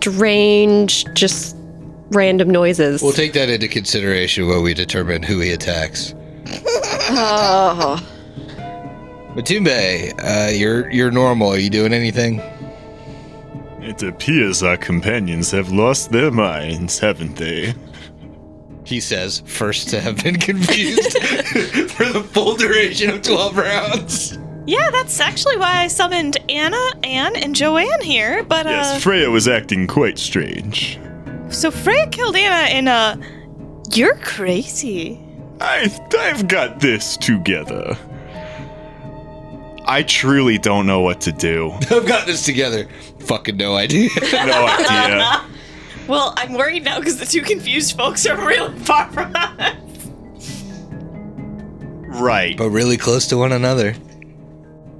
strange, 0.00 1.04
just 1.14 1.56
random 2.10 2.50
noises. 2.50 3.02
We'll 3.02 3.12
take 3.12 3.32
that 3.34 3.48
into 3.48 3.68
consideration 3.68 4.48
when 4.48 4.62
we 4.62 4.74
determine 4.74 5.22
who 5.22 5.40
he 5.40 5.52
attacks. 5.52 6.14
oh. 7.10 8.00
Matumbe, 9.34 10.12
uh, 10.22 10.50
you're 10.52 10.88
you're 10.90 11.10
normal. 11.10 11.48
Are 11.48 11.58
you 11.58 11.70
doing 11.70 11.92
anything? 11.92 12.40
It 13.80 14.02
appears 14.02 14.62
our 14.62 14.76
companions 14.76 15.50
have 15.50 15.70
lost 15.70 16.12
their 16.12 16.30
minds, 16.30 16.98
haven't 17.00 17.36
they? 17.36 17.74
He 18.84 19.00
says, 19.00 19.42
first 19.46 19.88
to 19.88 20.00
have 20.00 20.22
been 20.22 20.36
confused 20.38 21.18
for 21.92 22.04
the 22.04 22.22
full 22.32 22.54
duration 22.56 23.10
of 23.10 23.22
12 23.22 23.56
rounds. 23.56 24.38
Yeah, 24.66 24.90
that's 24.90 25.20
actually 25.20 25.56
why 25.58 25.82
I 25.82 25.88
summoned 25.88 26.38
Anna, 26.50 26.80
Anne, 27.02 27.36
and 27.36 27.54
Joanne 27.54 28.00
here. 28.00 28.42
But 28.44 28.66
uh, 28.66 28.70
Yes, 28.70 29.02
Freya 29.02 29.30
was 29.30 29.46
acting 29.46 29.86
quite 29.86 30.18
strange. 30.18 30.98
so 31.50 31.70
Freya 31.70 32.06
killed 32.08 32.34
Anna, 32.36 32.68
and 32.70 32.88
uh, 32.88 33.16
you're 33.92 34.16
crazy. 34.16 35.20
I, 35.60 35.90
I've 36.18 36.48
got 36.48 36.80
this 36.80 37.16
together. 37.16 37.96
I 39.86 40.02
truly 40.02 40.56
don't 40.56 40.86
know 40.86 41.00
what 41.00 41.20
to 41.22 41.32
do. 41.32 41.70
I've 41.90 42.06
got 42.06 42.26
this 42.26 42.42
together. 42.44 42.88
Fucking 43.26 43.56
no 43.58 43.74
idea. 43.76 44.08
No 44.32 44.66
idea. 44.66 45.44
Well, 46.06 46.34
I'm 46.36 46.52
worried 46.52 46.84
now 46.84 46.98
because 46.98 47.18
the 47.18 47.24
two 47.24 47.40
confused 47.40 47.96
folks 47.96 48.26
are 48.26 48.36
really 48.46 48.78
far 48.80 49.10
from 49.10 49.32
us. 49.34 49.74
Right. 52.20 52.56
but 52.58 52.68
really 52.68 52.98
close 52.98 53.26
to 53.28 53.38
one 53.38 53.52
another. 53.52 53.94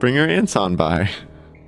Bring 0.05 0.17
your 0.17 0.29
ants 0.29 0.55
on 0.55 0.77
by. 0.77 1.09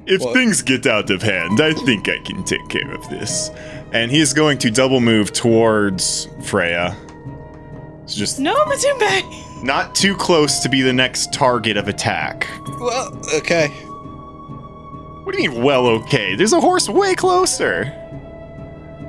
If 0.05 0.21
What? 0.21 0.35
things 0.35 0.61
get 0.61 0.87
out 0.87 1.09
of 1.09 1.23
hand, 1.23 1.59
I 1.59 1.73
think 1.73 2.07
I 2.07 2.19
can 2.19 2.45
take 2.45 2.69
care 2.69 2.93
of 2.95 3.09
this. 3.09 3.51
And 3.95 4.11
he's 4.11 4.35
going 4.35 4.59
to 4.59 4.71
double 4.71 5.01
move 5.01 5.33
towards 5.33 6.29
Freya. 6.45 6.95
It's 8.05 8.15
just 8.15 8.39
No, 8.39 8.55
Matumbe. 8.67 9.65
not 9.65 9.95
too 9.95 10.15
close 10.15 10.59
to 10.61 10.69
be 10.69 10.83
the 10.83 10.93
next 10.93 11.33
target 11.33 11.79
of 11.79 11.89
attack. 11.89 12.47
Well, 12.79 13.19
okay. 13.37 13.69
What 15.25 15.35
do 15.35 15.43
you 15.43 15.53
mean, 15.53 15.63
well, 15.63 15.87
okay? 15.87 16.35
There's 16.37 16.53
a 16.53 16.61
horse 16.61 16.91
way 16.91 17.15
closer. 17.15 17.91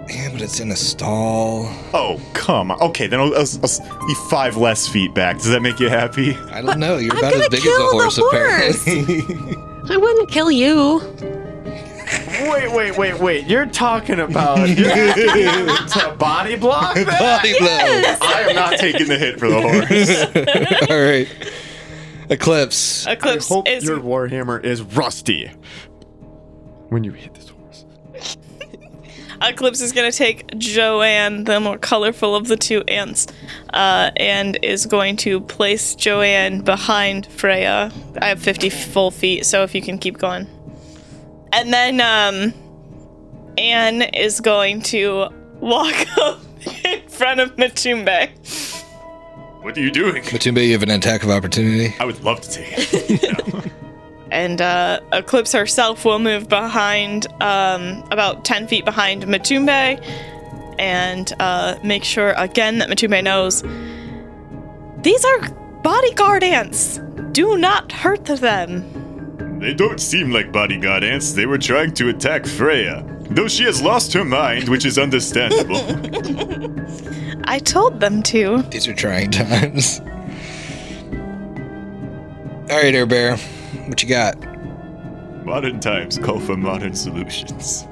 Yeah, 0.09 0.29
but 0.31 0.41
it's 0.41 0.59
in 0.59 0.71
a 0.71 0.75
stall. 0.75 1.65
Oh, 1.93 2.21
come 2.33 2.71
on. 2.71 2.79
Okay, 2.81 3.07
then 3.07 3.19
I'll, 3.19 3.33
I'll, 3.35 3.45
I'll 3.63 4.07
be 4.07 4.15
five 4.29 4.55
less 4.55 4.87
feet 4.87 5.13
back. 5.13 5.37
Does 5.37 5.49
that 5.49 5.61
make 5.61 5.79
you 5.79 5.89
happy? 5.89 6.35
I 6.51 6.61
don't 6.61 6.79
know. 6.79 6.97
You're 6.97 7.17
about 7.17 7.33
as 7.33 7.49
big 7.49 7.59
as 7.59 7.65
a 7.65 7.81
horse, 7.81 8.17
horse. 8.17 8.87
apparently. 8.87 9.55
I 9.93 9.97
wouldn't 9.97 10.29
kill 10.31 10.49
you. 10.51 11.01
Wait, 12.49 12.71
wait, 12.71 12.97
wait, 12.97 13.19
wait. 13.19 13.47
You're 13.47 13.65
talking 13.65 14.19
about 14.19 14.67
you're 14.69 14.87
to 14.95 16.15
body 16.17 16.55
block 16.55 16.95
that? 16.95 17.19
Body 17.19 17.53
blow. 17.59 17.67
I 17.67 18.45
am 18.49 18.55
not 18.55 18.79
taking 18.79 19.07
the 19.07 19.17
hit 19.17 19.39
for 19.39 19.49
the 19.49 19.61
horse. 19.61 20.89
All 20.89 21.01
right. 21.01 21.27
Eclipse. 22.29 23.07
I 23.07 23.13
Eclipse 23.13 23.49
hope 23.49 23.67
is 23.67 23.83
your 23.83 23.99
warhammer 23.99 24.63
is 24.63 24.81
rusty 24.81 25.51
when 26.89 27.03
you 27.03 27.11
hit 27.11 27.33
this 27.33 27.49
horse. 27.49 27.56
Eclipse 29.41 29.81
is 29.81 29.91
gonna 29.91 30.11
take 30.11 30.57
Joanne, 30.57 31.43
the 31.43 31.59
more 31.59 31.77
colorful 31.77 32.35
of 32.35 32.47
the 32.47 32.57
two 32.57 32.83
ants, 32.87 33.27
uh, 33.73 34.11
and 34.17 34.57
is 34.63 34.85
going 34.85 35.15
to 35.17 35.41
place 35.41 35.95
Joanne 35.95 36.61
behind 36.61 37.27
Freya. 37.27 37.91
I 38.21 38.27
have 38.29 38.41
50 38.41 38.69
full 38.69 39.11
feet, 39.11 39.45
so 39.45 39.63
if 39.63 39.75
you 39.75 39.81
can 39.81 39.97
keep 39.97 40.17
going. 40.17 40.47
And 41.53 41.71
then 41.71 42.01
um, 42.01 42.53
Anne 43.57 44.01
is 44.01 44.41
going 44.41 44.81
to 44.83 45.27
walk 45.59 45.95
up 46.17 46.39
in 46.83 47.07
front 47.07 47.39
of 47.39 47.55
Matumbe. 47.55 48.29
What 49.61 49.77
are 49.77 49.81
you 49.81 49.91
doing? 49.91 50.23
Matumbe, 50.23 50.65
you 50.65 50.73
have 50.73 50.83
an 50.83 50.91
attack 50.91 51.23
of 51.23 51.29
opportunity. 51.29 51.93
I 51.99 52.05
would 52.05 52.23
love 52.23 52.41
to 52.41 52.49
take 52.49 52.73
it. 52.73 53.71
And 54.31 54.61
uh, 54.61 54.99
Eclipse 55.13 55.53
herself 55.53 56.03
will 56.05 56.19
move 56.19 56.49
behind, 56.49 57.27
um, 57.41 58.03
about 58.11 58.43
10 58.45 58.67
feet 58.67 58.85
behind 58.85 59.23
Matumbe, 59.23 60.03
and 60.79 61.33
uh, 61.39 61.77
make 61.83 62.03
sure 62.03 62.33
again 62.37 62.79
that 62.79 62.89
Matumbe 62.89 63.23
knows 63.23 63.63
these 65.01 65.23
are 65.23 65.49
bodyguard 65.83 66.43
ants. 66.43 66.99
Do 67.31 67.57
not 67.57 67.91
hurt 67.91 68.25
them. 68.25 69.59
They 69.59 69.73
don't 69.73 69.99
seem 69.99 70.31
like 70.31 70.51
bodyguard 70.51 71.03
ants. 71.03 71.31
They 71.33 71.45
were 71.45 71.57
trying 71.57 71.93
to 71.95 72.09
attack 72.09 72.45
Freya. 72.45 73.05
Though 73.29 73.47
she 73.47 73.63
has 73.63 73.81
lost 73.81 74.13
her 74.13 74.23
mind, 74.23 74.69
which 74.69 74.85
is 74.85 74.97
understandable. 74.97 75.77
I 77.45 77.59
told 77.59 77.99
them 77.99 78.23
to. 78.23 78.61
These 78.63 78.87
are 78.87 78.93
trying 78.93 79.31
times. 79.31 79.99
All 82.69 82.81
right, 82.81 82.93
Air 82.93 83.05
Bear. 83.05 83.37
What 83.87 84.03
you 84.03 84.09
got? 84.09 84.35
modern 85.47 85.79
times 85.79 86.17
call 86.17 86.41
for 86.41 86.57
modern 86.57 86.93
solutions. 86.93 87.87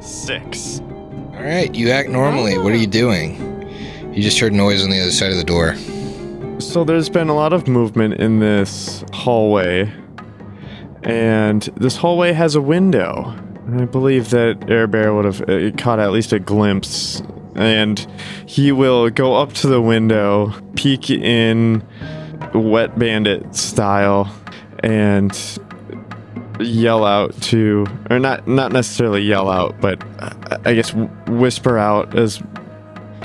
Six. 0.00 0.80
All 0.80 1.44
right, 1.44 1.72
you 1.72 1.90
act 1.90 2.08
normally. 2.08 2.58
What 2.58 2.72
are 2.72 2.76
you 2.76 2.88
doing? 2.88 3.38
You 4.12 4.24
just 4.24 4.40
heard 4.40 4.52
noise 4.52 4.82
on 4.82 4.90
the 4.90 5.00
other 5.00 5.12
side 5.12 5.30
of 5.30 5.36
the 5.36 5.44
door. 5.44 5.76
So 6.60 6.82
there's 6.82 7.08
been 7.08 7.28
a 7.28 7.34
lot 7.34 7.52
of 7.52 7.68
movement 7.68 8.14
in 8.14 8.40
this 8.40 9.04
hallway, 9.12 9.90
and 11.04 11.62
this 11.76 11.96
hallway 11.96 12.32
has 12.32 12.56
a 12.56 12.60
window. 12.60 13.32
And 13.66 13.80
I 13.80 13.84
believe 13.84 14.30
that 14.30 14.68
Air 14.68 14.88
Bear 14.88 15.14
would 15.14 15.26
have 15.26 15.48
uh, 15.48 15.70
caught 15.76 16.00
at 16.00 16.10
least 16.10 16.32
a 16.32 16.40
glimpse, 16.40 17.22
and 17.54 18.04
he 18.46 18.72
will 18.72 19.10
go 19.10 19.36
up 19.36 19.52
to 19.54 19.68
the 19.68 19.80
window, 19.80 20.52
peek 20.74 21.08
in, 21.08 21.84
wet 22.54 22.98
bandit 22.98 23.54
style, 23.54 24.32
and 24.82 25.32
yell 26.58 27.04
out 27.04 27.40
to, 27.42 27.86
or 28.10 28.18
not 28.18 28.46
not 28.46 28.72
necessarily 28.72 29.22
yell 29.22 29.48
out, 29.50 29.80
but 29.80 30.02
uh, 30.20 30.58
I 30.64 30.74
guess 30.74 30.92
whisper 31.26 31.78
out 31.78 32.16
as 32.18 32.42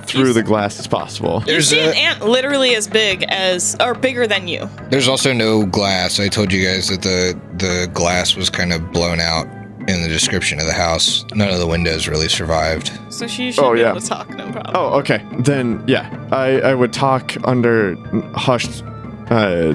through 0.03 0.33
the 0.33 0.43
glass 0.43 0.79
as 0.79 0.85
possible. 0.87 1.39
You 1.41 1.53
There's 1.53 1.69
see 1.69 1.79
an 1.79 1.89
a, 1.89 1.97
ant 1.97 2.21
literally 2.25 2.75
as 2.75 2.87
big 2.87 3.23
as, 3.23 3.75
or 3.81 3.95
bigger 3.95 4.27
than 4.27 4.47
you. 4.47 4.69
there's 4.91 5.07
also 5.07 5.33
no 5.33 5.65
glass. 5.65 6.19
I 6.19 6.27
told 6.27 6.53
you 6.53 6.63
guys 6.65 6.89
that 6.89 7.01
the 7.01 7.39
the 7.57 7.89
glass 7.93 8.35
was 8.35 8.49
kind 8.49 8.71
of 8.71 8.91
blown 8.91 9.19
out 9.19 9.47
in 9.87 10.01
the 10.01 10.07
description 10.07 10.59
of 10.59 10.65
the 10.67 10.73
house. 10.73 11.25
None 11.33 11.49
of 11.49 11.59
the 11.59 11.67
windows 11.67 12.07
really 12.07 12.27
survived. 12.29 12.91
So 13.09 13.27
she 13.27 13.51
should 13.51 13.63
Oh, 13.63 13.73
be 13.73 13.79
yeah. 13.81 13.89
able 13.91 14.01
to 14.01 14.07
talk, 14.07 14.29
no 14.29 14.51
problem. 14.51 14.75
Oh, 14.75 14.99
okay. 14.99 15.23
Then 15.39 15.83
yeah, 15.87 16.09
I 16.31 16.59
I 16.61 16.73
would 16.75 16.93
talk 16.93 17.35
under 17.43 17.95
hushed, 18.35 18.83
uh, 19.29 19.73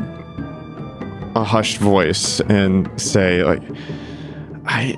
a 1.34 1.44
hushed 1.44 1.78
voice 1.78 2.40
and 2.40 2.88
say 3.00 3.42
like, 3.42 3.62
I. 4.66 4.92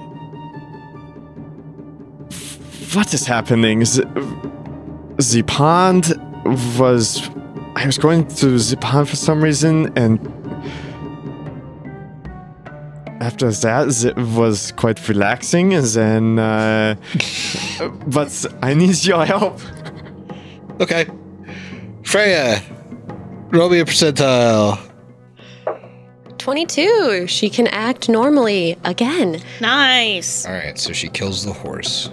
What 2.95 3.15
is 3.15 3.27
happening? 3.27 3.85
Z- 3.85 4.03
the 5.17 5.43
pond 5.47 6.15
was. 6.79 7.31
I 7.75 7.87
was 7.87 7.97
going 7.97 8.27
to 8.27 8.59
the 8.59 8.77
pond 8.77 9.09
for 9.09 9.17
some 9.17 9.43
reason, 9.43 9.91
and 9.97 10.21
after 13.23 13.51
that, 13.51 14.05
it 14.05 14.17
was 14.37 14.73
quite 14.73 15.09
relaxing. 15.09 15.73
And 15.73 15.87
then, 15.87 16.39
uh, 16.39 16.97
but 18.07 18.47
I 18.63 18.75
need 18.75 19.03
your 19.05 19.25
help. 19.25 19.59
Okay. 20.81 21.07
Freya, 22.03 22.61
Roll 23.53 23.69
me 23.69 23.81
a 23.81 23.85
percentile. 23.85 24.81
22. 26.39 27.27
She 27.29 27.51
can 27.51 27.67
act 27.69 28.09
normally 28.09 28.79
again. 28.85 29.43
Nice. 29.61 30.47
All 30.47 30.53
right, 30.53 30.79
so 30.79 30.93
she 30.95 31.09
kills 31.09 31.45
the 31.45 31.53
horse. 31.53 32.11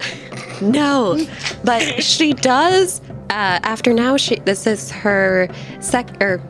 No, 0.61 1.25
but 1.63 2.03
she 2.03 2.33
does. 2.33 2.99
Uh, 3.29 3.63
after 3.63 3.93
now, 3.93 4.17
she 4.17 4.35
this 4.39 4.67
is 4.67 4.91
her 4.91 5.47
sec. 5.79 6.21
Or 6.21 6.41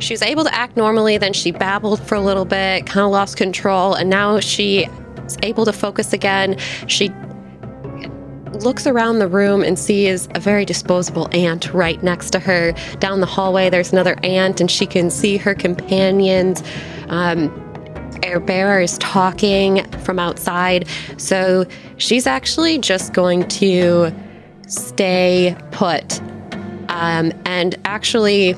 she 0.00 0.12
was 0.14 0.22
able 0.22 0.42
to 0.42 0.52
act 0.52 0.76
normally. 0.76 1.16
Then 1.16 1.32
she 1.32 1.52
babbled 1.52 2.00
for 2.00 2.16
a 2.16 2.20
little 2.20 2.44
bit, 2.44 2.86
kind 2.86 3.04
of 3.04 3.12
lost 3.12 3.36
control, 3.36 3.94
and 3.94 4.10
now 4.10 4.40
she 4.40 4.88
is 5.24 5.38
able 5.44 5.64
to 5.64 5.72
focus 5.72 6.12
again. 6.12 6.58
She 6.88 7.10
looks 8.52 8.86
around 8.86 9.18
the 9.18 9.28
room 9.28 9.62
and 9.62 9.78
sees 9.78 10.28
a 10.34 10.40
very 10.40 10.64
disposable 10.64 11.28
ant 11.32 11.72
right 11.72 12.02
next 12.02 12.30
to 12.30 12.38
her. 12.38 12.72
Down 12.98 13.20
the 13.20 13.26
hallway, 13.26 13.70
there's 13.70 13.92
another 13.92 14.16
ant, 14.22 14.60
and 14.60 14.70
she 14.70 14.86
can 14.86 15.10
see 15.10 15.36
her 15.36 15.54
companions. 15.54 16.62
Um, 17.08 17.62
Air 18.22 18.40
Bearer 18.40 18.80
is 18.80 18.98
talking 18.98 19.84
from 20.00 20.18
outside, 20.18 20.88
so 21.16 21.66
she's 21.98 22.26
actually 22.26 22.78
just 22.78 23.12
going 23.12 23.46
to 23.48 24.12
stay 24.66 25.56
put. 25.70 26.20
Um, 26.88 27.32
and 27.44 27.76
actually, 27.84 28.56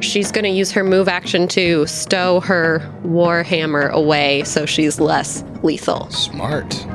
she's 0.00 0.32
going 0.32 0.44
to 0.44 0.50
use 0.50 0.72
her 0.72 0.84
move 0.84 1.08
action 1.08 1.46
to 1.48 1.86
stow 1.86 2.40
her 2.40 2.80
warhammer 3.04 3.90
away 3.90 4.42
so 4.44 4.66
she's 4.66 5.00
less 5.00 5.44
lethal. 5.62 6.10
Smart. 6.10 6.86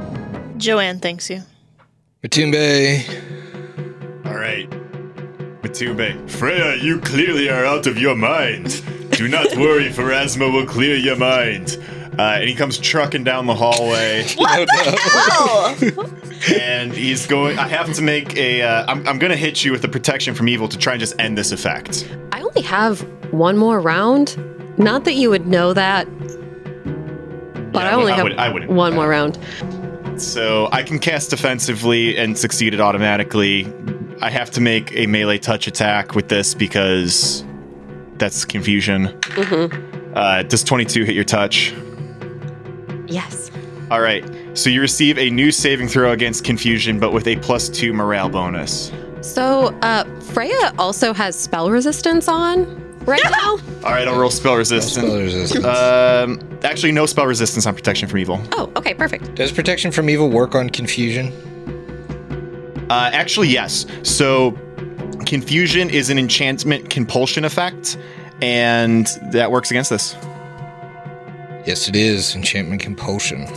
Joanne 0.58 1.00
thanks 1.00 1.30
you. 1.30 1.44
Matumbe. 2.24 3.06
All 4.26 4.36
right. 4.36 4.70
Matumbe. 5.62 6.30
Freya, 6.30 6.76
you 6.78 7.00
clearly 7.00 7.50
are 7.50 7.66
out 7.66 7.88
of 7.88 7.98
your 7.98 8.16
mind. 8.16 8.82
Do 9.12 9.28
not 9.28 9.48
worry, 9.58 9.90
Pharasma 9.90 10.52
will 10.52 10.66
clear 10.66 10.96
your 10.96 11.16
mind. 11.16 11.78
Uh, 12.20 12.38
and 12.40 12.50
he 12.50 12.56
comes 12.56 12.80
trucking 12.80 13.24
down 13.24 13.46
the 13.46 13.54
hallway. 13.56 14.26
What? 14.38 14.68
and 16.52 16.92
he's 16.94 17.26
going. 17.28 17.58
I 17.60 17.68
have 17.68 17.94
to 17.94 18.02
make 18.02 18.36
a. 18.38 18.62
Uh, 18.64 18.86
I'm, 18.88 19.08
I'm 19.08 19.20
going 19.20 19.30
to 19.32 19.38
hit 19.38 19.64
you 19.64 19.72
with 19.72 19.82
the 19.82 19.88
protection 19.88 20.34
from 20.36 20.48
evil 20.50 20.68
to 20.68 20.78
try 20.78 20.94
and 20.94 21.00
just 21.00 21.20
end 21.20 21.38
this 21.38 21.52
effect. 21.52 22.08
I 22.32 22.42
only 22.42 22.62
have 22.62 23.02
one 23.32 23.58
more 23.58 23.80
round. 23.80 24.36
Not 24.80 25.04
that 25.06 25.14
you 25.14 25.30
would 25.30 25.48
know 25.48 25.74
that, 25.74 26.06
but 27.72 27.84
Yeah, 27.84 27.90
I 27.90 27.94
only 27.94 28.14
I 28.14 28.16
have 28.16 28.28
I 28.38 28.50
wouldn't. 28.50 28.72
one 28.72 28.94
more 28.96 29.08
round. 29.08 29.38
So 30.18 30.70
I 30.72 30.84
can 30.84 31.00
cast 31.00 31.30
defensively 31.30 32.18
and 32.18 32.38
succeed 32.38 32.74
it 32.74 32.80
automatically. 32.80 33.72
I 34.22 34.30
have 34.30 34.50
to 34.52 34.62
make 34.62 34.92
a 34.94 35.06
melee 35.06 35.38
touch 35.38 35.68
attack 35.68 36.16
with 36.16 36.28
this 36.28 36.54
because 36.54 37.46
that's 38.16 38.46
confusion. 38.46 39.08
Mm-hmm. 39.08 40.14
Uh, 40.16 40.44
does 40.44 40.64
22 40.64 41.04
hit 41.04 41.16
your 41.16 41.24
touch? 41.24 41.74
Yes. 43.06 43.52
All 43.92 44.02
right. 44.02 44.26
So 44.54 44.70
you 44.70 44.82
receive 44.82 45.18
a 45.20 45.30
new 45.30 45.52
saving 45.52 45.88
throw 45.88 46.12
against 46.12 46.44
confusion, 46.44 47.00
but 47.00 47.14
with 47.14 47.28
a 47.28 47.36
plus 47.38 47.70
two 47.70 47.94
morale 47.94 48.30
bonus. 48.30 48.92
So, 49.22 49.68
uh, 49.82 50.04
Freya 50.22 50.74
also 50.78 51.14
has 51.14 51.38
spell 51.38 51.70
resistance 51.70 52.28
on 52.28 52.87
right 53.08 53.22
now. 53.32 53.58
All 53.84 53.92
right, 53.94 54.08
I'll 54.08 54.20
roll 54.20 54.30
spell 54.30 54.56
resistance. 54.56 54.94
Spell 55.08 55.18
resistance. 55.20 55.66
Um, 55.66 56.40
actually, 56.64 56.92
no 56.92 57.06
spell 57.08 57.26
resistance 57.26 57.66
on 57.66 57.74
protection 57.74 58.08
from 58.08 58.20
evil. 58.20 58.40
Oh, 58.52 58.72
okay, 58.76 58.94
perfect. 58.94 59.34
Does 59.36 59.52
protection 59.52 59.92
from 59.92 60.10
evil 60.10 60.30
work 60.30 60.54
on 60.54 60.70
confusion? 60.70 61.32
Uh, 62.90 63.10
actually, 63.14 63.48
yes. 63.50 63.86
So, 64.04 64.52
confusion 65.26 65.90
is 65.90 66.10
an 66.10 66.18
enchantment 66.20 66.90
compulsion 66.90 67.44
effect, 67.46 67.98
and 68.42 69.08
that 69.32 69.52
works 69.52 69.72
against 69.72 69.90
this. 69.90 70.16
Yes, 71.66 71.88
it 71.90 71.96
is. 71.98 72.36
Enchantment 72.36 72.82
compulsion. 72.82 73.48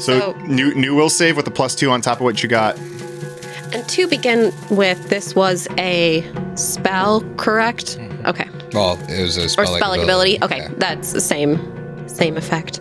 So, 0.00 0.18
So- 0.18 0.32
new 0.46 0.74
new 0.74 0.94
will 0.96 1.08
save 1.10 1.36
with 1.36 1.46
a 1.46 1.50
plus 1.50 1.74
two 1.76 1.90
on 1.90 2.00
top 2.00 2.18
of 2.18 2.22
what 2.24 2.42
you 2.42 2.48
got. 2.48 2.76
And 3.72 3.88
to 3.88 4.06
begin 4.06 4.52
with, 4.70 5.08
this 5.08 5.34
was 5.34 5.66
a 5.78 6.30
spell, 6.56 7.22
correct? 7.36 7.98
Mm-hmm. 7.98 8.26
Okay. 8.26 8.48
Well, 8.72 8.98
it 9.08 9.22
was 9.22 9.36
a 9.36 9.48
spell. 9.48 9.64
Or 9.64 9.66
spell, 9.66 9.78
spell 9.92 10.02
ability. 10.02 10.38
Okay, 10.42 10.58
Yeah. 10.58 10.68
that's 10.76 11.12
the 11.12 11.20
same 11.20 11.58
same 12.08 12.36
effect. 12.36 12.80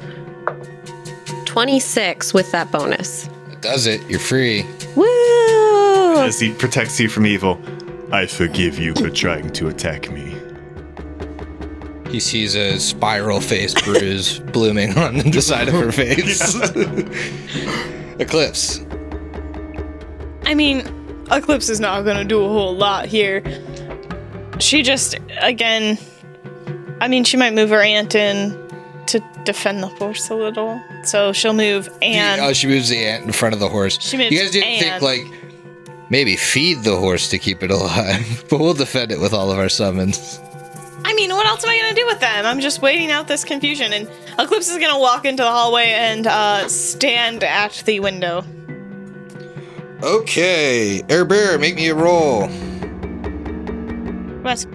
26 1.46 2.34
with 2.34 2.52
that 2.52 2.72
bonus. 2.72 3.28
It 3.52 3.62
does 3.62 3.88
it. 3.88 4.02
You're 4.10 4.20
free. 4.20 4.66
Woo! 4.96 6.18
As 6.18 6.40
he 6.40 6.52
protects 6.54 7.00
you 7.00 7.10
from 7.10 7.26
evil. 7.26 7.60
I 8.12 8.26
forgive 8.26 8.78
you 8.78 8.94
for 8.96 9.10
trying 9.10 9.52
to 9.52 9.70
attack 9.70 10.12
me. 10.12 10.36
He 12.10 12.20
sees 12.20 12.56
a 12.56 12.78
spiral 12.78 13.40
face 13.40 13.74
bruise 13.82 14.40
blooming 14.40 14.98
on 14.98 15.18
the 15.32 15.42
side 15.42 15.70
of 15.70 15.74
her 15.76 15.92
face. 15.94 16.54
Eclipse. 18.20 18.82
I 20.52 20.54
mean, 20.54 20.84
Eclipse 21.32 21.70
is 21.70 21.80
not 21.80 22.04
gonna 22.04 22.26
do 22.26 22.44
a 22.44 22.50
whole 22.50 22.76
lot 22.76 23.06
here. 23.06 23.42
She 24.60 24.84
just, 24.84 25.16
again, 25.40 25.98
I 27.00 27.08
mean, 27.08 27.24
she 27.24 27.38
might 27.38 27.54
move 27.54 27.70
her 27.70 27.82
ant 27.82 28.16
in 28.16 28.52
to 29.08 29.24
defend 29.46 29.82
the 29.82 29.88
horse 29.88 30.30
a 30.30 30.36
little. 30.36 30.82
So 31.06 31.32
she'll 31.32 31.54
move 31.54 31.90
and 32.02 32.42
oh, 32.42 32.52
she 32.52 32.68
moves 32.68 32.90
the 32.90 32.98
ant 32.98 33.24
in 33.24 33.32
front 33.32 33.54
of 33.54 33.62
the 33.62 33.70
horse. 33.70 33.98
She 34.02 34.18
moves 34.18 34.32
you 34.32 34.40
guys 34.40 34.52
didn't 34.52 34.78
think 34.78 35.02
like 35.02 35.22
maybe 36.10 36.36
feed 36.36 36.84
the 36.84 36.98
horse 36.98 37.30
to 37.30 37.40
keep 37.40 37.64
it 37.64 37.72
alive, 37.80 38.44
but 38.50 38.60
we'll 38.60 38.74
defend 38.74 39.14
it 39.14 39.22
with 39.22 39.32
all 39.32 39.52
of 39.52 39.58
our 39.58 39.70
summons. 39.70 40.38
I 41.06 41.14
mean, 41.14 41.32
what 41.32 41.46
else 41.46 41.64
am 41.64 41.70
I 41.70 41.80
gonna 41.80 41.96
do 41.96 42.06
with 42.08 42.20
them? 42.20 42.46
I'm 42.46 42.60
just 42.60 42.82
waiting 42.82 43.10
out 43.10 43.30
this 43.30 43.46
confusion, 43.46 43.94
and 43.94 44.10
Eclipse 44.38 44.70
is 44.70 44.78
gonna 44.78 45.00
walk 45.00 45.24
into 45.24 45.44
the 45.44 45.50
hallway 45.50 45.92
and 45.92 46.28
uh, 46.28 46.68
stand 46.68 47.46
at 47.46 47.82
the 47.86 48.02
window. 48.02 48.44
Okay, 50.04 51.04
Air 51.10 51.26
Bear, 51.26 51.60
make 51.60 51.76
me 51.76 51.90
a 51.90 51.96
roll. 51.96 52.48
What? 54.42 54.66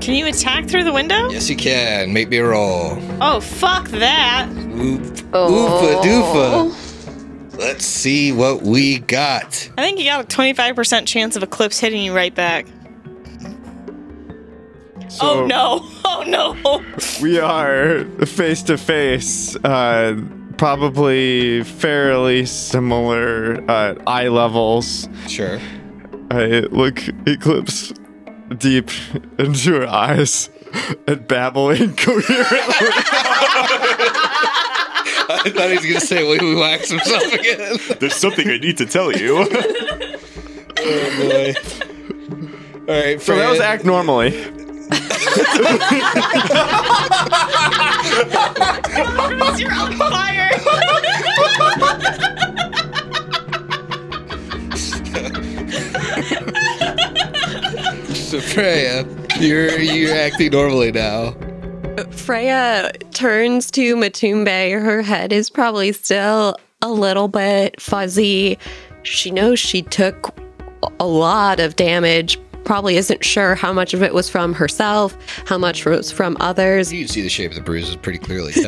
Can 0.00 0.14
you 0.14 0.26
attack 0.26 0.68
through 0.68 0.84
the 0.84 0.92
window? 0.92 1.28
Yes, 1.30 1.48
you 1.48 1.56
can. 1.56 2.12
Make 2.12 2.28
me 2.28 2.36
a 2.38 2.46
roll. 2.46 2.98
Oh, 3.20 3.40
fuck 3.40 3.88
that! 3.88 4.48
Oop, 4.50 5.18
Oh. 5.32 5.50
oofa 5.82 6.02
doofa. 6.02 7.58
Let's 7.58 7.84
see 7.84 8.30
what 8.30 8.62
we 8.62 9.00
got. 9.00 9.68
I 9.76 9.82
think 9.82 9.98
you 9.98 10.04
got 10.04 10.22
a 10.24 10.26
25% 10.36 11.06
chance 11.06 11.34
of 11.34 11.42
Eclipse 11.42 11.78
hitting 11.78 12.02
you 12.02 12.14
right 12.14 12.34
back. 12.34 12.66
So 15.08 15.42
oh 15.42 15.46
no! 15.46 15.88
Oh 16.04 16.24
no! 16.26 16.82
We 17.22 17.38
are 17.38 18.04
face 18.26 18.62
to 18.64 18.76
face, 18.78 19.56
uh, 19.56 20.14
probably 20.58 21.62
fairly 21.62 22.44
similar 22.44 23.64
uh, 23.70 23.94
eye 24.06 24.28
levels. 24.28 25.08
Sure. 25.28 25.58
I 26.30 26.66
look 26.70 27.00
Eclipse 27.26 27.94
deep 28.58 28.90
into 29.38 29.80
her 29.80 29.86
eyes 29.86 30.50
and 31.06 31.26
babble 31.26 31.70
incoherently. 31.80 32.28
I 35.30 35.50
thought 35.54 35.68
he 35.70 35.76
was 35.76 35.86
gonna 35.86 36.00
say 36.00 36.38
we 36.38 36.54
wax 36.54 36.90
himself 36.90 37.32
again. 37.32 37.78
There's 38.00 38.16
something 38.16 38.48
I 38.48 38.58
need 38.58 38.78
to 38.78 38.86
tell 38.86 39.12
you. 39.12 39.46
oh 40.78 41.28
boy. 41.28 41.54
All 42.88 43.00
right, 43.00 43.20
so 43.20 43.36
that 43.36 43.50
was 43.50 43.60
act 43.60 43.84
normally. 43.84 44.30
You're 49.58 49.72
on 49.72 49.92
fire! 49.96 50.50
So 58.28 58.40
Freya, 58.40 59.06
you're 59.40 59.78
you're 59.78 60.14
acting 60.14 60.52
normally 60.52 60.92
now. 60.92 61.34
Freya 62.10 62.92
turns 63.12 63.70
to 63.72 63.96
Matumbe. 63.96 64.80
Her 64.80 65.02
head 65.02 65.32
is 65.32 65.50
probably 65.50 65.92
still 65.92 66.56
a 66.82 66.90
little 66.90 67.28
bit 67.28 67.80
fuzzy. 67.80 68.58
She 69.02 69.30
knows 69.30 69.58
she 69.58 69.82
took 69.82 70.34
a 71.00 71.06
lot 71.06 71.58
of 71.58 71.76
damage. 71.76 72.38
Probably 72.68 72.98
isn't 72.98 73.24
sure 73.24 73.54
how 73.54 73.72
much 73.72 73.94
of 73.94 74.02
it 74.02 74.12
was 74.12 74.28
from 74.28 74.52
herself, 74.52 75.16
how 75.46 75.56
much 75.56 75.86
was 75.86 76.12
from 76.12 76.36
others. 76.38 76.92
You 76.92 77.06
can 77.06 77.08
see 77.08 77.22
the 77.22 77.30
shape 77.30 77.52
of 77.52 77.56
the 77.56 77.62
bruises 77.62 77.96
pretty 77.96 78.18
clearly. 78.18 78.52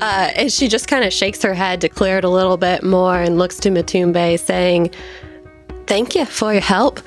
Uh, 0.00 0.30
and 0.36 0.52
she 0.52 0.68
just 0.68 0.86
kind 0.86 1.02
of 1.04 1.12
shakes 1.12 1.42
her 1.42 1.52
head 1.52 1.80
to 1.80 1.88
clear 1.88 2.18
it 2.18 2.24
a 2.24 2.28
little 2.28 2.56
bit 2.56 2.84
more 2.84 3.20
and 3.20 3.36
looks 3.36 3.56
to 3.56 3.68
Matumbe, 3.68 4.38
saying, 4.38 4.92
Thank 5.88 6.14
you 6.14 6.24
for 6.24 6.52
your 6.52 6.62
help. 6.62 7.00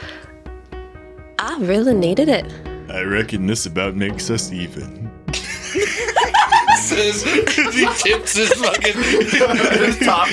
I 1.39 1.57
really 1.61 1.93
needed 1.93 2.27
it. 2.27 2.45
I 2.89 3.03
reckon 3.03 3.47
this 3.47 3.65
about 3.65 3.95
makes 3.95 4.29
us 4.29 4.51
even. 4.51 5.09
Says 6.75 7.23
he 7.73 7.87
tips 7.95 8.35
his 8.35 8.51
fucking 8.55 8.97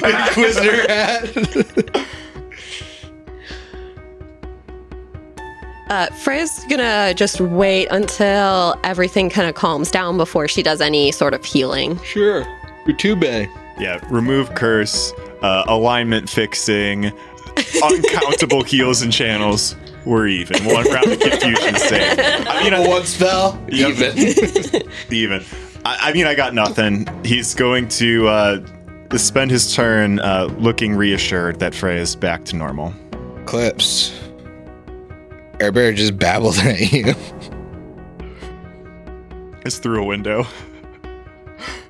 Inquisitor 0.05 0.83
hat. 0.89 2.07
Uh, 5.89 6.07
Freya's 6.09 6.65
gonna 6.69 7.15
just 7.15 7.41
wait 7.41 7.87
until 7.91 8.79
everything 8.85 9.31
kind 9.31 9.49
of 9.49 9.55
calms 9.55 9.91
down 9.91 10.17
before 10.17 10.47
she 10.47 10.63
does 10.63 10.81
any 10.81 11.11
sort 11.13 11.33
of 11.35 11.45
healing. 11.45 11.99
Sure. 12.03 12.45
Utube. 12.87 13.49
Yeah, 13.79 14.01
remove 14.11 14.55
curse, 14.55 15.13
uh, 15.43 15.65
alignment 15.67 16.29
fixing, 16.29 17.13
uncountable 17.83 18.63
heals 18.65 19.03
and 19.03 19.13
channels. 19.13 19.77
We're 20.05 20.27
even. 20.29 20.65
One 20.65 20.85
round 20.91 21.13
of 21.13 21.21
confusion 21.21 21.77
save. 21.79 22.19
I 22.19 22.63
mean, 22.65 22.75
I, 22.75 22.87
One 22.89 23.05
spell. 23.05 23.63
Yep. 23.69 23.91
Even. 24.17 24.83
even. 25.11 25.45
I, 25.85 25.99
I 26.09 26.13
mean, 26.13 26.27
I 26.27 26.35
got 26.35 26.55
nothing. 26.55 27.07
He's 27.25 27.55
going 27.55 27.89
to 27.89 28.27
uh, 28.29 28.67
spend 29.17 29.51
his 29.51 29.75
turn 29.75 30.19
uh, 30.21 30.45
looking 30.59 30.95
reassured 30.95 31.61
that 31.61 31.75
Freya's 31.75 32.17
back 32.17 32.45
to 32.47 32.57
normal. 32.57 32.95
Clips. 33.45 34.28
Air 35.61 35.73
Bear 35.73 35.93
just 35.93 36.19
babbled 36.19 36.57
at 36.59 36.93
you. 36.93 37.15
It's 39.65 39.79
through 39.79 40.03
a 40.03 40.05
window. 40.07 40.47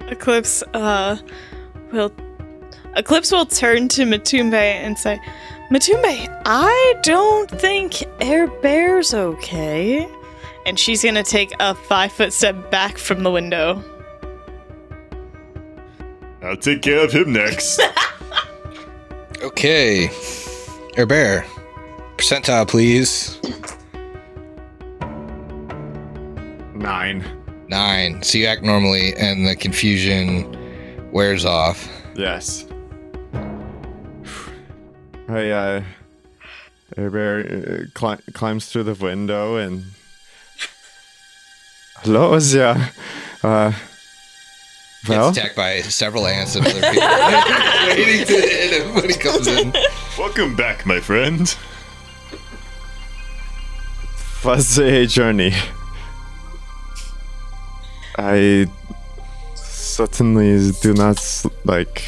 Eclipse 0.08 0.62
uh 0.74 1.18
will 1.92 2.12
Eclipse 2.96 3.30
will 3.30 3.46
turn 3.46 3.88
to 3.88 4.04
Matumbe 4.04 4.54
and 4.54 4.98
say, 4.98 5.20
Matumbe, 5.70 6.42
I 6.46 6.94
don't 7.02 7.50
think 7.50 8.02
Air 8.20 8.48
Bear's 8.62 9.12
okay. 9.12 10.08
And 10.66 10.78
she's 10.78 11.04
gonna 11.04 11.22
take 11.22 11.52
a 11.60 11.74
five 11.74 12.10
foot 12.12 12.32
step 12.32 12.70
back 12.70 12.98
from 12.98 13.22
the 13.22 13.30
window. 13.30 13.84
I'll 16.42 16.56
take 16.56 16.82
care 16.82 17.04
of 17.04 17.12
him 17.12 17.32
next. 17.32 17.80
Okay. 19.40 20.10
Air 20.96 21.06
Bear. 21.06 21.46
Percentile, 22.18 22.66
please. 22.66 23.38
Nine. 26.74 27.24
Nine. 27.68 28.22
So 28.24 28.38
you 28.38 28.46
act 28.46 28.62
normally, 28.62 29.14
and 29.14 29.46
the 29.46 29.54
confusion 29.54 31.10
wears 31.12 31.44
off. 31.44 31.88
Yes. 32.16 32.66
I, 35.28 35.50
uh, 35.50 35.82
Air 36.96 37.10
Bear 37.10 37.38
uh, 37.38 37.84
cli- 37.94 38.32
climbs 38.32 38.66
through 38.66 38.84
the 38.84 38.94
window 38.94 39.56
and. 39.56 39.84
Hello, 41.98 42.36
Zia. 42.40 42.90
Uh, 43.44 43.72
well, 45.08 45.28
Gets 45.32 45.38
attacked 45.38 45.56
by 45.56 45.80
several 45.82 46.26
ants 46.26 46.56
and 46.56 46.66
other 46.66 46.80
people. 46.80 47.08
Waiting 47.86 48.26
to 48.26 48.32
hit 48.32 48.82
him 48.82 48.94
when 48.94 49.08
he 49.08 49.14
comes 49.16 49.46
in. 49.46 49.72
Welcome 50.18 50.56
back, 50.56 50.84
my 50.84 50.98
friend. 51.00 51.56
A 54.44 55.06
journey. 55.06 55.52
I 58.16 58.66
certainly 59.54 60.72
do 60.80 60.94
not 60.94 61.44
like 61.64 62.02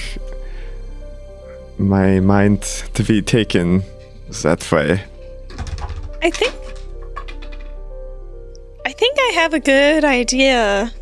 my 1.78 2.20
mind 2.20 2.62
to 2.95 3.03
be 3.03 3.22
taken 3.22 3.83
that 4.43 4.70
way. 4.70 5.03
I 6.22 6.31
think 6.31 6.55
I 8.87 8.93
think 8.93 9.18
I 9.18 9.33
have 9.35 9.55
a 9.55 9.61
good 9.61 10.05
idea 10.05 10.93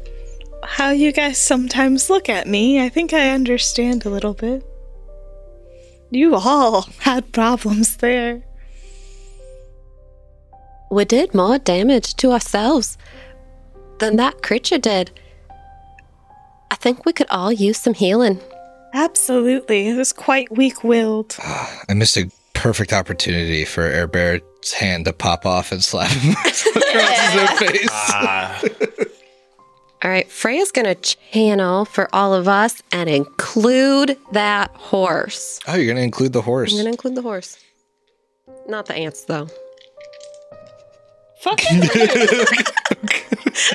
how 0.64 0.90
you 0.90 1.12
guys 1.12 1.38
sometimes 1.38 2.10
look 2.10 2.28
at 2.28 2.46
me. 2.46 2.80
I 2.80 2.88
think 2.88 3.12
I 3.12 3.30
understand 3.30 4.04
a 4.04 4.10
little 4.10 4.34
bit. 4.34 4.64
You 6.10 6.36
all 6.36 6.82
had 6.98 7.32
problems 7.32 7.96
there. 7.98 8.47
We 10.90 11.04
did 11.04 11.34
more 11.34 11.58
damage 11.58 12.14
to 12.16 12.32
ourselves 12.32 12.96
than 13.98 14.16
that 14.16 14.42
creature 14.42 14.78
did. 14.78 15.10
I 16.70 16.74
think 16.76 17.04
we 17.04 17.12
could 17.12 17.26
all 17.30 17.52
use 17.52 17.78
some 17.78 17.94
healing. 17.94 18.40
Absolutely. 18.94 19.88
It 19.88 19.96
was 19.96 20.12
quite 20.12 20.50
weak 20.56 20.82
willed. 20.84 21.36
I 21.42 21.94
missed 21.94 22.16
a 22.16 22.30
perfect 22.54 22.92
opportunity 22.92 23.64
for 23.64 23.82
Air 23.82 24.06
Bear's 24.06 24.72
hand 24.72 25.04
to 25.04 25.12
pop 25.12 25.44
off 25.46 25.72
and 25.72 25.82
slap 25.84 26.10
him 26.10 26.32
across 26.32 27.32
his 27.32 27.50
face. 27.58 29.08
All 30.02 30.10
right, 30.10 30.30
Freya's 30.30 30.70
gonna 30.70 30.94
channel 30.94 31.84
for 31.84 32.08
all 32.14 32.32
of 32.32 32.46
us 32.46 32.82
and 32.92 33.10
include 33.10 34.16
that 34.32 34.70
horse. 34.74 35.58
Oh, 35.66 35.74
you're 35.74 35.86
going 35.86 35.96
to 35.96 36.02
include 36.02 36.32
the 36.32 36.42
horse. 36.42 36.72
I'm 36.72 36.78
gonna 36.78 36.90
include 36.90 37.16
the 37.16 37.22
horse. 37.22 37.58
Not 38.68 38.86
the 38.86 38.94
ants, 38.94 39.24
though. 39.24 39.48
Fuck 41.40 41.58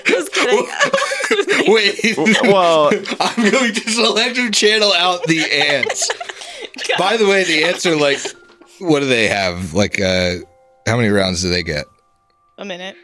Just 0.06 0.34
kidding. 0.34 0.68
Wait. 1.74 2.18
Well, 2.44 2.92
I'm 3.20 3.52
going 3.52 3.74
to 3.74 3.90
selective 3.90 4.52
channel 4.52 4.92
out 4.94 5.24
the 5.24 5.42
ants. 5.52 6.10
By 6.98 7.18
the 7.18 7.28
way, 7.28 7.44
the 7.44 7.64
ants 7.64 7.86
are 7.86 7.96
like, 7.96 8.20
what 8.80 9.00
do 9.00 9.08
they 9.08 9.28
have? 9.28 9.74
Like, 9.74 10.00
uh, 10.00 10.36
how 10.88 10.98
many 10.98 11.10
rounds 11.10 11.42
do 11.42 11.50
they 11.50 11.64
get? 11.64 11.86
a 12.58 12.66
minute. 12.66 12.96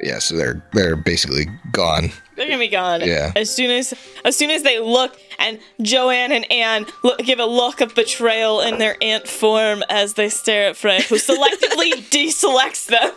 Yeah, 0.00 0.20
so 0.20 0.36
they're 0.36 0.64
they're 0.72 0.94
basically 0.94 1.46
gone. 1.72 2.10
They're 2.36 2.46
gonna 2.46 2.58
be 2.58 2.68
gone. 2.68 3.00
Yeah. 3.00 3.32
As 3.34 3.52
soon 3.52 3.70
as 3.70 3.94
as 4.24 4.36
soon 4.36 4.50
as 4.50 4.62
they 4.62 4.78
look 4.78 5.18
and 5.40 5.58
Joanne 5.82 6.30
and 6.30 6.50
Anne 6.52 6.86
look, 7.02 7.18
give 7.18 7.40
a 7.40 7.46
look 7.46 7.80
of 7.80 7.96
betrayal 7.96 8.60
in 8.60 8.78
their 8.78 8.96
ant 9.02 9.26
form 9.26 9.82
as 9.88 10.14
they 10.14 10.28
stare 10.28 10.68
at 10.68 10.76
Freya, 10.76 11.02
who 11.02 11.16
selectively 11.16 11.94
deselects 12.10 12.86
them. 12.86 13.10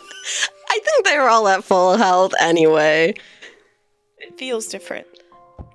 I 0.70 0.80
think 0.84 1.06
they 1.06 1.18
were 1.18 1.30
all 1.30 1.48
at 1.48 1.64
full 1.64 1.98
health 1.98 2.34
anyway. 2.40 3.14
It 4.18 4.38
feels 4.38 4.68
different. 4.68 5.08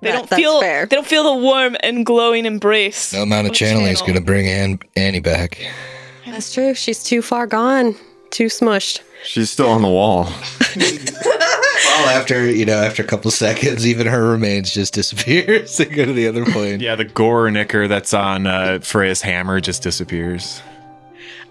They 0.01 0.09
That- 0.11 0.17
don't 0.17 0.29
that's 0.29 0.39
feel 0.41 0.59
fair. 0.61 0.85
they 0.85 0.95
don't 0.95 1.07
feel 1.07 1.23
the 1.23 1.35
warm 1.41 1.75
and 1.81 2.05
glowing 2.05 2.45
embrace. 2.45 3.13
No 3.13 3.23
amount 3.23 3.47
of 3.47 3.53
channeling 3.53 3.87
is 3.91 4.01
going 4.01 4.15
to 4.15 4.21
bring 4.21 4.47
Ann, 4.47 4.79
Annie 4.95 5.19
back. 5.19 5.59
That's 6.25 6.53
true. 6.53 6.73
She's 6.73 7.03
too 7.03 7.21
far 7.21 7.47
gone, 7.47 7.95
too 8.31 8.45
smushed. 8.47 8.99
she's 9.23 9.49
still 9.49 9.69
on 9.69 9.81
the 9.81 9.87
wall. 9.89 10.29
Well, 11.99 12.09
after 12.09 12.49
you 12.49 12.65
know, 12.65 12.77
after 12.77 13.01
a 13.01 13.05
couple 13.05 13.31
seconds, 13.31 13.87
even 13.87 14.05
her 14.07 14.29
remains 14.29 14.71
just 14.71 14.93
disappears. 14.93 15.77
they 15.77 15.85
go 15.85 16.05
to 16.05 16.13
the 16.13 16.27
other 16.27 16.45
plane. 16.45 16.79
Yeah, 16.79 16.95
the 16.95 17.05
gore 17.05 17.49
knicker 17.49 17.87
that's 17.87 18.13
on 18.13 18.45
uh, 18.45 18.79
Freya's 18.83 19.21
hammer 19.21 19.59
just 19.59 19.81
disappears. 19.83 20.61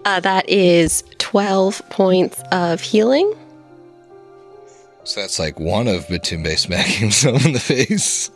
Uh, 0.05 0.19
that 0.21 0.47
is 0.49 1.03
12 1.17 1.81
points 1.89 2.41
of 2.51 2.81
healing. 2.81 3.33
So 5.03 5.21
that's 5.21 5.39
like 5.39 5.59
one 5.59 5.87
of 5.87 6.07
Matumbe 6.07 6.57
smacking 6.57 6.93
himself 6.99 7.45
in 7.45 7.53
the 7.53 7.59
face. 7.59 8.29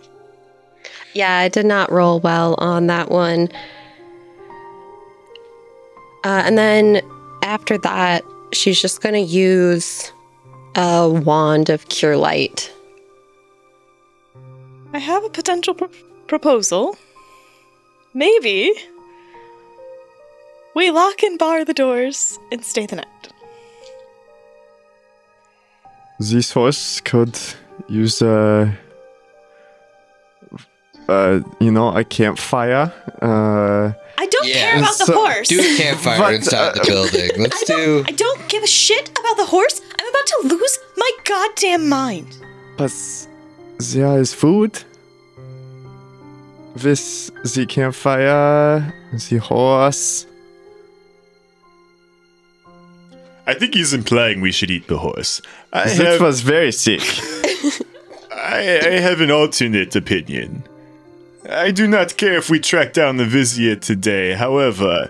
Yeah, 1.13 1.37
I 1.37 1.49
did 1.49 1.65
not 1.65 1.91
roll 1.91 2.19
well 2.19 2.55
on 2.57 2.87
that 2.87 3.09
one. 3.09 3.49
Uh, 6.23 6.43
and 6.45 6.57
then 6.57 7.01
after 7.43 7.77
that, 7.79 8.23
she's 8.53 8.81
just 8.81 9.01
going 9.01 9.15
to 9.15 9.19
use 9.19 10.11
a 10.75 11.09
wand 11.09 11.69
of 11.69 11.89
cure 11.89 12.15
light. 12.15 12.71
I 14.93 14.99
have 14.99 15.23
a 15.23 15.29
potential 15.29 15.73
pr- 15.73 15.85
proposal. 16.27 16.97
Maybe 18.13 18.73
we 20.75 20.91
lock 20.91 21.23
and 21.23 21.37
bar 21.39 21.65
the 21.65 21.73
doors 21.73 22.37
and 22.51 22.63
stay 22.63 22.85
the 22.85 22.97
night. 22.97 23.07
This 26.19 26.51
horse 26.51 27.01
could 27.01 27.37
use 27.89 28.21
a, 28.21 28.77
uh, 31.09 31.39
you 31.59 31.71
know, 31.71 31.89
a 31.95 32.03
campfire. 32.03 32.93
Uh, 33.21 33.91
I 34.17 34.25
don't 34.27 34.47
Yeah, 34.47 34.53
care 34.53 34.79
about 34.79 34.97
the 34.99 35.11
horse. 35.13 35.47
Do 35.47 35.59
a 35.59 35.77
campfire 35.77 36.19
But, 36.19 36.33
inside 36.35 36.75
the 36.75 36.83
building. 36.85 37.29
Let's 37.41 37.63
do. 37.65 38.03
I 38.07 38.11
don't 38.11 38.47
give 38.49 38.61
a 38.63 38.67
shit 38.67 39.09
about 39.19 39.37
the 39.37 39.45
horse. 39.47 39.81
I'm 39.99 40.07
about 40.07 40.27
to 40.27 40.37
lose 40.55 40.77
my 40.97 41.11
goddamn 41.25 41.89
mind. 41.89 42.37
but 42.77 42.93
there 43.79 44.19
is 44.19 44.31
food. 44.33 44.83
With 46.75 47.31
the 47.55 47.65
campfire, 47.67 48.93
the 49.29 49.37
horse. 49.37 50.25
I 53.47 53.53
think 53.53 53.73
he's 53.73 53.93
implying 53.93 54.41
we 54.41 54.51
should 54.51 54.71
eat 54.71 54.87
the 54.87 54.99
horse. 54.99 55.41
I 55.73 55.87
That 55.95 55.97
have, 56.13 56.21
was 56.21 56.41
very 56.41 56.71
sick. 56.71 57.01
I, 58.31 58.79
I 58.83 58.99
have 58.99 59.21
an 59.21 59.31
alternate 59.31 59.95
opinion. 59.95 60.63
I 61.49 61.71
do 61.71 61.87
not 61.87 62.17
care 62.17 62.37
if 62.37 62.49
we 62.49 62.59
track 62.59 62.93
down 62.93 63.17
the 63.17 63.25
Vizier 63.25 63.75
today, 63.75 64.33
however, 64.33 65.09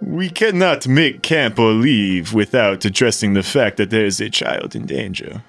we 0.00 0.28
cannot 0.30 0.86
make 0.88 1.22
camp 1.22 1.58
or 1.58 1.72
leave 1.72 2.32
without 2.32 2.84
addressing 2.84 3.34
the 3.34 3.42
fact 3.42 3.76
that 3.76 3.90
there 3.90 4.04
is 4.04 4.20
a 4.20 4.30
child 4.30 4.74
in 4.74 4.86
danger. 4.86 5.42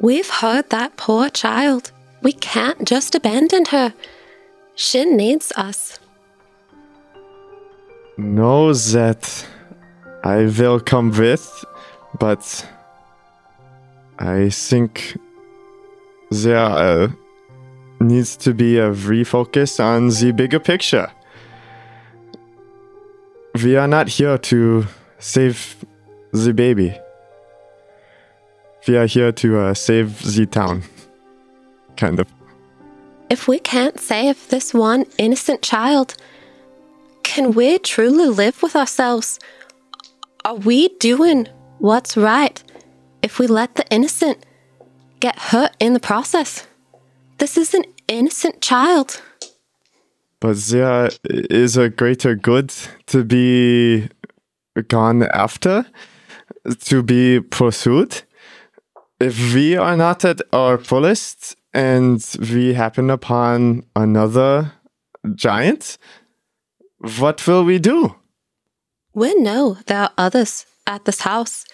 We've 0.00 0.30
heard 0.30 0.70
that 0.70 0.96
poor 0.96 1.28
child. 1.28 1.92
We 2.22 2.32
can't 2.32 2.86
just 2.86 3.14
abandon 3.14 3.66
her. 3.66 3.92
She 4.74 5.04
needs 5.04 5.52
us. 5.56 5.98
know 8.16 8.72
that 8.72 9.46
I 10.22 10.44
will 10.44 10.80
come 10.80 11.10
with, 11.10 11.64
but 12.18 12.66
I 14.18 14.50
think 14.50 15.16
there 16.30 16.58
uh, 16.58 17.08
needs 18.00 18.36
to 18.38 18.52
be 18.52 18.78
a 18.78 18.90
refocus 18.90 19.82
on 19.82 20.08
the 20.08 20.32
bigger 20.32 20.60
picture. 20.60 21.10
We 23.62 23.76
are 23.76 23.88
not 23.88 24.08
here 24.08 24.36
to 24.38 24.86
save 25.18 25.84
the 26.32 26.52
baby. 26.52 26.96
We 28.86 28.96
are 28.96 29.06
here 29.06 29.32
to 29.32 29.58
uh, 29.58 29.74
save 29.74 30.22
the 30.22 30.46
town. 30.46 30.82
Kind 31.96 32.20
of. 32.20 32.28
If 33.30 33.48
we 33.48 33.58
can't 33.58 33.98
save 33.98 34.48
this 34.48 34.74
one 34.74 35.06
innocent 35.18 35.62
child, 35.62 36.14
can 37.22 37.52
we 37.52 37.78
truly 37.78 38.28
live 38.28 38.62
with 38.62 38.74
ourselves? 38.76 39.38
Are 40.44 40.54
we 40.54 40.88
doing 40.98 41.48
what's 41.78 42.16
right 42.16 42.62
if 43.22 43.38
we 43.38 43.46
let 43.46 43.74
the 43.74 43.86
innocent 43.90 44.46
get 45.20 45.38
hurt 45.38 45.72
in 45.78 45.92
the 45.92 46.00
process? 46.00 46.66
This 47.38 47.58
is 47.58 47.74
an 47.74 47.84
innocent 48.08 48.62
child. 48.62 49.20
But 50.40 50.56
there 50.56 51.10
is 51.24 51.76
a 51.76 51.90
greater 51.90 52.34
good 52.34 52.72
to 53.06 53.22
be 53.22 54.08
gone 54.88 55.24
after, 55.24 55.84
to 56.84 57.02
be 57.02 57.40
pursued. 57.40 58.22
If 59.20 59.52
we 59.52 59.76
are 59.76 59.96
not 59.96 60.24
at 60.24 60.40
our 60.54 60.78
fullest 60.78 61.54
and 61.74 62.24
we 62.40 62.72
happen 62.72 63.10
upon 63.10 63.84
another 63.94 64.72
giant, 65.34 65.98
what 67.18 67.46
will 67.46 67.64
we 67.64 67.78
do? 67.78 68.16
We 69.20 69.34
know 69.34 69.76
there 69.84 69.98
are 69.98 70.12
others 70.16 70.64
at 70.86 71.04
this 71.04 71.20
house. 71.20 71.66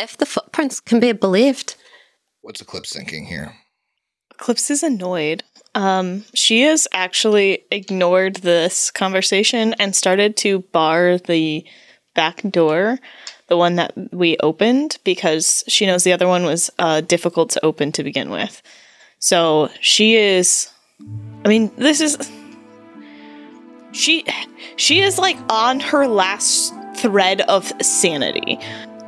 If 0.00 0.16
the 0.16 0.26
footprints 0.26 0.80
can 0.80 0.98
be 0.98 1.12
believed, 1.12 1.76
What's 2.40 2.60
Eclipse 2.60 2.92
thinking 2.92 3.26
here? 3.26 3.54
Eclipse 4.32 4.68
is 4.68 4.82
annoyed. 4.82 5.44
Um, 5.76 6.24
she 6.34 6.62
has 6.62 6.88
actually 6.92 7.66
ignored 7.70 8.38
this 8.38 8.90
conversation 8.90 9.74
and 9.74 9.94
started 9.94 10.36
to 10.38 10.64
bar 10.72 11.18
the 11.18 11.64
back 12.16 12.42
door, 12.50 12.98
the 13.46 13.56
one 13.56 13.76
that 13.76 13.92
we 14.12 14.36
opened, 14.38 14.98
because 15.04 15.62
she 15.68 15.86
knows 15.86 16.02
the 16.02 16.12
other 16.12 16.26
one 16.26 16.42
was 16.42 16.68
uh, 16.80 17.00
difficult 17.00 17.50
to 17.50 17.64
open 17.64 17.92
to 17.92 18.02
begin 18.02 18.28
with. 18.28 18.60
So 19.20 19.70
she 19.80 20.16
is. 20.16 20.68
I 21.44 21.48
mean, 21.48 21.70
this 21.76 22.00
is. 22.00 22.18
She, 23.92 24.24
she 24.76 25.00
is 25.00 25.18
like 25.18 25.36
on 25.50 25.80
her 25.80 26.06
last 26.06 26.74
thread 26.96 27.42
of 27.42 27.72
sanity, 27.82 28.58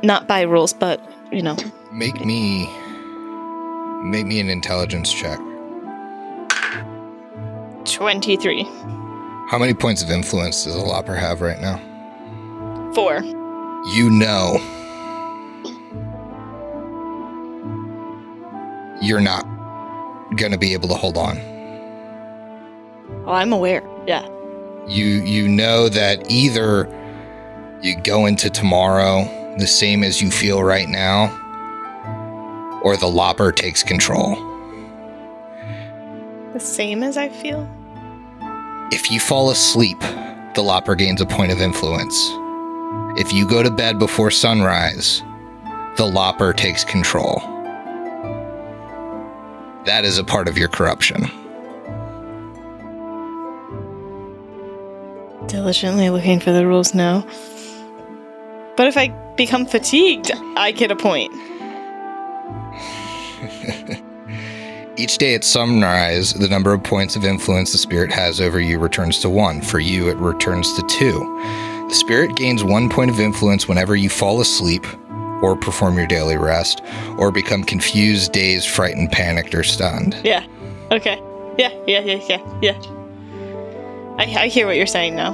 not 0.03 0.27
by 0.27 0.41
rules, 0.41 0.73
but 0.73 1.01
you 1.31 1.41
know. 1.41 1.57
Make 1.91 2.23
me 2.25 2.69
make 4.03 4.25
me 4.25 4.39
an 4.39 4.49
intelligence 4.49 5.11
check. 5.11 5.39
23. 7.85 8.63
How 9.47 9.57
many 9.59 9.73
points 9.73 10.03
of 10.03 10.11
influence 10.11 10.63
does 10.65 10.75
a 10.75 10.81
Lopper 10.81 11.15
have 11.15 11.41
right 11.41 11.59
now? 11.59 11.77
Four. 12.93 13.23
You 13.93 14.09
know 14.09 14.59
you're 19.01 19.21
not 19.21 19.45
gonna 20.37 20.57
be 20.57 20.73
able 20.73 20.87
to 20.87 20.95
hold 20.95 21.17
on. 21.17 21.37
Oh, 23.25 23.33
I'm 23.33 23.53
aware. 23.53 23.83
Yeah. 24.07 24.27
You 24.87 25.05
you 25.05 25.47
know 25.47 25.89
that 25.89 26.29
either 26.29 26.87
you 27.81 27.99
go 28.01 28.25
into 28.25 28.49
tomorrow 28.49 29.25
the 29.57 29.67
same 29.67 30.03
as 30.03 30.21
you 30.21 30.29
feel 30.29 30.63
right 30.63 30.87
now, 30.87 31.31
or 32.83 32.97
the 32.97 33.07
Lopper 33.07 33.51
takes 33.51 33.83
control. 33.83 34.35
The 36.53 36.59
same 36.59 37.03
as 37.03 37.17
I 37.17 37.29
feel? 37.29 37.69
If 38.91 39.11
you 39.11 39.19
fall 39.19 39.49
asleep, 39.49 39.99
the 40.55 40.61
Lopper 40.61 40.95
gains 40.95 41.21
a 41.21 41.25
point 41.25 41.51
of 41.51 41.61
influence. 41.61 42.15
If 43.17 43.33
you 43.33 43.47
go 43.47 43.63
to 43.63 43.71
bed 43.71 43.97
before 43.97 44.29
sunrise, 44.29 45.23
the 45.97 46.05
Lopper 46.05 46.53
takes 46.53 46.83
control. 46.83 47.39
That 49.85 50.03
is 50.03 50.17
a 50.17 50.23
part 50.23 50.47
of 50.47 50.57
your 50.57 50.67
corruption. 50.67 51.29
Diligently 55.47 56.09
looking 56.09 56.39
for 56.39 56.51
the 56.51 56.65
rules 56.65 56.93
now. 56.93 57.25
But 58.77 58.87
if 58.87 58.97
I 58.97 59.09
become 59.35 59.65
fatigued, 59.65 60.31
I 60.57 60.71
get 60.71 60.91
a 60.91 60.95
point. 60.95 61.31
Each 64.97 65.17
day 65.17 65.35
at 65.35 65.43
sunrise, 65.43 66.33
the 66.33 66.47
number 66.47 66.73
of 66.73 66.83
points 66.83 67.15
of 67.15 67.25
influence 67.25 67.73
the 67.73 67.77
spirit 67.77 68.11
has 68.11 68.39
over 68.39 68.59
you 68.59 68.79
returns 68.79 69.19
to 69.19 69.29
one. 69.29 69.61
For 69.61 69.79
you, 69.79 70.09
it 70.09 70.17
returns 70.17 70.73
to 70.73 70.81
two. 70.87 71.19
The 71.89 71.95
spirit 71.95 72.35
gains 72.35 72.63
one 72.63 72.89
point 72.89 73.11
of 73.11 73.19
influence 73.19 73.67
whenever 73.67 73.95
you 73.95 74.09
fall 74.09 74.41
asleep, 74.41 74.85
or 75.41 75.55
perform 75.55 75.97
your 75.97 76.07
daily 76.07 76.37
rest, 76.37 76.81
or 77.17 77.31
become 77.31 77.63
confused, 77.63 78.31
dazed, 78.31 78.69
frightened, 78.69 79.11
panicked, 79.11 79.53
or 79.53 79.63
stunned. 79.63 80.19
Yeah. 80.23 80.45
Okay. 80.91 81.21
Yeah, 81.57 81.69
yeah, 81.87 81.99
yeah, 81.99 82.21
yeah, 82.27 82.59
yeah. 82.61 82.94
I, 84.17 84.23
I 84.43 84.47
hear 84.47 84.65
what 84.67 84.77
you're 84.77 84.85
saying 84.85 85.15
now. 85.15 85.33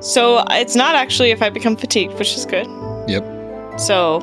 So 0.00 0.44
it's 0.50 0.76
not 0.76 0.94
actually 0.94 1.30
if 1.32 1.42
I 1.42 1.50
become 1.50 1.76
fatigued, 1.76 2.14
which 2.14 2.34
is 2.36 2.46
good. 2.46 2.66
Yep. 3.08 3.80
So 3.80 4.20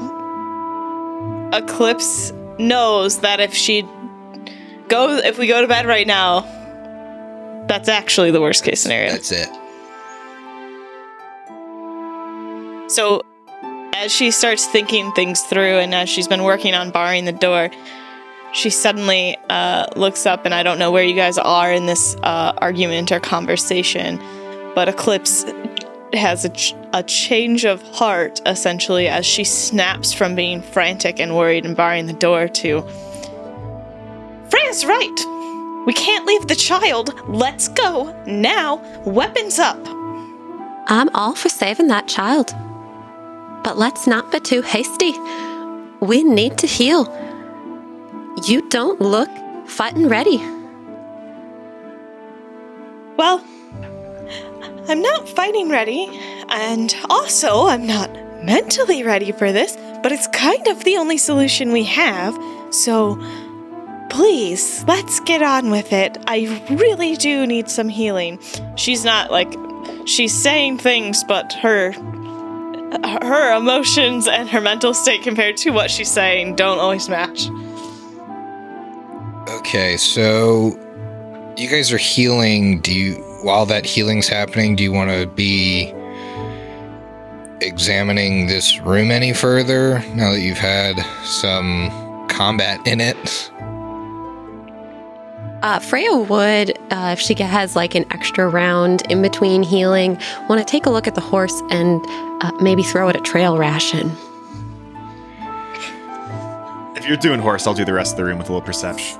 Eclipse 1.52 2.32
knows 2.58 3.20
that 3.20 3.40
if 3.40 3.54
she 3.54 3.82
go 4.88 5.18
if 5.18 5.38
we 5.38 5.48
go 5.48 5.62
to 5.62 5.68
bed 5.68 5.86
right 5.86 6.08
now, 6.08 6.42
that's 7.68 7.90
actually 7.90 8.32
the 8.32 8.42
worst 8.42 8.64
case 8.64 8.82
scenario. 8.82 9.12
That's 9.12 9.32
it. 9.32 9.50
So, 12.90 13.24
as 13.96 14.12
she 14.12 14.32
starts 14.32 14.66
thinking 14.66 15.12
things 15.14 15.42
through 15.42 15.78
and 15.78 15.94
as 15.94 16.10
she's 16.10 16.28
been 16.28 16.44
working 16.44 16.74
on 16.74 16.92
barring 16.92 17.26
the 17.26 17.32
door, 17.32 17.70
she 18.54 18.70
suddenly 18.70 19.36
uh, 19.50 19.88
looks 19.96 20.26
up, 20.26 20.46
and 20.46 20.54
I 20.54 20.62
don't 20.62 20.78
know 20.78 20.92
where 20.92 21.04
you 21.04 21.16
guys 21.16 21.38
are 21.40 21.72
in 21.72 21.88
this 21.88 22.16
uh, 22.22 22.54
argument 22.58 23.12
or 23.12 23.20
conversation, 23.20 24.22
but 24.76 24.88
Eclipse 24.88 25.46
has 26.14 26.46
a, 26.46 26.50
ch- 26.50 26.76
a 26.94 27.02
change 27.02 27.66
of 27.66 27.82
heart 27.82 28.40
essentially 28.46 29.08
as 29.08 29.26
she 29.26 29.44
snaps 29.44 30.14
from 30.14 30.36
being 30.36 30.62
frantic 30.62 31.20
and 31.20 31.36
worried 31.36 31.66
and 31.66 31.76
barring 31.76 32.06
the 32.06 32.14
door 32.14 32.48
to 32.48 32.82
Freya's 34.50 34.86
right. 34.86 35.86
We 35.88 35.94
can't 35.94 36.26
leave 36.26 36.48
the 36.48 36.56
child. 36.56 37.20
Let's 37.28 37.68
go 37.70 38.16
now. 38.28 38.76
Weapons 39.06 39.58
up. 39.58 39.80
I'm 40.88 41.10
all 41.16 41.36
for 41.36 41.50
saving 41.50 41.88
that 41.88 42.08
child. 42.08 42.54
But 43.64 43.78
let's 43.78 44.08
not 44.08 44.32
be 44.32 44.40
too 44.40 44.62
hasty. 44.62 45.14
We 46.00 46.24
need 46.24 46.58
to 46.60 46.68
heal. 46.68 47.06
You 48.46 48.68
don't 48.70 49.00
look 49.00 49.30
fighting 49.68 50.10
ready. 50.10 50.38
Well, 53.18 53.44
I'm 54.88 55.02
not 55.02 55.30
fighting 55.30 55.70
ready, 55.70 56.10
and 56.50 56.94
also 57.10 57.68
I'm 57.68 57.88
not 57.88 58.12
mentally 58.44 59.04
ready 59.04 59.32
for 59.32 59.52
this, 59.52 59.78
but 60.02 60.12
it's 60.12 60.28
kind 60.28 60.68
of 60.68 60.84
the 60.84 60.98
only 60.98 61.18
solution 61.18 61.72
we 61.72 61.84
have, 61.84 62.38
so 62.72 63.18
please, 64.10 64.84
let's 64.88 65.22
get 65.22 65.42
on 65.42 65.72
with 65.72 65.94
it. 65.94 66.18
I 66.28 66.66
really 66.70 67.16
do 67.16 67.48
need 67.48 67.70
some 67.70 67.88
healing. 67.88 68.40
She's 68.76 69.06
not 69.06 69.32
like 69.32 69.54
she's 70.06 70.34
saying 70.34 70.80
things, 70.80 71.24
but 71.24 71.54
her 71.54 71.94
her 73.22 73.56
emotions 73.56 74.28
and 74.28 74.50
her 74.50 74.62
mental 74.62 74.94
state 74.94 75.24
compared 75.24 75.58
to 75.58 75.72
what 75.72 75.90
she's 75.90 76.12
saying 76.12 76.56
don't 76.56 76.80
always 76.80 77.10
match. 77.10 77.50
Okay, 79.50 79.98
so 79.98 80.78
you 81.58 81.70
guys 81.70 81.92
are 81.92 81.98
healing. 81.98 82.80
Do 82.82 82.94
you, 82.94 83.16
while 83.44 83.66
that 83.66 83.86
healing's 83.86 84.28
happening, 84.28 84.76
do 84.76 84.84
you 84.84 84.92
want 84.92 85.10
to 85.10 85.28
be 85.28 85.94
examining 87.62 88.48
this 88.48 88.80
room 88.80 89.12
any 89.12 89.34
further 89.34 90.00
now 90.16 90.32
that 90.32 90.42
you've 90.42 90.58
had 90.58 91.00
some 91.24 92.28
combat 92.30 92.86
in 92.88 93.02
it? 93.02 93.52
Uh, 95.64 95.80
Freya 95.80 96.14
would, 96.18 96.78
uh, 96.92 97.12
if 97.14 97.22
she 97.22 97.34
has 97.36 97.74
like 97.74 97.96
an 97.96 98.06
extra 98.12 98.50
round 98.50 99.02
in 99.10 99.22
between 99.22 99.64
healing, 99.64 100.20
want 100.50 100.60
to 100.60 100.66
take 100.70 100.86
a 100.86 100.90
look 100.90 101.08
at 101.08 101.16
the 101.16 101.22
horse 101.22 101.62
and 101.70 102.06
uh, 102.42 102.52
maybe 102.60 102.84
throw 102.84 103.08
it 103.08 103.16
a 103.16 103.22
trail 103.22 103.58
ration. 103.58 104.12
If 106.98 107.08
you're 107.08 107.16
doing 107.16 107.40
horse, 107.40 107.66
I'll 107.66 107.74
do 107.74 107.86
the 107.86 107.94
rest 107.94 108.12
of 108.12 108.18
the 108.18 108.26
room 108.26 108.40
with 108.40 108.50
a 108.50 108.52
little 108.52 108.66
perception. 108.66 109.18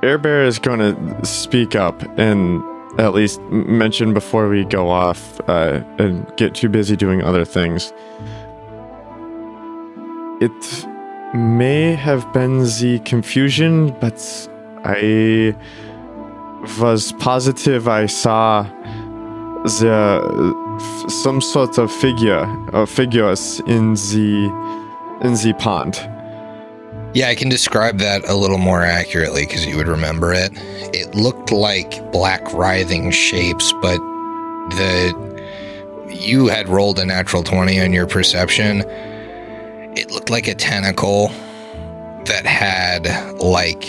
Airbear 0.00 0.46
is 0.46 0.60
going 0.60 0.78
to 0.78 1.26
speak 1.26 1.74
up 1.74 2.00
and 2.16 2.62
at 3.00 3.12
least 3.12 3.40
mention 3.50 4.14
before 4.14 4.48
we 4.48 4.64
go 4.64 4.88
off 4.88 5.40
uh, 5.48 5.82
and 5.98 6.24
get 6.36 6.54
too 6.54 6.68
busy 6.68 6.94
doing 6.94 7.20
other 7.20 7.44
things. 7.44 7.92
It 10.40 10.86
may 11.34 11.96
have 11.96 12.32
been 12.32 12.60
the 12.60 13.00
confusion, 13.04 13.90
but 13.98 14.48
I 14.84 15.54
was 16.78 17.12
positive 17.12 17.88
I 17.88 18.06
saw 18.06 18.62
the 19.64 21.08
some 21.08 21.40
sort 21.40 21.78
of 21.78 21.92
figure 21.92 22.46
or 22.72 22.86
figures 22.86 23.60
in 23.66 23.94
the 23.94 24.50
in 25.22 25.34
the 25.34 25.54
pond. 25.58 25.96
Yeah, 27.14 27.28
I 27.28 27.34
can 27.34 27.48
describe 27.48 27.98
that 27.98 28.26
a 28.28 28.34
little 28.34 28.58
more 28.58 28.82
accurately 28.82 29.44
because 29.44 29.66
you 29.66 29.76
would 29.76 29.88
remember 29.88 30.32
it. 30.32 30.52
It 30.94 31.14
looked 31.14 31.50
like 31.50 32.12
black 32.12 32.52
writhing 32.52 33.10
shapes, 33.10 33.72
but 33.82 33.98
the 34.70 35.30
you 36.08 36.46
had 36.46 36.68
rolled 36.68 36.98
a 36.98 37.04
natural 37.04 37.42
20 37.42 37.80
on 37.80 37.92
your 37.92 38.06
perception. 38.06 38.84
It 39.96 40.10
looked 40.10 40.30
like 40.30 40.46
a 40.48 40.54
tentacle 40.54 41.28
that 42.26 42.46
had 42.46 43.06
like 43.40 43.82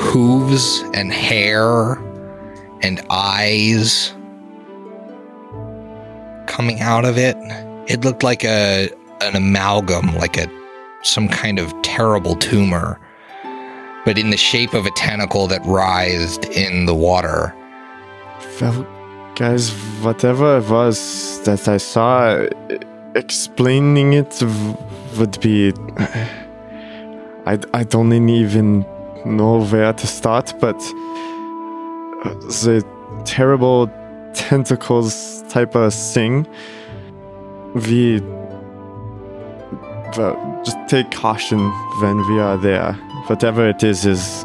hooves 0.00 0.82
and 0.94 1.12
hair 1.12 1.94
and 2.82 3.04
eyes 3.10 4.14
coming 6.46 6.80
out 6.80 7.04
of 7.04 7.18
it. 7.18 7.36
It 7.86 8.04
looked 8.04 8.22
like 8.22 8.44
a 8.44 8.90
an 9.20 9.36
amalgam, 9.36 10.16
like 10.16 10.36
a 10.38 10.48
some 11.02 11.28
kind 11.28 11.58
of 11.58 11.72
terrible 11.82 12.34
tumor, 12.36 12.98
but 14.04 14.18
in 14.18 14.30
the 14.30 14.36
shape 14.36 14.74
of 14.74 14.86
a 14.86 14.90
tentacle 14.92 15.46
that 15.46 15.62
writhed 15.64 16.44
in 16.46 16.86
the 16.86 16.94
water. 16.94 17.54
Well, 18.60 18.86
guys, 19.34 19.70
whatever 20.02 20.58
it 20.58 20.68
was 20.68 21.42
that 21.44 21.68
I 21.68 21.76
saw, 21.76 22.46
explaining 23.14 24.14
it 24.14 24.42
would 25.18 25.40
be. 25.40 25.72
I, 27.46 27.58
I 27.72 27.84
don't 27.84 28.12
even 28.12 28.84
know 29.24 29.64
where 29.64 29.92
to 29.92 30.06
start, 30.06 30.54
but 30.60 30.76
uh, 32.24 32.34
the 32.62 32.84
terrible 33.24 33.88
tentacles 34.34 35.42
type 35.48 35.74
of 35.74 35.94
thing. 35.94 36.46
We. 37.74 38.20
Just 40.64 40.78
take 40.88 41.10
caution 41.12 41.70
when 42.00 42.16
we 42.28 42.40
are 42.40 42.56
there. 42.56 42.94
Whatever 43.28 43.68
it 43.68 43.84
is, 43.84 44.04
is 44.04 44.44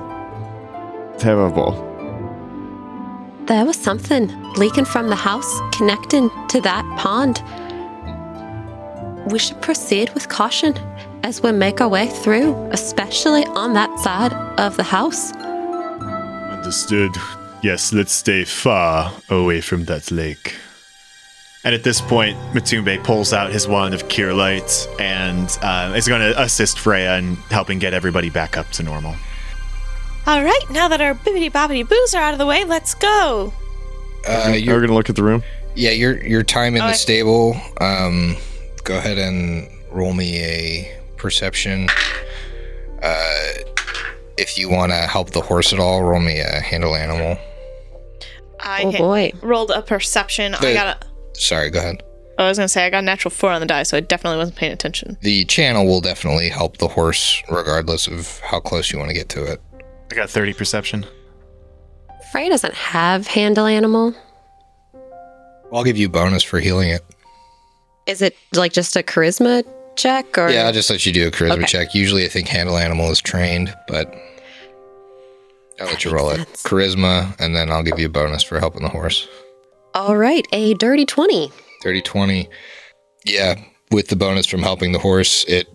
terrible. 1.18 1.72
There 3.48 3.66
was 3.66 3.76
something 3.76 4.32
leaking 4.54 4.86
from 4.86 5.10
the 5.10 5.16
house 5.16 5.60
connecting 5.72 6.30
to 6.50 6.62
that 6.62 6.86
pond. 6.98 7.42
We 9.32 9.40
should 9.40 9.60
proceed 9.62 10.14
with 10.14 10.30
caution 10.30 10.76
as 11.26 11.42
we 11.42 11.52
make 11.52 11.82
our 11.82 11.88
way 11.90 12.06
through, 12.08 12.54
especially 12.72 13.44
on 13.48 13.74
that 13.74 13.90
side 14.00 14.32
of 14.60 14.78
the 14.78 14.84
house. 14.84 15.32
Understood. 16.52 17.12
Yes, 17.64 17.92
let's 17.92 18.12
stay 18.14 18.44
far 18.46 19.12
away 19.30 19.60
from 19.62 19.86
that 19.86 20.12
lake. 20.12 20.56
And 21.64 21.74
at 21.74 21.84
this 21.84 22.00
point, 22.00 22.38
Matumbe 22.54 23.04
pulls 23.04 23.34
out 23.34 23.52
his 23.52 23.68
wand 23.68 23.96
of 23.96 24.08
cure 24.08 24.36
light 24.36 24.88
and 25.00 25.50
uh, 25.64 25.94
is 25.98 26.08
going 26.08 26.22
to 26.22 26.40
assist 26.40 26.78
Freya 26.78 27.18
in 27.18 27.38
helping 27.50 27.80
get 27.80 27.96
everybody 27.96 28.30
back 28.30 28.56
up 28.56 28.70
to 28.74 28.84
normal. 28.84 29.16
All 30.28 30.44
right, 30.44 30.62
now 30.70 30.88
that 30.90 31.02
our 31.02 31.16
bibbity 31.16 31.52
bobbity 31.52 31.88
boos 31.90 32.14
are 32.14 32.22
out 32.22 32.34
of 32.34 32.38
the 32.40 32.46
way, 32.46 32.66
let's 32.66 32.94
go. 32.94 33.52
Uh, 34.28 34.44
We're 34.50 34.56
you're, 34.58 34.82
gonna 34.82 34.94
look 34.94 35.10
at 35.10 35.16
the 35.16 35.24
room. 35.24 35.44
yeah, 35.76 35.90
your 35.92 36.24
your 36.24 36.44
time 36.44 36.76
in 36.76 36.82
the 36.82 36.86
Okay. 36.90 36.94
stable. 36.96 37.56
Um, 37.82 38.36
go 38.84 38.98
ahead 38.98 39.18
and 39.20 39.68
roll 39.92 40.14
me 40.14 40.38
a 40.40 41.00
perception. 41.18 41.88
Uh, 43.02 43.50
if 44.38 44.58
you 44.58 44.70
want 44.70 44.92
to 44.92 44.98
help 44.98 45.32
the 45.32 45.42
horse 45.42 45.72
at 45.74 45.80
all, 45.80 46.04
roll 46.04 46.20
me 46.20 46.40
a 46.40 46.60
handle 46.60 46.96
animal. 46.96 47.38
I 48.60 48.84
Oh 48.84 48.92
hit- 48.92 49.00
boy. 49.00 49.32
rolled 49.42 49.72
a 49.72 49.82
perception. 49.82 50.56
I 50.56 50.74
got 50.74 51.04
a. 51.04 51.08
Sorry, 51.40 51.70
go 51.70 51.80
ahead. 51.80 52.02
I 52.38 52.48
was 52.50 52.58
gonna 52.58 52.68
say 52.68 52.86
I 52.86 52.90
got 52.90 53.00
a 53.00 53.02
natural 53.06 53.32
four 53.32 53.50
on 53.52 53.62
the 53.62 53.66
die, 53.68 53.84
so 53.84 53.96
I 53.96 54.02
definitely 54.02 54.38
wasn't 54.38 54.58
paying 54.58 54.74
attention. 54.74 55.18
The 55.22 55.46
channel 55.46 55.86
will 55.86 56.02
definitely 56.02 56.50
help 56.50 56.78
the 56.78 56.88
horse, 56.90 57.42
regardless 57.50 58.08
of 58.08 58.40
how 58.40 58.60
close 58.60 58.92
you 58.92 59.00
want 59.00 59.10
to 59.10 59.16
get 59.16 59.30
to 59.30 59.44
it. 59.46 59.62
I 60.12 60.16
got 60.16 60.30
30 60.30 60.54
perception. 60.54 61.06
Frey 62.32 62.50
doesn't 62.50 62.74
have 62.74 63.28
handle 63.28 63.66
animal. 63.66 64.14
I'll 65.72 65.84
give 65.86 65.98
you 65.98 66.10
bonus 66.10 66.44
for 66.44 66.60
healing 66.60 66.90
it. 66.90 67.02
Is 68.06 68.22
it 68.22 68.36
like 68.54 68.74
just 68.74 68.96
a 68.98 69.04
charisma 69.04 69.64
check 69.96 70.38
or 70.38 70.50
Yeah, 70.50 70.66
I'll 70.66 70.74
just 70.74 70.90
let 70.90 71.06
you 71.06 71.12
do 71.14 71.28
a 71.28 71.32
charisma 71.32 71.54
Okay. 71.58 71.66
check. 71.66 71.96
Usually, 71.96 72.26
I 72.26 72.28
think 72.30 72.48
handle 72.48 72.78
animal 72.78 73.10
is 73.12 73.20
trained, 73.22 73.74
but 73.88 74.14
I'll 75.80 75.88
let 75.88 76.06
you 76.06 76.12
roll 76.12 76.30
it. 76.32 76.40
Charisma, 76.64 77.38
and 77.40 77.56
then 77.56 77.70
I'll 77.72 77.84
give 77.84 78.00
you 78.00 78.06
a 78.06 78.10
bonus 78.10 78.44
for 78.44 78.60
helping 78.60 78.82
the 78.84 78.90
horse. 78.90 79.28
All 79.94 80.16
right, 80.18 80.46
a 80.52 80.74
dirty 80.76 81.06
20. 81.06 81.52
30 81.84 82.02
20. 82.02 82.50
Yeah, 83.26 83.56
with 83.92 84.08
the 84.10 84.16
bonus 84.16 84.46
from 84.46 84.62
helping 84.62 84.92
the 84.92 85.00
horse, 85.00 85.46
it 85.48 85.68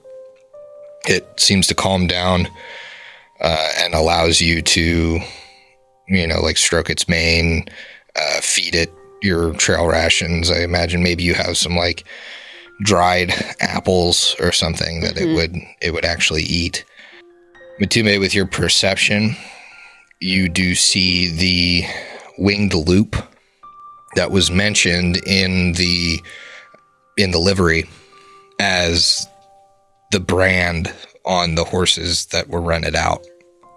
it 1.06 1.26
seems 1.40 1.66
to 1.68 1.74
calm 1.74 2.06
down 2.06 2.46
uh, 3.40 3.70
and 3.78 3.94
allows 3.94 4.40
you 4.40 4.60
to, 4.60 5.18
you 6.08 6.26
know, 6.26 6.40
like 6.42 6.58
stroke 6.58 6.90
its 6.90 7.08
mane, 7.08 7.66
uh, 8.16 8.40
feed 8.42 8.74
it 8.74 8.92
your 9.22 9.52
trail 9.54 9.86
rations. 9.86 10.50
I 10.50 10.60
imagine 10.60 11.02
maybe 11.02 11.22
you 11.22 11.34
have 11.34 11.56
some 11.56 11.76
like 11.76 12.04
dried 12.82 13.32
apples 13.60 14.34
or 14.40 14.52
something 14.52 15.00
that 15.00 15.16
it 15.16 15.24
mm-hmm. 15.24 15.34
would 15.34 15.56
it 15.82 15.92
would 15.92 16.04
actually 16.04 16.42
eat. 16.42 16.84
Matumbe, 17.80 18.20
with 18.20 18.34
your 18.34 18.46
perception, 18.46 19.36
you 20.20 20.48
do 20.48 20.74
see 20.74 21.30
the 21.30 21.84
winged 22.38 22.74
loop 22.74 23.16
that 24.16 24.30
was 24.30 24.50
mentioned 24.50 25.16
in 25.26 25.72
the 25.74 26.20
in 27.16 27.30
the 27.30 27.38
livery 27.38 27.84
as 28.58 29.26
the 30.10 30.20
brand 30.20 30.92
on 31.24 31.54
the 31.54 31.64
horses 31.64 32.26
that 32.26 32.48
were 32.48 32.60
rented 32.60 32.94
out. 32.94 33.26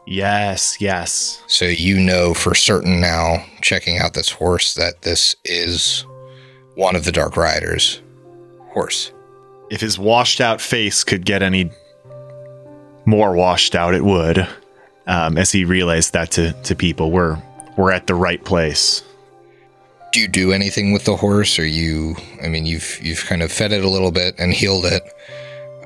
Yes, 0.06 0.78
yes. 0.82 1.42
So 1.48 1.66
you 1.66 1.98
know 2.00 2.34
for 2.34 2.56
certain 2.56 3.00
now, 3.00 3.46
checking 3.62 4.00
out 4.00 4.14
this 4.14 4.30
horse, 4.30 4.74
that 4.74 5.04
this 5.04 5.36
is 5.46 6.06
one 6.76 6.96
of 6.96 7.06
the 7.06 7.12
Dark 7.12 7.38
Riders' 7.38 8.02
horse. 8.74 9.12
If 9.70 9.82
his 9.82 9.98
washed 9.98 10.42
out 10.42 10.62
face 10.62 11.04
could 11.04 11.26
get 11.26 11.42
any 11.42 11.72
more 13.06 13.34
washed 13.34 13.76
out, 13.76 13.96
it 13.96 14.04
would. 14.04 14.48
Um, 15.08 15.38
as 15.38 15.52
he 15.52 15.66
realized 15.66 16.14
that 16.14 16.32
to, 16.32 16.54
to 16.64 16.76
people, 16.76 17.12
we're 17.12 17.38
we're 17.78 17.92
at 17.92 18.08
the 18.08 18.16
right 18.16 18.44
place. 18.44 19.04
Do 20.12 20.20
you 20.20 20.28
do 20.28 20.52
anything 20.52 20.94
with 20.94 21.06
the 21.06 21.16
horse, 21.16 21.58
or 21.58 21.66
you? 21.66 22.16
I 22.42 22.48
mean, 22.48 22.66
you've 22.66 23.00
you've 23.02 23.26
kind 23.26 23.42
of 23.42 23.52
fed 23.52 23.72
it 23.72 23.84
a 23.84 23.90
little 23.90 24.12
bit 24.12 24.36
and 24.38 24.54
healed 24.54 24.86
it. 24.86 25.04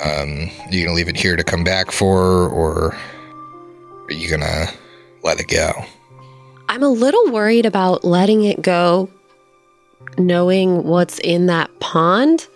Um, 0.04 0.52
you 0.70 0.84
gonna 0.84 0.96
leave 0.96 1.08
it 1.08 1.18
here 1.18 1.36
to 1.36 1.44
come 1.44 1.64
back 1.64 1.92
for, 1.92 2.50
or 2.50 2.96
are 4.10 4.14
you 4.14 4.30
gonna 4.30 4.66
let 5.24 5.40
it 5.40 5.48
go? 5.48 5.72
I'm 6.70 6.84
a 6.84 6.90
little 6.90 7.32
worried 7.32 7.66
about 7.66 8.04
letting 8.04 8.44
it 8.44 8.62
go, 8.62 9.10
knowing 10.18 10.84
what's 10.84 11.20
in 11.20 11.46
that 11.46 11.80
pond. 11.80 12.48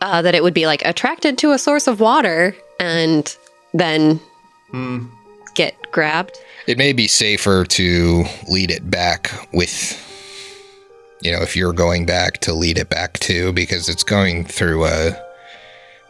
Uh, 0.00 0.22
that 0.22 0.34
it 0.34 0.42
would 0.42 0.54
be 0.54 0.66
like 0.66 0.82
attracted 0.84 1.36
to 1.38 1.52
a 1.52 1.58
source 1.58 1.86
of 1.86 2.00
water 2.00 2.54
and 2.78 3.36
then 3.74 4.18
get 5.54 5.74
grabbed. 5.92 6.38
it 6.66 6.78
may 6.78 6.92
be 6.92 7.06
safer 7.06 7.64
to 7.64 8.24
lead 8.48 8.70
it 8.70 8.88
back 8.90 9.30
with 9.52 9.98
you 11.20 11.30
know 11.30 11.42
if 11.42 11.54
you're 11.56 11.72
going 11.72 12.06
back 12.06 12.38
to 12.38 12.54
lead 12.54 12.78
it 12.78 12.88
back 12.88 13.18
to 13.18 13.52
because 13.52 13.88
it's 13.88 14.04
going 14.04 14.44
through 14.44 14.84
a 14.86 15.10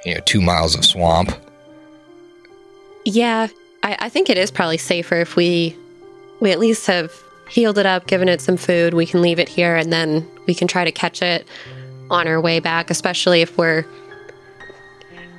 you 0.04 0.14
know 0.14 0.20
two 0.24 0.40
miles 0.40 0.74
of 0.76 0.84
swamp 0.84 1.32
Yeah, 3.06 3.48
I, 3.82 3.96
I 3.98 4.08
think 4.10 4.28
it 4.30 4.36
is 4.38 4.50
probably 4.50 4.78
safer 4.78 5.16
if 5.16 5.34
we 5.36 5.74
we 6.40 6.52
at 6.52 6.58
least 6.58 6.86
have 6.86 7.12
healed 7.48 7.78
it 7.78 7.86
up, 7.86 8.06
given 8.06 8.28
it 8.28 8.40
some 8.40 8.56
food. 8.56 8.94
We 8.94 9.06
can 9.06 9.20
leave 9.22 9.38
it 9.38 9.48
here, 9.48 9.74
and 9.76 9.92
then 9.92 10.26
we 10.46 10.54
can 10.54 10.68
try 10.68 10.84
to 10.84 10.92
catch 10.92 11.22
it 11.22 11.46
on 12.10 12.26
our 12.28 12.40
way 12.40 12.60
back. 12.60 12.90
Especially 12.90 13.40
if 13.40 13.56
we're 13.56 13.84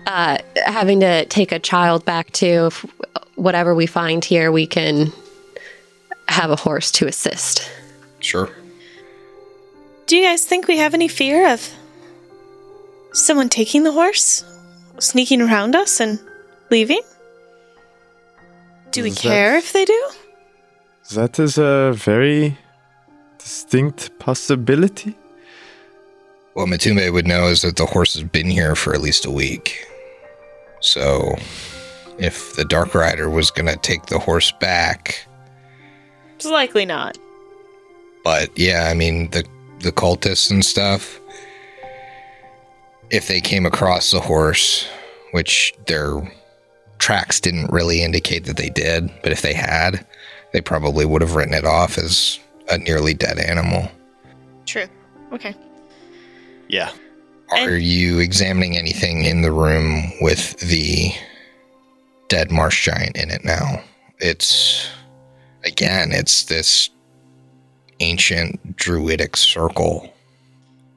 uh, 0.07 0.37
having 0.65 0.99
to 1.01 1.25
take 1.25 1.51
a 1.51 1.59
child 1.59 2.05
back 2.05 2.31
to 2.31 2.67
if 2.67 2.85
whatever 3.35 3.73
we 3.75 3.85
find 3.85 4.23
here, 4.25 4.51
we 4.51 4.65
can 4.67 5.11
have 6.27 6.49
a 6.51 6.55
horse 6.55 6.91
to 6.91 7.07
assist. 7.07 7.69
sure 8.19 8.49
Do 10.05 10.15
you 10.17 10.23
guys 10.23 10.45
think 10.45 10.67
we 10.67 10.77
have 10.77 10.93
any 10.93 11.07
fear 11.07 11.53
of 11.53 11.69
someone 13.13 13.49
taking 13.49 13.83
the 13.83 13.91
horse, 13.91 14.43
sneaking 14.99 15.41
around 15.41 15.75
us, 15.75 15.99
and 15.99 16.19
leaving? 16.69 17.01
Do 18.91 19.03
we 19.03 19.09
that- 19.09 19.19
care 19.19 19.57
if 19.57 19.73
they 19.73 19.85
do? 19.85 20.01
That 21.13 21.39
is 21.39 21.57
a 21.57 21.91
very 21.93 22.57
distinct 23.37 24.17
possibility. 24.19 25.15
What 26.53 26.67
Matumbe 26.67 27.11
would 27.13 27.27
know 27.27 27.47
is 27.47 27.61
that 27.61 27.77
the 27.77 27.85
horse 27.85 28.13
has 28.15 28.23
been 28.23 28.47
here 28.49 28.75
for 28.75 28.93
at 28.93 29.01
least 29.01 29.25
a 29.25 29.31
week. 29.31 29.85
So, 30.81 31.35
if 32.17 32.55
the 32.55 32.65
Dark 32.65 32.93
Rider 32.93 33.29
was 33.29 33.51
going 33.51 33.67
to 33.67 33.77
take 33.77 34.07
the 34.07 34.19
horse 34.19 34.51
back, 34.51 35.25
It's 36.35 36.45
likely 36.45 36.85
not. 36.85 37.17
but 38.23 38.49
yeah, 38.57 38.87
I 38.89 38.93
mean 38.93 39.29
the 39.31 39.43
the 39.79 39.91
cultists 39.91 40.51
and 40.51 40.63
stuff. 40.65 41.19
If 43.09 43.27
they 43.27 43.41
came 43.41 43.65
across 43.65 44.11
the 44.11 44.19
horse, 44.21 44.87
which 45.31 45.73
their 45.87 46.21
tracks 46.99 47.39
didn't 47.39 47.71
really 47.71 48.03
indicate 48.03 48.45
that 48.45 48.57
they 48.57 48.69
did, 48.69 49.09
but 49.23 49.31
if 49.31 49.41
they 49.41 49.53
had, 49.53 50.05
they 50.53 50.61
probably 50.61 51.05
would 51.05 51.21
have 51.21 51.35
written 51.35 51.53
it 51.53 51.65
off 51.65 51.97
as 51.97 52.39
a 52.69 52.77
nearly 52.77 53.13
dead 53.13 53.37
animal. 53.39 53.89
True. 54.65 54.85
Okay. 55.33 55.55
Yeah. 56.71 56.91
Are 57.51 57.75
you 57.75 58.19
examining 58.19 58.77
anything 58.77 59.25
in 59.25 59.41
the 59.41 59.51
room 59.51 60.09
with 60.21 60.57
the 60.61 61.11
dead 62.29 62.49
marsh 62.49 62.85
giant 62.85 63.17
in 63.17 63.29
it 63.29 63.43
now? 63.43 63.83
It's 64.19 64.89
again, 65.65 66.13
it's 66.13 66.45
this 66.45 66.89
ancient 67.99 68.77
druidic 68.77 69.35
circle. 69.35 70.13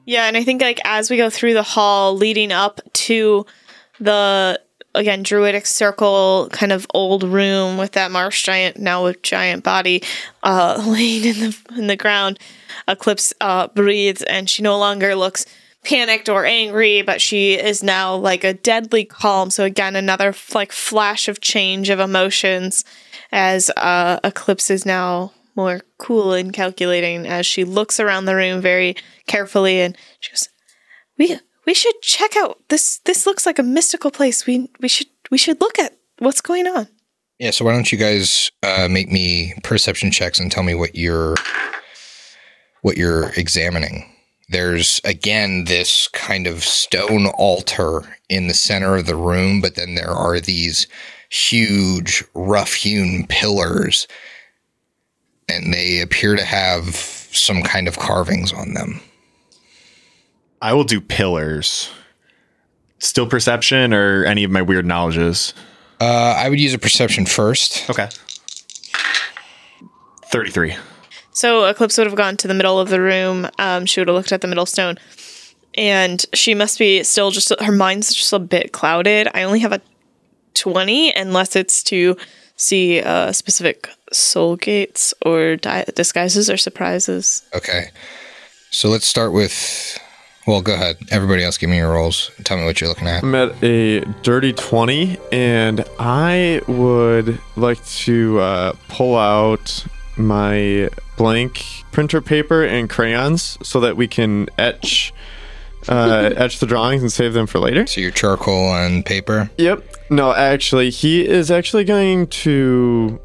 Yeah, 0.05 0.27
and 0.27 0.37
I 0.37 0.45
think 0.45 0.61
like 0.61 0.79
as 0.85 1.09
we 1.09 1.17
go 1.17 1.29
through 1.29 1.55
the 1.55 1.63
hall 1.63 2.15
leading 2.15 2.53
up 2.53 2.79
to 2.93 3.45
the 3.99 4.61
again 4.93 5.23
druidic 5.23 5.65
circle 5.65 6.47
kind 6.53 6.71
of 6.71 6.87
old 6.93 7.23
room 7.23 7.77
with 7.77 7.91
that 7.93 8.11
marsh 8.11 8.43
giant 8.43 8.77
now 8.77 9.03
with 9.03 9.21
giant 9.23 9.61
body 9.61 10.01
uh 10.43 10.81
laying 10.87 11.25
in 11.25 11.39
the 11.41 11.57
in 11.77 11.87
the 11.87 11.97
ground 11.97 12.39
eclipse 12.87 13.33
uh 13.41 13.67
breathes 13.67 14.21
and 14.23 14.49
she 14.49 14.63
no 14.63 14.77
longer 14.77 15.13
looks 15.13 15.45
panicked 15.85 16.29
or 16.29 16.45
angry 16.45 17.01
but 17.01 17.21
she 17.21 17.53
is 17.53 17.83
now 17.83 18.15
like 18.15 18.43
a 18.43 18.53
deadly 18.53 19.05
calm. 19.05 19.49
So 19.49 19.63
again 19.63 19.95
another 19.95 20.33
like 20.53 20.71
flash 20.71 21.27
of 21.27 21.41
change 21.41 21.89
of 21.89 21.99
emotions 21.99 22.83
as 23.31 23.69
uh 23.77 24.19
eclipse 24.23 24.69
is 24.69 24.85
now 24.85 25.31
more 25.55 25.81
cool 25.97 26.33
and 26.33 26.51
calculating 26.51 27.25
as 27.25 27.45
she 27.45 27.63
looks 27.63 27.99
around 27.99 28.25
the 28.25 28.35
room 28.35 28.59
very 28.61 28.95
carefully 29.25 29.79
and 29.79 29.97
she 30.19 30.31
goes 30.31 30.49
we 31.17 31.39
we 31.65 31.73
should 31.73 31.99
check 32.01 32.35
out 32.37 32.59
this 32.69 32.99
this 33.05 33.25
looks 33.25 33.45
like 33.45 33.59
a 33.59 33.63
mystical 33.63 34.11
place. 34.11 34.45
We 34.45 34.69
we 34.79 34.87
should 34.87 35.07
we 35.31 35.37
should 35.37 35.59
look 35.61 35.79
at 35.79 35.97
what's 36.19 36.41
going 36.41 36.67
on. 36.67 36.87
Yeah, 37.39 37.51
so 37.51 37.65
why 37.65 37.73
don't 37.73 37.91
you 37.91 37.97
guys 37.97 38.49
uh, 38.63 38.87
make 38.89 39.11
me 39.11 39.53
perception 39.61 40.09
checks 40.11 40.39
and 40.39 40.51
tell 40.51 40.63
me 40.63 40.73
what 40.73 40.95
you're 40.95 41.35
what 42.81 42.97
you're 42.97 43.29
examining? 43.35 44.09
There's 44.49 45.01
again 45.03 45.65
this 45.65 46.07
kind 46.09 46.45
of 46.47 46.63
stone 46.63 47.27
altar 47.27 48.03
in 48.29 48.47
the 48.47 48.53
center 48.53 48.95
of 48.95 49.07
the 49.07 49.15
room, 49.15 49.61
but 49.61 49.75
then 49.75 49.95
there 49.95 50.11
are 50.11 50.39
these 50.39 50.87
huge 51.29 52.23
rough-hewn 52.33 53.25
pillars 53.27 54.07
and 55.49 55.73
they 55.73 56.01
appear 56.01 56.35
to 56.35 56.43
have 56.43 56.95
some 56.95 57.61
kind 57.61 57.87
of 57.87 57.97
carvings 57.97 58.53
on 58.53 58.73
them. 58.73 58.99
I 60.61 60.73
will 60.73 60.83
do 60.83 61.01
pillars. 61.01 61.89
Still 62.99 63.27
perception 63.27 63.93
or 63.93 64.23
any 64.25 64.43
of 64.43 64.51
my 64.51 64.61
weird 64.61 64.85
knowledges? 64.85 65.53
Uh, 65.99 66.35
I 66.37 66.49
would 66.49 66.59
use 66.59 66.73
a 66.73 66.79
perception 66.79 67.25
first. 67.25 67.89
Okay. 67.89 68.09
33. 70.31 70.75
So 71.35 71.65
eclipse 71.65 71.97
would 71.97 72.07
have 72.07 72.15
gone 72.15 72.35
to 72.37 72.47
the 72.47 72.53
middle 72.53 72.79
of 72.79 72.89
the 72.89 72.99
room 72.99 73.47
um 73.59 73.85
she 73.85 73.99
would 74.01 74.07
have 74.07 74.15
looked 74.15 74.31
at 74.31 74.41
the 74.41 74.47
middle 74.47 74.65
stone 74.65 74.95
and 75.75 76.25
she 76.33 76.55
must 76.55 76.79
be 76.79 77.03
still 77.03 77.29
just 77.29 77.51
her 77.61 77.71
mind's 77.71 78.13
just 78.13 78.33
a 78.33 78.39
bit 78.39 78.71
clouded 78.71 79.27
i 79.33 79.43
only 79.43 79.59
have 79.59 79.71
a 79.73 79.81
20 80.55 81.13
unless 81.15 81.55
it's 81.55 81.83
to 81.83 82.15
see 82.55 83.01
uh 83.01 83.31
specific 83.31 83.89
soul 84.11 84.55
gates 84.55 85.13
or 85.25 85.57
di- 85.57 85.85
disguises 85.95 86.49
or 86.49 86.57
surprises 86.57 87.43
Okay. 87.53 87.89
So 88.71 88.89
let's 88.89 89.05
start 89.07 89.31
with. 89.31 89.97
Well, 90.45 90.61
go 90.61 90.73
ahead. 90.73 90.97
Everybody 91.09 91.43
else, 91.45 91.57
give 91.57 91.69
me 91.69 91.77
your 91.77 91.93
rolls. 91.93 92.29
Tell 92.43 92.57
me 92.57 92.65
what 92.65 92.81
you're 92.81 92.89
looking 92.89 93.07
at. 93.07 93.23
I'm 93.23 93.33
at 93.33 93.63
a 93.63 94.01
dirty 94.21 94.51
20, 94.51 95.17
and 95.31 95.85
I 95.97 96.61
would 96.67 97.39
like 97.55 97.83
to 98.03 98.39
uh, 98.39 98.73
pull 98.89 99.15
out 99.15 99.85
my 100.17 100.89
blank 101.17 101.63
printer 101.91 102.21
paper 102.21 102.63
and 102.63 102.89
crayons 102.89 103.57
so 103.61 103.79
that 103.79 103.97
we 103.97 104.07
can 104.07 104.47
etch 104.57 105.13
uh, 105.87 106.31
etch 106.35 106.59
the 106.59 106.65
drawings 106.65 107.01
and 107.01 107.11
save 107.11 107.33
them 107.33 107.47
for 107.47 107.59
later. 107.59 107.85
So 107.85 108.01
your 108.01 108.11
charcoal 108.11 108.73
and 108.73 109.05
paper. 109.05 109.49
Yep. 109.57 109.83
No, 110.09 110.33
actually, 110.33 110.89
he 110.89 111.27
is 111.27 111.51
actually 111.51 111.83
going 111.83 112.27
to 112.27 113.19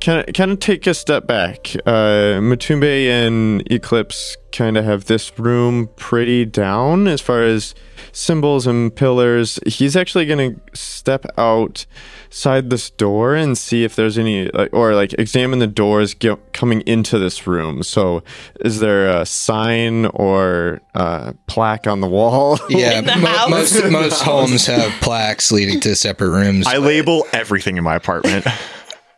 kind 0.00 0.26
of 0.26 0.34
kind 0.34 0.50
of 0.50 0.60
take 0.60 0.86
a 0.86 0.94
step 0.94 1.26
back. 1.26 1.74
Uh, 1.86 2.40
Matumbe 2.40 3.06
and 3.08 3.62
Eclipse 3.70 4.36
kind 4.52 4.76
of 4.78 4.84
have 4.84 5.04
this 5.06 5.38
room 5.38 5.88
pretty 5.96 6.44
down 6.46 7.06
as 7.06 7.20
far 7.20 7.42
as 7.42 7.74
symbols 8.12 8.66
and 8.66 8.94
pillars. 8.94 9.58
He's 9.66 9.94
actually 9.96 10.24
going 10.26 10.54
to 10.54 10.60
step 10.76 11.26
outside 11.36 12.70
this 12.70 12.88
door 12.90 13.34
and 13.34 13.58
see 13.58 13.84
if 13.84 13.94
there's 13.94 14.16
any, 14.16 14.48
like, 14.52 14.70
or 14.72 14.94
like 14.94 15.12
examine 15.14 15.58
the 15.58 15.66
doors 15.66 16.14
go- 16.14 16.38
coming 16.52 16.80
into 16.82 17.18
this 17.18 17.46
room. 17.46 17.82
So, 17.82 18.22
is 18.60 18.80
there 18.80 19.06
a 19.08 19.26
sign 19.26 20.06
or 20.06 20.80
uh, 20.94 21.34
plaque 21.46 21.86
on 21.86 22.00
the 22.00 22.08
wall? 22.08 22.58
Yeah, 22.70 23.00
the 23.00 23.16
mo- 23.16 23.26
house? 23.26 23.50
most 23.50 23.84
most 23.90 24.22
homes 24.22 24.66
have 24.66 24.92
plaques 25.02 25.50
leading 25.52 25.80
to 25.80 25.94
separate 25.94 26.28
rooms. 26.30 26.66
I 26.66 26.78
label 26.78 27.26
everything 27.32 27.76
in 27.76 27.84
my 27.84 27.96
apartment. 27.96 28.46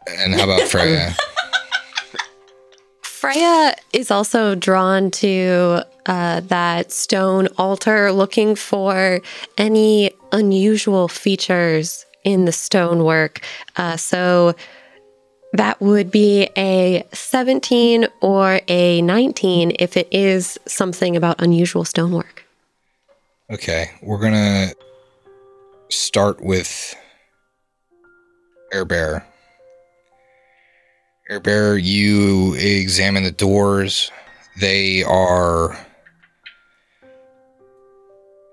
and 0.06 0.34
how 0.34 0.44
about 0.44 0.62
Freya? 0.68 1.14
Freya 3.02 3.74
is 3.92 4.10
also 4.10 4.54
drawn 4.54 5.10
to 5.10 5.84
uh, 6.06 6.40
that 6.40 6.90
stone 6.90 7.48
altar, 7.58 8.12
looking 8.12 8.54
for 8.54 9.20
any 9.58 10.10
unusual 10.32 11.06
features 11.06 12.06
in 12.24 12.46
the 12.46 12.52
stonework. 12.52 13.40
Uh, 13.76 13.96
so 13.96 14.54
that 15.52 15.80
would 15.80 16.10
be 16.10 16.48
a 16.56 17.06
17 17.12 18.06
or 18.20 18.60
a 18.68 19.02
19 19.02 19.72
if 19.78 19.96
it 19.96 20.08
is 20.10 20.58
something 20.66 21.16
about 21.16 21.40
unusual 21.42 21.84
stonework. 21.84 22.44
Okay, 23.50 23.90
we're 24.00 24.20
gonna 24.20 24.68
start 25.90 26.40
with 26.40 26.94
Air 28.72 28.84
Bear. 28.84 29.26
Air 31.30 31.38
Bear, 31.38 31.78
you 31.78 32.54
examine 32.54 33.22
the 33.22 33.30
doors. 33.30 34.10
They 34.58 35.04
are. 35.04 35.78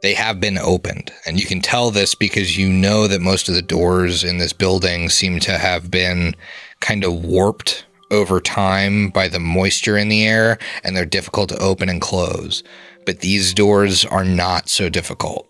They 0.03 0.13
have 0.13 0.39
been 0.39 0.59
opened, 0.59 1.11
and 1.25 1.39
you 1.39 1.47
can 1.47 1.59
tell 1.59 1.89
this 1.89 2.13
because 2.13 2.55
you 2.55 2.69
know 2.69 3.07
that 3.07 3.19
most 3.19 3.49
of 3.49 3.55
the 3.55 3.63
doors 3.63 4.23
in 4.23 4.37
this 4.37 4.53
building 4.53 5.09
seem 5.09 5.39
to 5.39 5.57
have 5.57 5.89
been 5.89 6.35
kind 6.79 7.03
of 7.03 7.25
warped 7.25 7.83
over 8.11 8.39
time 8.39 9.09
by 9.09 9.27
the 9.27 9.39
moisture 9.39 9.97
in 9.97 10.09
the 10.09 10.27
air, 10.27 10.59
and 10.83 10.95
they're 10.95 11.03
difficult 11.03 11.49
to 11.49 11.57
open 11.57 11.89
and 11.89 11.99
close. 11.99 12.61
But 13.07 13.21
these 13.21 13.55
doors 13.55 14.05
are 14.05 14.23
not 14.23 14.69
so 14.69 14.87
difficult 14.87 15.49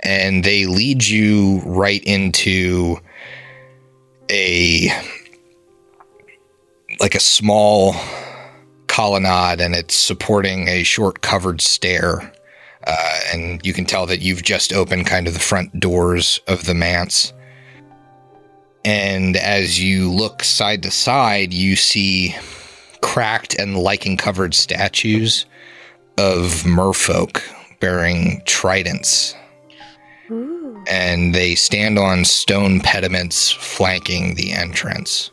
and 0.00 0.42
they 0.42 0.66
lead 0.66 1.06
you 1.06 1.60
right 1.64 2.02
into 2.04 2.98
a 4.28 4.90
like 7.00 7.14
a 7.14 7.20
small 7.20 7.94
colonnade 8.86 9.60
and 9.60 9.74
it's 9.74 9.94
supporting 9.94 10.68
a 10.68 10.82
short 10.82 11.22
covered 11.22 11.60
stair 11.60 12.32
uh, 12.86 13.20
and 13.32 13.64
you 13.64 13.72
can 13.72 13.84
tell 13.84 14.06
that 14.06 14.20
you've 14.20 14.42
just 14.42 14.72
opened 14.72 15.06
kind 15.06 15.26
of 15.26 15.34
the 15.34 15.40
front 15.40 15.78
doors 15.78 16.40
of 16.48 16.66
the 16.66 16.74
manse. 16.74 17.32
And 18.84 19.36
as 19.36 19.80
you 19.80 20.10
look 20.10 20.42
side 20.42 20.82
to 20.82 20.90
side 20.90 21.52
you 21.52 21.76
see 21.76 22.34
cracked 23.00 23.54
and 23.54 23.78
lichen 23.78 24.16
covered 24.16 24.54
statues 24.54 25.46
of 26.18 26.64
merfolk 26.64 27.42
bearing 27.80 28.42
tridents. 28.46 29.34
And 30.88 31.34
they 31.34 31.54
stand 31.54 31.98
on 31.98 32.24
stone 32.24 32.80
pediments 32.80 33.50
flanking 33.50 34.34
the 34.34 34.52
entrance. 34.52 35.30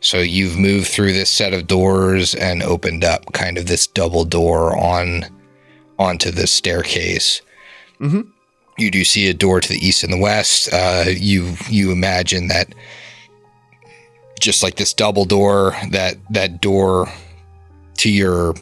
So 0.00 0.18
you've 0.18 0.56
moved 0.58 0.86
through 0.88 1.12
this 1.12 1.30
set 1.30 1.52
of 1.52 1.66
doors 1.66 2.34
and 2.34 2.62
opened 2.62 3.04
up 3.04 3.32
kind 3.32 3.58
of 3.58 3.66
this 3.66 3.86
double 3.86 4.24
door 4.24 4.76
on 4.76 5.26
onto 5.98 6.30
the 6.30 6.46
staircase. 6.46 7.40
Mhm. 8.00 8.28
You 8.78 8.90
do 8.92 9.04
see 9.04 9.28
a 9.28 9.34
door 9.34 9.60
to 9.60 9.68
the 9.68 9.84
east 9.84 10.04
and 10.04 10.12
the 10.12 10.18
west. 10.18 10.68
Uh, 10.72 11.06
you 11.08 11.56
you 11.68 11.90
imagine 11.90 12.46
that 12.48 12.72
just 14.40 14.62
like 14.62 14.76
this 14.76 14.92
double 14.92 15.24
door 15.24 15.76
that 15.90 16.16
that 16.30 16.60
door 16.60 17.12
to 17.96 18.08
your 18.08 18.54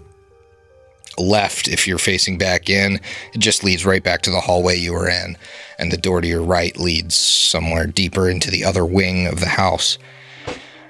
left 1.18 1.68
if 1.68 1.86
you're 1.86 1.98
facing 1.98 2.36
back 2.38 2.68
in 2.68 2.94
it 3.34 3.38
just 3.38 3.64
leads 3.64 3.86
right 3.86 4.02
back 4.02 4.20
to 4.22 4.30
the 4.30 4.40
hallway 4.40 4.76
you 4.76 4.92
were 4.92 5.08
in 5.08 5.36
and 5.78 5.90
the 5.90 5.96
door 5.96 6.20
to 6.20 6.28
your 6.28 6.42
right 6.42 6.78
leads 6.78 7.14
somewhere 7.14 7.86
deeper 7.86 8.28
into 8.28 8.50
the 8.50 8.64
other 8.64 8.84
wing 8.84 9.26
of 9.26 9.40
the 9.40 9.48
house 9.48 9.96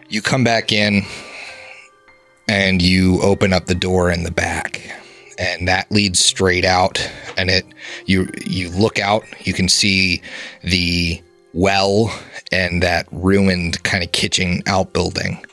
you 0.09 0.23
come 0.23 0.45
back 0.45 0.73
in 0.73 1.03
and 2.49 2.81
you 2.81 3.21
open 3.23 3.53
up 3.53 3.67
the 3.67 3.75
door 3.75 4.11
in 4.11 4.23
the 4.23 4.31
back 4.31 4.91
and 5.39 5.69
that 5.69 5.91
leads 5.91 6.19
straight 6.19 6.65
out 6.65 7.11
and 7.37 7.51
it 7.51 7.67
you 8.07 8.29
you 8.47 8.71
look 8.71 8.99
out 8.99 9.25
you 9.45 9.53
can 9.53 9.69
see 9.69 10.23
the 10.63 11.21
well 11.57 12.15
and 12.53 12.83
that 12.83 13.07
ruined 13.11 13.83
kind 13.83 14.05
of 14.05 14.13
kitchen 14.13 14.63
outbuilding. 14.67 15.45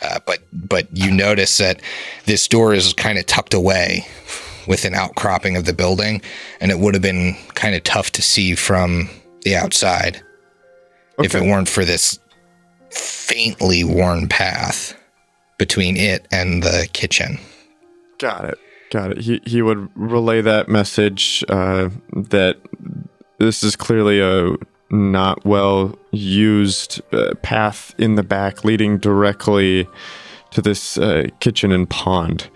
Uh, 0.00 0.18
but 0.26 0.38
but 0.52 0.88
you 0.96 1.10
notice 1.10 1.58
that 1.58 1.82
this 2.24 2.48
door 2.48 2.72
is 2.72 2.94
kind 2.94 3.18
of 3.18 3.26
tucked 3.26 3.52
away 3.52 4.06
with 4.66 4.84
an 4.84 4.94
outcropping 4.94 5.56
of 5.56 5.66
the 5.66 5.72
building 5.74 6.22
and 6.60 6.70
it 6.70 6.78
would 6.78 6.94
have 6.94 7.02
been 7.02 7.36
kind 7.54 7.74
of 7.74 7.82
tough 7.82 8.10
to 8.12 8.22
see 8.22 8.54
from 8.54 9.10
the 9.42 9.54
outside 9.54 10.22
if 11.18 11.34
it 11.34 11.42
weren't 11.42 11.68
for 11.68 11.84
this 11.84 12.18
faintly 12.90 13.84
worn 13.84 14.28
path 14.28 14.96
between 15.58 15.96
it 15.96 16.26
and 16.30 16.62
the 16.62 16.88
kitchen 16.92 17.38
Got 18.20 18.44
it. 18.44 18.58
Got 18.90 19.12
it. 19.12 19.18
He 19.18 19.40
he 19.46 19.62
would 19.62 19.88
relay 19.94 20.42
that 20.42 20.68
message 20.68 21.42
uh, 21.48 21.88
that 22.12 22.58
this 23.38 23.64
is 23.64 23.74
clearly 23.74 24.20
a 24.20 24.56
not 24.90 25.44
well 25.46 25.98
used 26.10 27.00
uh, 27.14 27.34
path 27.42 27.94
in 27.96 28.16
the 28.16 28.22
back 28.22 28.62
leading 28.62 28.98
directly 28.98 29.88
to 30.50 30.60
this 30.60 30.98
uh, 30.98 31.28
kitchen 31.40 31.72
and 31.72 31.88
pond, 31.88 32.50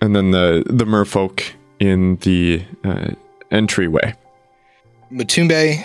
and 0.00 0.14
then 0.14 0.30
the 0.30 0.62
the 0.66 0.84
merfolk 0.84 1.42
in 1.80 2.16
the 2.16 2.64
uh, 2.84 3.08
entryway. 3.50 4.14
Matumbe, 5.10 5.84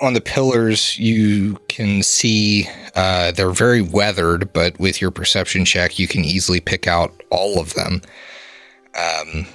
on 0.00 0.14
the 0.14 0.20
pillars, 0.20 0.98
you 0.98 1.58
can 1.68 2.02
see 2.02 2.66
uh, 2.94 3.32
they're 3.32 3.50
very 3.50 3.82
weathered, 3.82 4.52
but 4.52 4.78
with 4.80 5.00
your 5.00 5.10
perception 5.10 5.64
check, 5.64 5.98
you 5.98 6.08
can 6.08 6.24
easily 6.24 6.60
pick 6.60 6.86
out 6.86 7.22
all 7.30 7.60
of 7.60 7.74
them. 7.74 8.00
Um, 8.98 9.46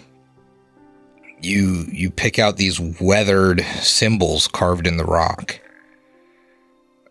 you 1.42 1.86
you 1.92 2.10
pick 2.10 2.40
out 2.40 2.58
these 2.58 2.80
weathered 2.80 3.62
symbols 3.82 4.48
carved 4.48 4.88
in 4.88 4.98
the 4.98 5.06
rock. 5.06 5.60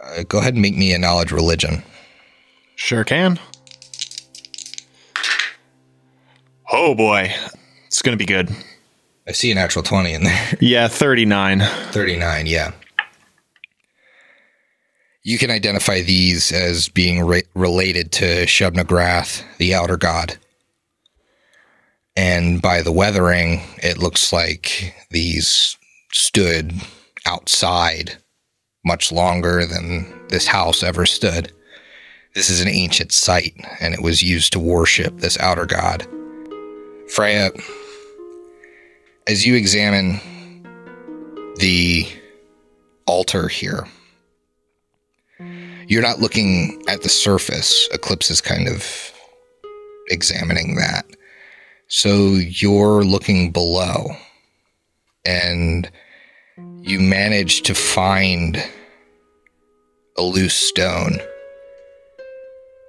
Uh, 0.01 0.23
go 0.29 0.39
ahead 0.39 0.55
and 0.55 0.63
make 0.63 0.77
me 0.77 0.93
a 0.93 0.99
knowledge 0.99 1.33
religion. 1.33 1.83
Sure 2.77 3.05
can. 3.05 3.39
Oh 6.73 6.95
boy. 6.95 7.33
It's 7.87 8.03
going 8.03 8.17
to 8.17 8.23
be 8.23 8.27
good. 8.27 8.51
I 9.29 9.33
see 9.33 9.51
a 9.51 9.55
natural 9.55 9.83
20 9.83 10.13
in 10.13 10.25
there. 10.25 10.59
Yeah, 10.61 10.89
39. 10.89 11.61
39, 11.61 12.47
yeah. 12.47 12.73
You 15.27 15.39
can 15.39 15.51
identify 15.51 16.03
these 16.03 16.53
as 16.53 16.91
being 16.91 17.25
re- 17.25 17.45
related 17.55 18.13
to 18.13 18.45
Shub-Niggurath, 18.45 19.43
the 19.57 19.75
outer 19.75 19.97
god. 19.97 20.37
And 22.15 22.61
by 22.61 22.83
the 22.83 22.93
weathering, 22.93 23.63
it 23.79 23.97
looks 23.97 24.35
like 24.35 24.95
these 25.11 25.79
stood 26.13 26.75
outside 27.25 28.19
much 28.85 29.11
longer 29.11 29.65
than 29.65 30.29
this 30.29 30.47
house 30.47 30.83
ever 30.83 31.07
stood. 31.07 31.51
This 32.35 32.51
is 32.51 32.61
an 32.61 32.69
ancient 32.69 33.11
site, 33.11 33.57
and 33.81 33.95
it 33.95 34.03
was 34.03 34.23
used 34.23 34.53
to 34.53 34.61
worship 34.61 35.17
this 35.21 35.39
outer 35.41 35.65
god. 35.65 36.07
Freya, 37.09 37.51
as 39.27 39.47
you 39.47 39.55
examine 39.55 40.21
the 41.57 42.07
altar 43.07 43.49
here, 43.49 43.87
you're 45.87 46.03
not 46.03 46.21
looking 46.21 46.83
at 46.89 47.03
the 47.03 47.09
surface. 47.09 47.89
Eclipse 47.93 48.31
is 48.31 48.41
kind 48.41 48.69
of 48.69 49.13
examining 50.09 50.77
that. 50.77 51.07
So 51.89 52.33
you're 52.35 53.05
looking 53.05 53.51
below, 53.51 54.17
and 55.25 55.91
you 56.81 57.01
manage 57.01 57.63
to 57.63 57.75
find 57.75 58.63
a 60.17 60.23
loose 60.23 60.55
stone 60.55 61.19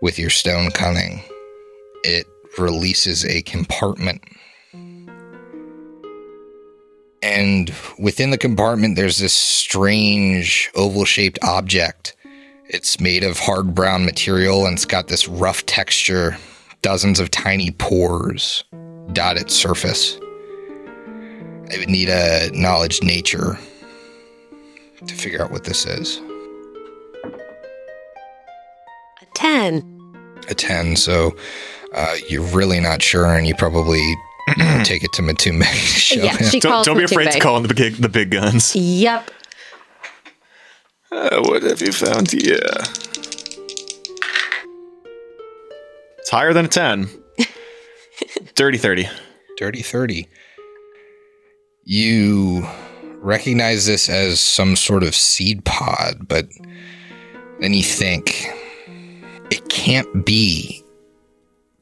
with 0.02 0.20
your 0.20 0.30
stone 0.30 0.72
cunning. 0.72 1.22
It 2.04 2.26
releases 2.58 3.26
a 3.26 3.42
compartment. 3.42 4.22
And 7.22 7.74
within 7.98 8.30
the 8.30 8.38
compartment, 8.38 8.96
there's 8.96 9.18
this 9.18 9.34
strange 9.34 10.70
oval 10.76 11.06
shaped 11.06 11.40
object. 11.42 12.16
It's 12.68 13.00
made 13.00 13.24
of 13.24 13.38
hard 13.40 13.76
brown 13.76 14.06
material 14.06 14.66
and 14.66 14.74
it's 14.76 14.86
got 14.86 15.08
this 15.08 15.28
rough 15.28 15.66
texture, 15.66 16.38
dozens 16.82 17.20
of 17.20 17.30
tiny 17.32 17.72
pores 17.72 18.64
dot 19.14 19.38
its 19.38 19.54
surface. 19.54 20.18
I 21.72 21.78
would 21.78 21.90
need 21.90 22.10
a 22.10 22.50
knowledge 22.54 23.02
nature 23.04 23.58
to 25.06 25.14
figure 25.14 25.44
out 25.44 25.52
what 25.52 25.64
this 25.64 25.86
is. 25.86 26.20
A 29.22 29.26
10. 29.36 29.92
A 30.50 30.54
10, 30.56 30.96
so 30.96 31.36
uh, 31.94 32.16
you're 32.30 32.44
really 32.44 32.80
not 32.80 33.02
sure, 33.02 33.26
and 33.36 33.48
you 33.48 33.56
probably 33.56 34.02
take 34.84 35.04
it 35.04 35.12
to 35.14 35.22
Matumbe. 35.22 35.62
to 35.62 35.66
show 35.76 36.22
Yeah, 36.24 36.36
him. 36.38 36.50
she 36.50 36.60
Don't, 36.60 36.86
don't 36.86 36.98
be 36.98 37.04
afraid 37.04 37.32
to 37.32 37.40
call 37.40 37.58
in 37.58 37.64
the 37.64 37.74
big, 37.74 37.96
the 37.96 38.10
big 38.10 38.32
guns. 38.32 38.76
Yep. 38.76 39.32
Uh, 41.12 41.42
what 41.44 41.64
have 41.64 41.82
you 41.82 41.92
found 41.92 42.32
here? 42.32 42.60
It's 46.18 46.30
higher 46.30 46.54
than 46.54 46.66
a 46.66 46.68
10. 46.68 47.08
Dirty 48.56 48.78
30. 48.78 49.08
Dirty 49.58 49.82
30. 49.82 50.28
You 51.84 52.68
recognize 53.18 53.86
this 53.86 54.10
as 54.10 54.40
some 54.40 54.76
sort 54.76 55.04
of 55.04 55.14
seed 55.14 55.64
pod, 55.66 56.28
but 56.28 56.48
then 57.60 57.74
you 57.74 57.84
think 57.84 58.48
it 59.52 59.70
can't 59.70 60.26
be 60.26 60.84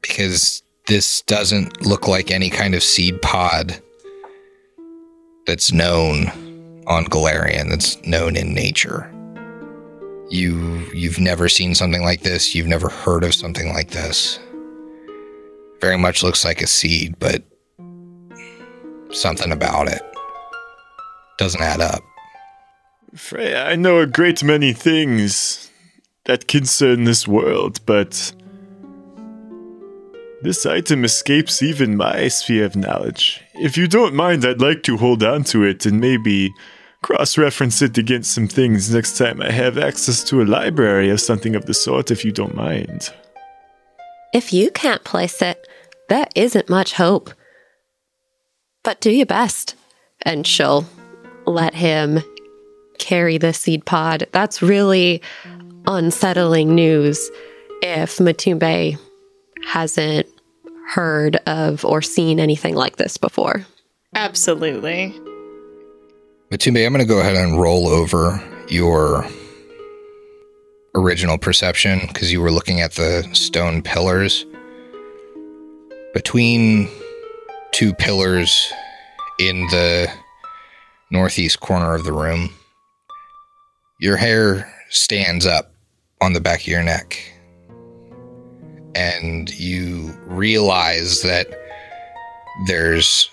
because 0.02 0.62
this 0.86 1.22
doesn't 1.22 1.86
look 1.86 2.06
like 2.06 2.30
any 2.30 2.50
kind 2.50 2.74
of 2.74 2.82
seed 2.82 3.22
pod 3.22 3.80
that's 5.46 5.72
known 5.72 6.26
on 6.86 7.06
Golarion, 7.06 7.70
that's 7.70 7.96
known 8.04 8.36
in 8.36 8.52
nature. 8.52 9.10
You 10.34 10.90
you've 10.92 11.20
never 11.20 11.48
seen 11.48 11.76
something 11.76 12.02
like 12.02 12.22
this, 12.22 12.56
you've 12.56 12.66
never 12.66 12.88
heard 12.88 13.22
of 13.22 13.32
something 13.32 13.72
like 13.72 13.90
this. 13.90 14.40
Very 15.80 15.96
much 15.96 16.24
looks 16.24 16.44
like 16.44 16.60
a 16.60 16.66
seed, 16.66 17.14
but 17.20 17.44
something 19.12 19.52
about 19.52 19.86
it 19.86 20.02
doesn't 21.38 21.62
add 21.62 21.80
up. 21.80 22.02
Freya, 23.14 23.64
I 23.64 23.76
know 23.76 24.00
a 24.00 24.08
great 24.08 24.42
many 24.42 24.72
things 24.72 25.70
that 26.24 26.48
concern 26.48 27.04
this 27.04 27.28
world, 27.28 27.78
but 27.86 28.32
this 30.42 30.66
item 30.66 31.04
escapes 31.04 31.62
even 31.62 31.96
my 31.96 32.26
sphere 32.26 32.64
of 32.64 32.74
knowledge. 32.74 33.40
If 33.54 33.76
you 33.76 33.86
don't 33.86 34.14
mind, 34.16 34.44
I'd 34.44 34.60
like 34.60 34.82
to 34.82 34.96
hold 34.96 35.22
on 35.22 35.44
to 35.44 35.62
it 35.62 35.86
and 35.86 36.00
maybe 36.00 36.52
cross 37.04 37.36
reference 37.36 37.82
it 37.82 37.98
against 37.98 38.32
some 38.32 38.48
things 38.48 38.90
next 38.94 39.18
time 39.18 39.42
I 39.42 39.52
have 39.52 39.76
access 39.76 40.24
to 40.24 40.40
a 40.40 40.44
library 40.44 41.10
or 41.10 41.18
something 41.18 41.54
of 41.54 41.66
the 41.66 41.74
sort, 41.74 42.10
if 42.10 42.24
you 42.24 42.32
don't 42.32 42.54
mind. 42.54 43.12
If 44.32 44.54
you 44.54 44.70
can't 44.70 45.04
place 45.04 45.42
it, 45.42 45.68
there 46.08 46.26
isn't 46.34 46.70
much 46.70 46.94
hope. 46.94 47.30
But 48.84 49.02
do 49.02 49.10
your 49.10 49.26
best. 49.26 49.74
And 50.22 50.46
she'll 50.46 50.86
let 51.44 51.74
him 51.74 52.20
carry 52.98 53.36
the 53.36 53.52
seed 53.52 53.84
pod. 53.84 54.26
That's 54.32 54.62
really 54.62 55.20
unsettling 55.86 56.74
news 56.74 57.30
if 57.82 58.16
Matumbe 58.16 58.98
hasn't 59.66 60.26
heard 60.88 61.36
of 61.46 61.84
or 61.84 62.00
seen 62.00 62.40
anything 62.40 62.74
like 62.74 62.96
this 62.96 63.18
before. 63.18 63.66
Absolutely. 64.14 65.14
Matumbe, 66.50 66.84
I'm 66.84 66.92
going 66.92 67.04
to 67.04 67.12
go 67.12 67.20
ahead 67.20 67.36
and 67.36 67.60
roll 67.60 67.88
over 67.88 68.42
your 68.68 69.26
original 70.94 71.38
perception 71.38 72.00
because 72.06 72.32
you 72.32 72.40
were 72.40 72.52
looking 72.52 72.80
at 72.80 72.92
the 72.92 73.26
stone 73.32 73.82
pillars. 73.82 74.44
Between 76.12 76.88
two 77.72 77.94
pillars 77.94 78.72
in 79.40 79.62
the 79.68 80.08
northeast 81.10 81.60
corner 81.60 81.94
of 81.94 82.04
the 82.04 82.12
room, 82.12 82.50
your 83.98 84.16
hair 84.16 84.72
stands 84.90 85.46
up 85.46 85.72
on 86.20 86.34
the 86.34 86.40
back 86.40 86.60
of 86.60 86.66
your 86.66 86.82
neck 86.82 87.18
and 88.94 89.50
you 89.58 90.16
realize 90.26 91.22
that 91.22 91.48
there's 92.66 93.28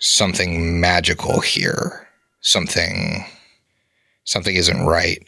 something 0.00 0.80
magical 0.80 1.40
here. 1.40 2.03
Something 2.44 3.24
something 4.24 4.54
isn't 4.54 4.86
right. 4.86 5.18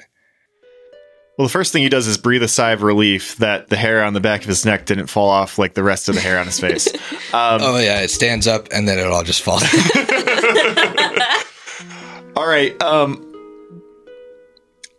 Well, 1.37 1.47
the 1.47 1.53
first 1.53 1.73
thing 1.73 1.83
he 1.83 1.89
does 1.91 2.07
is 2.07 2.17
breathe 2.17 2.43
a 2.43 2.49
sigh 2.49 2.71
of 2.71 2.83
relief 2.83 3.37
that 3.37 3.69
the 3.69 3.77
hair 3.77 4.03
on 4.05 4.15
the 4.15 4.21
back 4.21 4.41
of 4.43 4.49
his 4.49 4.65
neck 4.65 4.87
didn't 4.87 5.09
fall 5.09 5.29
off 5.29 5.59
like 5.59 5.75
the 5.75 5.83
rest 5.83 6.09
of 6.09 6.15
the 6.15 6.21
hair 6.23 6.39
on 6.39 6.47
his 6.47 6.61
face. 6.61 6.89
Um, 7.35 7.61
Oh 7.61 7.79
yeah, 7.79 8.01
it 8.01 8.11
stands 8.11 8.47
up 8.47 8.69
and 8.73 8.87
then 8.87 8.99
it 9.01 9.07
all 9.07 9.25
just 9.25 9.43
falls. 9.43 9.63
All 12.37 12.47
right. 12.47 12.81
Um, 12.81 13.21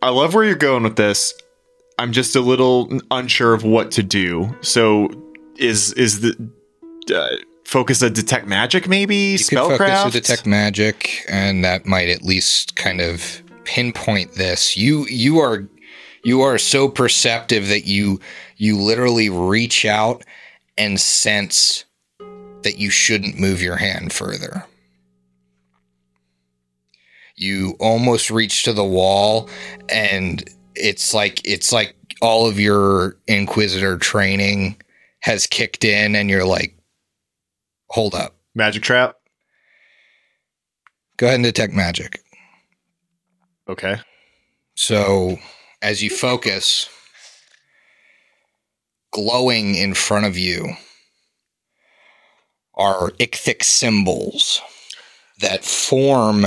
I 0.02 0.10
love 0.10 0.34
where 0.34 0.44
you're 0.44 0.54
going 0.54 0.82
with 0.82 0.96
this. 0.96 1.32
I'm 1.98 2.12
just 2.12 2.36
a 2.36 2.40
little 2.40 3.00
unsure 3.10 3.54
of 3.54 3.64
what 3.64 3.90
to 3.92 4.02
do. 4.02 4.54
So, 4.60 5.08
is 5.56 5.94
is 5.94 6.20
the 6.20 6.36
uh, 7.12 7.36
focus 7.68 8.00
a 8.00 8.08
detect 8.08 8.46
magic 8.46 8.88
maybe 8.88 9.14
you 9.14 9.38
could 9.38 9.58
focus 9.58 9.78
spellcraft? 9.78 10.04
with 10.06 10.14
detect 10.14 10.46
magic, 10.46 11.24
and 11.28 11.62
that 11.64 11.84
might 11.84 12.08
at 12.08 12.22
least 12.22 12.76
kind 12.76 13.02
of 13.02 13.42
pinpoint 13.64 14.34
this. 14.34 14.76
You 14.76 15.06
you 15.06 15.38
are 15.38 15.68
you 16.24 16.40
are 16.40 16.56
so 16.56 16.88
perceptive 16.88 17.68
that 17.68 17.86
you 17.86 18.20
you 18.56 18.78
literally 18.78 19.28
reach 19.28 19.84
out 19.84 20.24
and 20.78 20.98
sense 20.98 21.84
that 22.62 22.78
you 22.78 22.88
shouldn't 22.88 23.38
move 23.38 23.62
your 23.62 23.76
hand 23.76 24.14
further. 24.14 24.64
You 27.36 27.76
almost 27.78 28.30
reach 28.30 28.62
to 28.62 28.72
the 28.72 28.84
wall 28.84 29.50
and 29.90 30.42
it's 30.74 31.12
like 31.12 31.46
it's 31.46 31.70
like 31.70 31.94
all 32.22 32.48
of 32.48 32.58
your 32.58 33.16
inquisitor 33.26 33.98
training 33.98 34.80
has 35.20 35.46
kicked 35.46 35.84
in 35.84 36.16
and 36.16 36.30
you're 36.30 36.46
like 36.46 36.77
hold 37.90 38.14
up. 38.14 38.36
magic 38.54 38.82
trap. 38.82 39.16
Go 41.16 41.26
ahead 41.26 41.36
and 41.36 41.44
detect 41.44 41.72
magic. 41.72 42.20
Okay. 43.68 43.96
So, 44.76 45.38
as 45.82 46.02
you 46.02 46.10
focus, 46.10 46.88
glowing 49.12 49.74
in 49.74 49.94
front 49.94 50.26
of 50.26 50.38
you 50.38 50.74
are 52.74 53.12
ichthic 53.18 53.64
symbols 53.64 54.60
that 55.40 55.64
form 55.64 56.46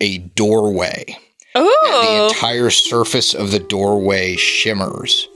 a 0.00 0.18
doorway. 0.18 1.16
and 1.54 1.64
The 1.64 2.28
entire 2.34 2.70
surface 2.70 3.34
of 3.34 3.50
the 3.50 3.58
doorway 3.58 4.36
shimmers. 4.36 5.28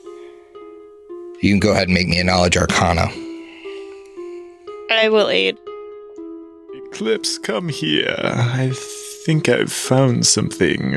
You 1.40 1.50
can 1.52 1.60
go 1.60 1.72
ahead 1.72 1.88
and 1.88 1.94
make 1.94 2.08
me 2.08 2.18
a 2.18 2.24
knowledge 2.24 2.56
arcana. 2.56 3.08
I 4.90 5.08
will 5.08 5.28
aid. 5.28 5.58
Eclipse, 6.74 7.38
come 7.38 7.68
here. 7.68 8.14
I 8.18 8.70
think 9.24 9.48
I've 9.48 9.72
found 9.72 10.26
something. 10.26 10.96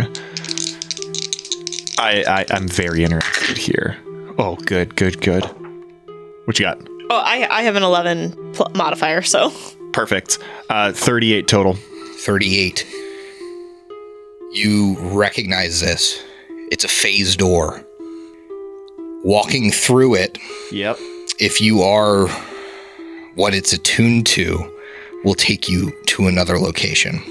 I, 1.98 2.24
I 2.28 2.46
I'm 2.52 2.68
very 2.68 3.04
interested 3.04 3.58
here. 3.58 3.98
Oh, 4.38 4.56
good, 4.56 4.96
good, 4.96 5.22
good. 5.22 5.44
What 6.46 6.60
you 6.60 6.66
got? 6.66 6.80
Oh, 7.10 7.22
I 7.24 7.48
I 7.50 7.64
have 7.64 7.76
an 7.76 7.84
eleven 7.84 8.32
pl- 8.54 8.72
modifier, 8.76 9.22
so 9.22 9.52
Perfect. 9.92 10.38
Uh, 10.70 10.92
38 10.92 11.48
total. 11.48 11.74
38. 12.20 12.86
You 14.52 14.96
recognize 15.00 15.82
this. 15.82 16.24
It's 16.72 16.84
a 16.84 16.88
phase 16.88 17.36
door. 17.36 17.84
Walking 19.24 19.72
through 19.72 20.16
it, 20.16 20.38
Yep. 20.72 20.98
if 21.40 21.60
you 21.60 21.82
are 21.82 22.28
what 23.40 23.54
it's 23.56 23.72
attuned 23.72 24.28
to, 24.28 24.78
will 25.24 25.34
take 25.34 25.70
you 25.70 25.94
to 26.08 26.28
another 26.28 26.60
location. 26.60 27.22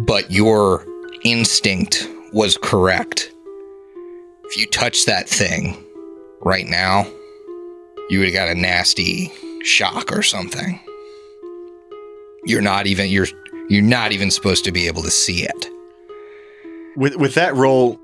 But 0.00 0.30
your 0.30 0.86
instinct 1.22 2.08
was 2.32 2.56
correct. 2.56 3.30
If 4.44 4.56
you 4.56 4.66
touch 4.66 5.04
that 5.04 5.28
thing 5.28 5.76
right 6.40 6.66
now, 6.66 7.06
you 8.08 8.20
would 8.20 8.28
have 8.28 8.34
got 8.34 8.48
a 8.48 8.54
nasty 8.54 9.30
shock 9.64 10.12
or 10.12 10.22
something. 10.22 10.80
You're 12.46 12.62
not 12.62 12.86
even 12.86 13.10
you're 13.10 13.26
you're 13.68 13.82
not 13.82 14.12
even 14.12 14.30
supposed 14.30 14.64
to 14.64 14.72
be 14.72 14.86
able 14.86 15.02
to 15.02 15.10
see 15.10 15.42
it. 15.42 15.70
with 16.96 17.16
with 17.16 17.34
that 17.34 17.54
roll 17.54 18.00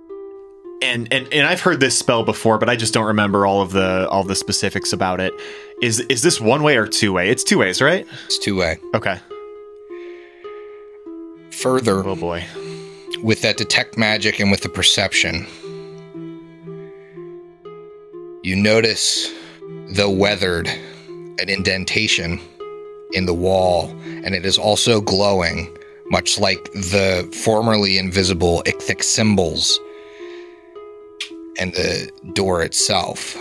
and 0.82 1.12
and 1.12 1.32
and 1.32 1.46
I've 1.46 1.60
heard 1.60 1.80
this 1.80 1.98
spell 1.98 2.24
before, 2.24 2.58
but 2.58 2.68
I 2.68 2.76
just 2.76 2.92
don't 2.92 3.06
remember 3.06 3.46
all 3.46 3.62
of 3.62 3.72
the 3.72 4.08
all 4.08 4.24
the 4.24 4.34
specifics 4.34 4.92
about 4.92 5.20
it. 5.20 5.32
Is 5.80 6.00
is 6.00 6.22
this 6.22 6.40
one 6.40 6.62
way 6.62 6.76
or 6.76 6.86
two 6.86 7.12
way? 7.12 7.30
It's 7.30 7.44
two 7.44 7.58
ways, 7.58 7.80
right? 7.80 8.06
It's 8.26 8.38
two 8.38 8.56
way. 8.56 8.78
Okay. 8.94 9.18
Further, 11.50 12.02
Oh 12.06 12.16
boy. 12.16 12.44
with 13.22 13.42
that 13.42 13.56
detect 13.56 13.96
magic 13.96 14.40
and 14.40 14.50
with 14.50 14.62
the 14.62 14.68
perception, 14.68 15.46
you 18.42 18.56
notice, 18.56 19.32
though 19.90 20.10
weathered, 20.10 20.66
an 20.66 21.48
indentation 21.48 22.40
in 23.12 23.26
the 23.26 23.34
wall, 23.34 23.90
and 24.24 24.34
it 24.34 24.44
is 24.44 24.58
also 24.58 25.00
glowing, 25.00 25.76
much 26.06 26.40
like 26.40 26.64
the 26.72 27.28
formerly 27.44 27.98
invisible 27.98 28.62
ichthic 28.66 29.02
symbols 29.02 29.78
and 31.58 31.72
the 31.74 32.10
door 32.32 32.62
itself. 32.62 33.36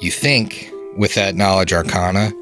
You 0.00 0.10
think, 0.10 0.70
with 0.96 1.14
that 1.14 1.34
knowledge 1.34 1.72
arcana, 1.72 2.32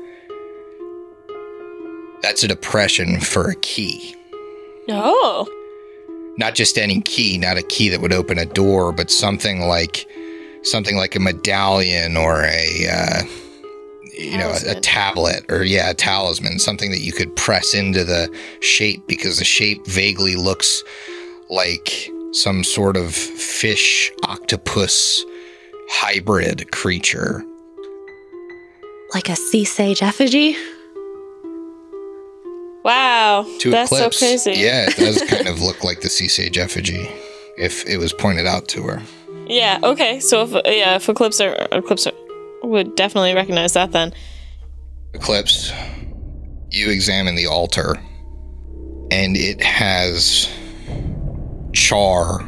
that's 2.23 2.43
a 2.43 2.49
depression 2.49 3.21
for 3.21 3.51
a 3.51 3.55
key 3.57 4.17
no. 4.87 5.47
not 6.37 6.55
just 6.55 6.79
any 6.79 7.01
key, 7.01 7.39
not 7.39 7.57
a 7.57 7.63
key 7.63 7.89
that 7.89 8.01
would 8.01 8.13
open 8.13 8.39
a 8.39 8.47
door, 8.47 8.93
but 8.93 9.11
something 9.11 9.67
like 9.67 10.07
something 10.63 10.97
like 10.97 11.15
a 11.15 11.21
medallion 11.21 12.17
or 12.17 12.43
a 12.45 12.89
uh, 12.91 13.23
you 14.13 14.39
know 14.39 14.51
a, 14.67 14.77
a 14.77 14.81
tablet 14.81 15.45
or 15.49 15.65
yeah 15.65 15.91
a 15.91 15.95
talisman, 15.95 16.59
something 16.59 16.91
that 16.91 17.01
you 17.01 17.13
could 17.13 17.35
press 17.37 17.75
into 17.75 18.05
the 18.05 18.35
shape 18.61 19.07
because 19.07 19.39
the 19.39 19.45
shape 19.45 19.87
vaguely 19.87 20.37
looks 20.37 20.83
like 21.49 22.11
some 22.35 22.65
sort 22.65 22.97
of 22.97 23.15
fish 23.15 24.11
octopus 24.25 25.25
hybrid 25.91 26.71
creature. 26.73 27.43
Like 29.15 29.29
a 29.29 29.37
sea 29.37 29.65
sage 29.65 30.03
effigy? 30.03 30.57
Wow, 32.85 33.47
To 33.61 33.71
that's 33.71 33.91
Eclipse, 33.91 34.19
so 34.19 34.27
crazy. 34.27 34.61
yeah, 34.61 34.87
it 34.89 34.97
does 34.97 35.23
kind 35.29 35.49
of 35.49 35.63
look 35.63 35.83
like 35.85 36.01
the 36.03 36.11
sea 36.11 36.29
sage 36.29 36.59
effigy 36.59 37.09
if 37.57 37.87
it 37.89 37.97
was 37.97 38.13
pointed 38.13 38.47
out 38.47 38.69
to 38.69 38.83
her. 38.83 39.03
Yeah. 39.47 39.79
Okay. 39.83 40.21
So 40.21 40.43
if 40.43 40.51
yeah, 40.67 40.97
if 40.97 41.09
Eclipse 41.09 41.41
or 41.41 41.55
Eclipse 41.73 42.07
would 42.63 42.95
definitely 42.97 43.35
recognize 43.35 43.73
that 43.75 43.93
then. 43.93 44.13
Eclipse, 45.15 45.73
you 46.71 46.91
examine 46.91 47.37
the 47.37 47.47
altar, 47.47 47.97
and 49.11 49.37
it 49.37 49.63
has 49.63 50.49
char 51.75 52.41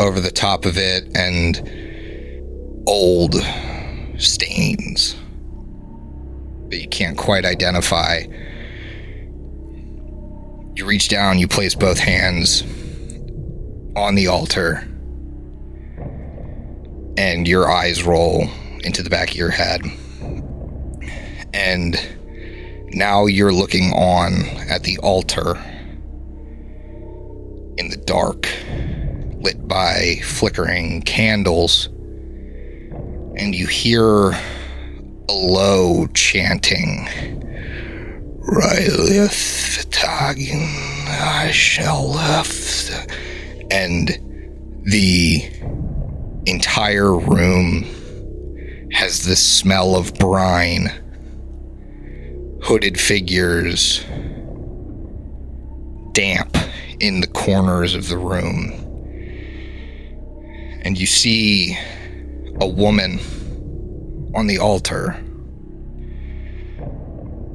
over 0.00 0.20
the 0.20 0.30
top 0.30 0.64
of 0.64 0.76
it 0.76 1.16
and 1.16 2.84
old 2.86 3.34
stains. 4.18 5.16
That 6.68 6.78
you 6.78 6.88
can't 6.88 7.16
quite 7.16 7.44
identify. 7.44 8.24
You 10.74 10.84
reach 10.84 11.08
down, 11.08 11.38
you 11.38 11.48
place 11.48 11.74
both 11.74 11.98
hands 11.98 12.62
on 13.96 14.14
the 14.14 14.28
altar, 14.28 14.86
and 17.16 17.48
your 17.48 17.68
eyes 17.68 18.04
roll 18.04 18.48
into 18.84 19.02
the 19.02 19.10
back 19.10 19.30
of 19.30 19.36
your 19.36 19.50
head. 19.50 19.80
And 21.52 21.98
now 22.90 23.26
you're 23.26 23.52
looking 23.52 23.92
on 23.92 24.44
at 24.68 24.84
the 24.84 24.98
altar 24.98 25.56
dark, 28.08 28.48
lit 29.36 29.68
by 29.68 30.16
flickering 30.24 31.02
candles, 31.02 31.88
and 33.36 33.54
you 33.54 33.66
hear 33.66 34.30
a 35.28 35.32
low 35.32 36.06
chanting. 36.14 37.06
Rylith 38.40 39.90
I 40.00 41.50
shall 41.52 42.08
left. 42.08 43.12
And 43.70 44.08
the 44.84 45.42
entire 46.46 47.14
room 47.14 47.84
has 48.90 49.26
this 49.26 49.46
smell 49.46 49.96
of 49.96 50.14
brine 50.14 50.90
hooded 52.62 52.98
figures, 52.98 54.02
damp 56.12 56.56
in 57.00 57.20
the 57.20 57.26
corners 57.26 57.94
of 57.94 58.08
the 58.08 58.18
room. 58.18 58.72
And 60.82 60.98
you 60.98 61.06
see 61.06 61.78
a 62.60 62.66
woman 62.66 63.18
on 64.34 64.46
the 64.46 64.58
altar. 64.58 65.10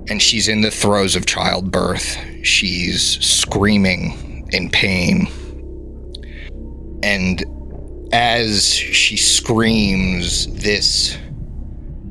And 0.10 0.22
she's 0.22 0.48
in 0.48 0.62
the 0.62 0.72
throes 0.72 1.16
of 1.16 1.26
childbirth. 1.26 2.18
She's 2.44 3.20
screaming 3.26 4.48
in 4.52 4.70
pain. 4.70 5.28
And 7.02 7.44
as 8.14 8.74
she 8.74 9.18
screams, 9.18 10.48
this 10.54 11.18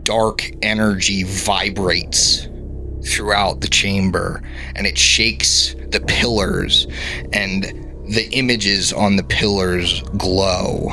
dark 0.03 0.51
energy 0.63 1.23
vibrates 1.23 2.49
throughout 3.07 3.61
the 3.61 3.69
chamber 3.69 4.43
and 4.77 4.87
it 4.87 4.99
shakes 4.99 5.75
the 5.89 6.01
pillars 6.01 6.87
and 7.33 7.65
the 8.09 8.29
images 8.33 8.93
on 8.93 9.17
the 9.17 9.23
pillars 9.25 10.03
glow. 10.17 10.89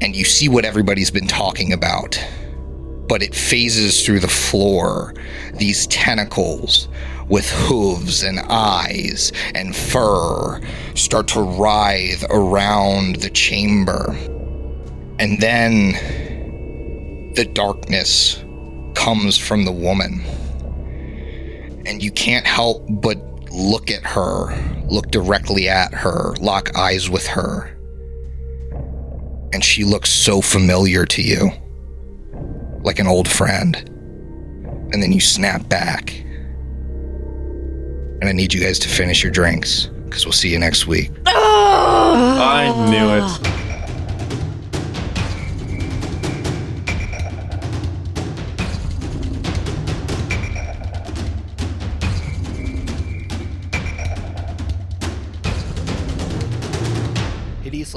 And 0.00 0.14
you 0.14 0.24
see 0.24 0.48
what 0.48 0.64
everybody's 0.64 1.10
been 1.10 1.26
talking 1.26 1.72
about 1.72 2.18
but 3.08 3.22
it 3.22 3.34
phases 3.34 4.04
through 4.04 4.20
the 4.20 4.28
floor 4.28 5.14
these 5.54 5.86
tentacles 5.86 6.88
with 7.28 7.50
hooves 7.50 8.22
and 8.22 8.38
eyes 8.48 9.32
and 9.54 9.74
fur 9.74 10.60
start 10.94 11.26
to 11.28 11.40
writhe 11.40 12.24
around 12.30 13.16
the 13.16 13.30
chamber. 13.30 14.14
And 15.18 15.40
then 15.40 15.92
the 17.34 17.44
darkness 17.44 18.44
comes 18.98 19.38
from 19.38 19.64
the 19.64 19.72
woman. 19.72 20.24
And 21.86 22.02
you 22.02 22.10
can't 22.10 22.46
help 22.46 22.84
but 22.88 23.16
look 23.50 23.90
at 23.92 24.04
her, 24.04 24.54
look 24.88 25.10
directly 25.12 25.68
at 25.68 25.94
her, 25.94 26.34
lock 26.40 26.76
eyes 26.76 27.08
with 27.08 27.26
her. 27.28 27.70
And 29.52 29.64
she 29.64 29.84
looks 29.84 30.10
so 30.10 30.40
familiar 30.40 31.06
to 31.06 31.22
you, 31.22 31.50
like 32.82 32.98
an 32.98 33.06
old 33.06 33.28
friend. 33.28 33.76
And 34.92 35.00
then 35.02 35.12
you 35.12 35.20
snap 35.20 35.68
back. 35.68 36.12
And 38.20 38.24
I 38.24 38.32
need 38.32 38.52
you 38.52 38.60
guys 38.60 38.80
to 38.80 38.88
finish 38.88 39.22
your 39.22 39.30
drinks, 39.30 39.86
because 40.06 40.26
we'll 40.26 40.32
see 40.32 40.50
you 40.50 40.58
next 40.58 40.88
week. 40.88 41.12
I 41.26 42.74
knew 42.90 43.10
it. 43.10 43.67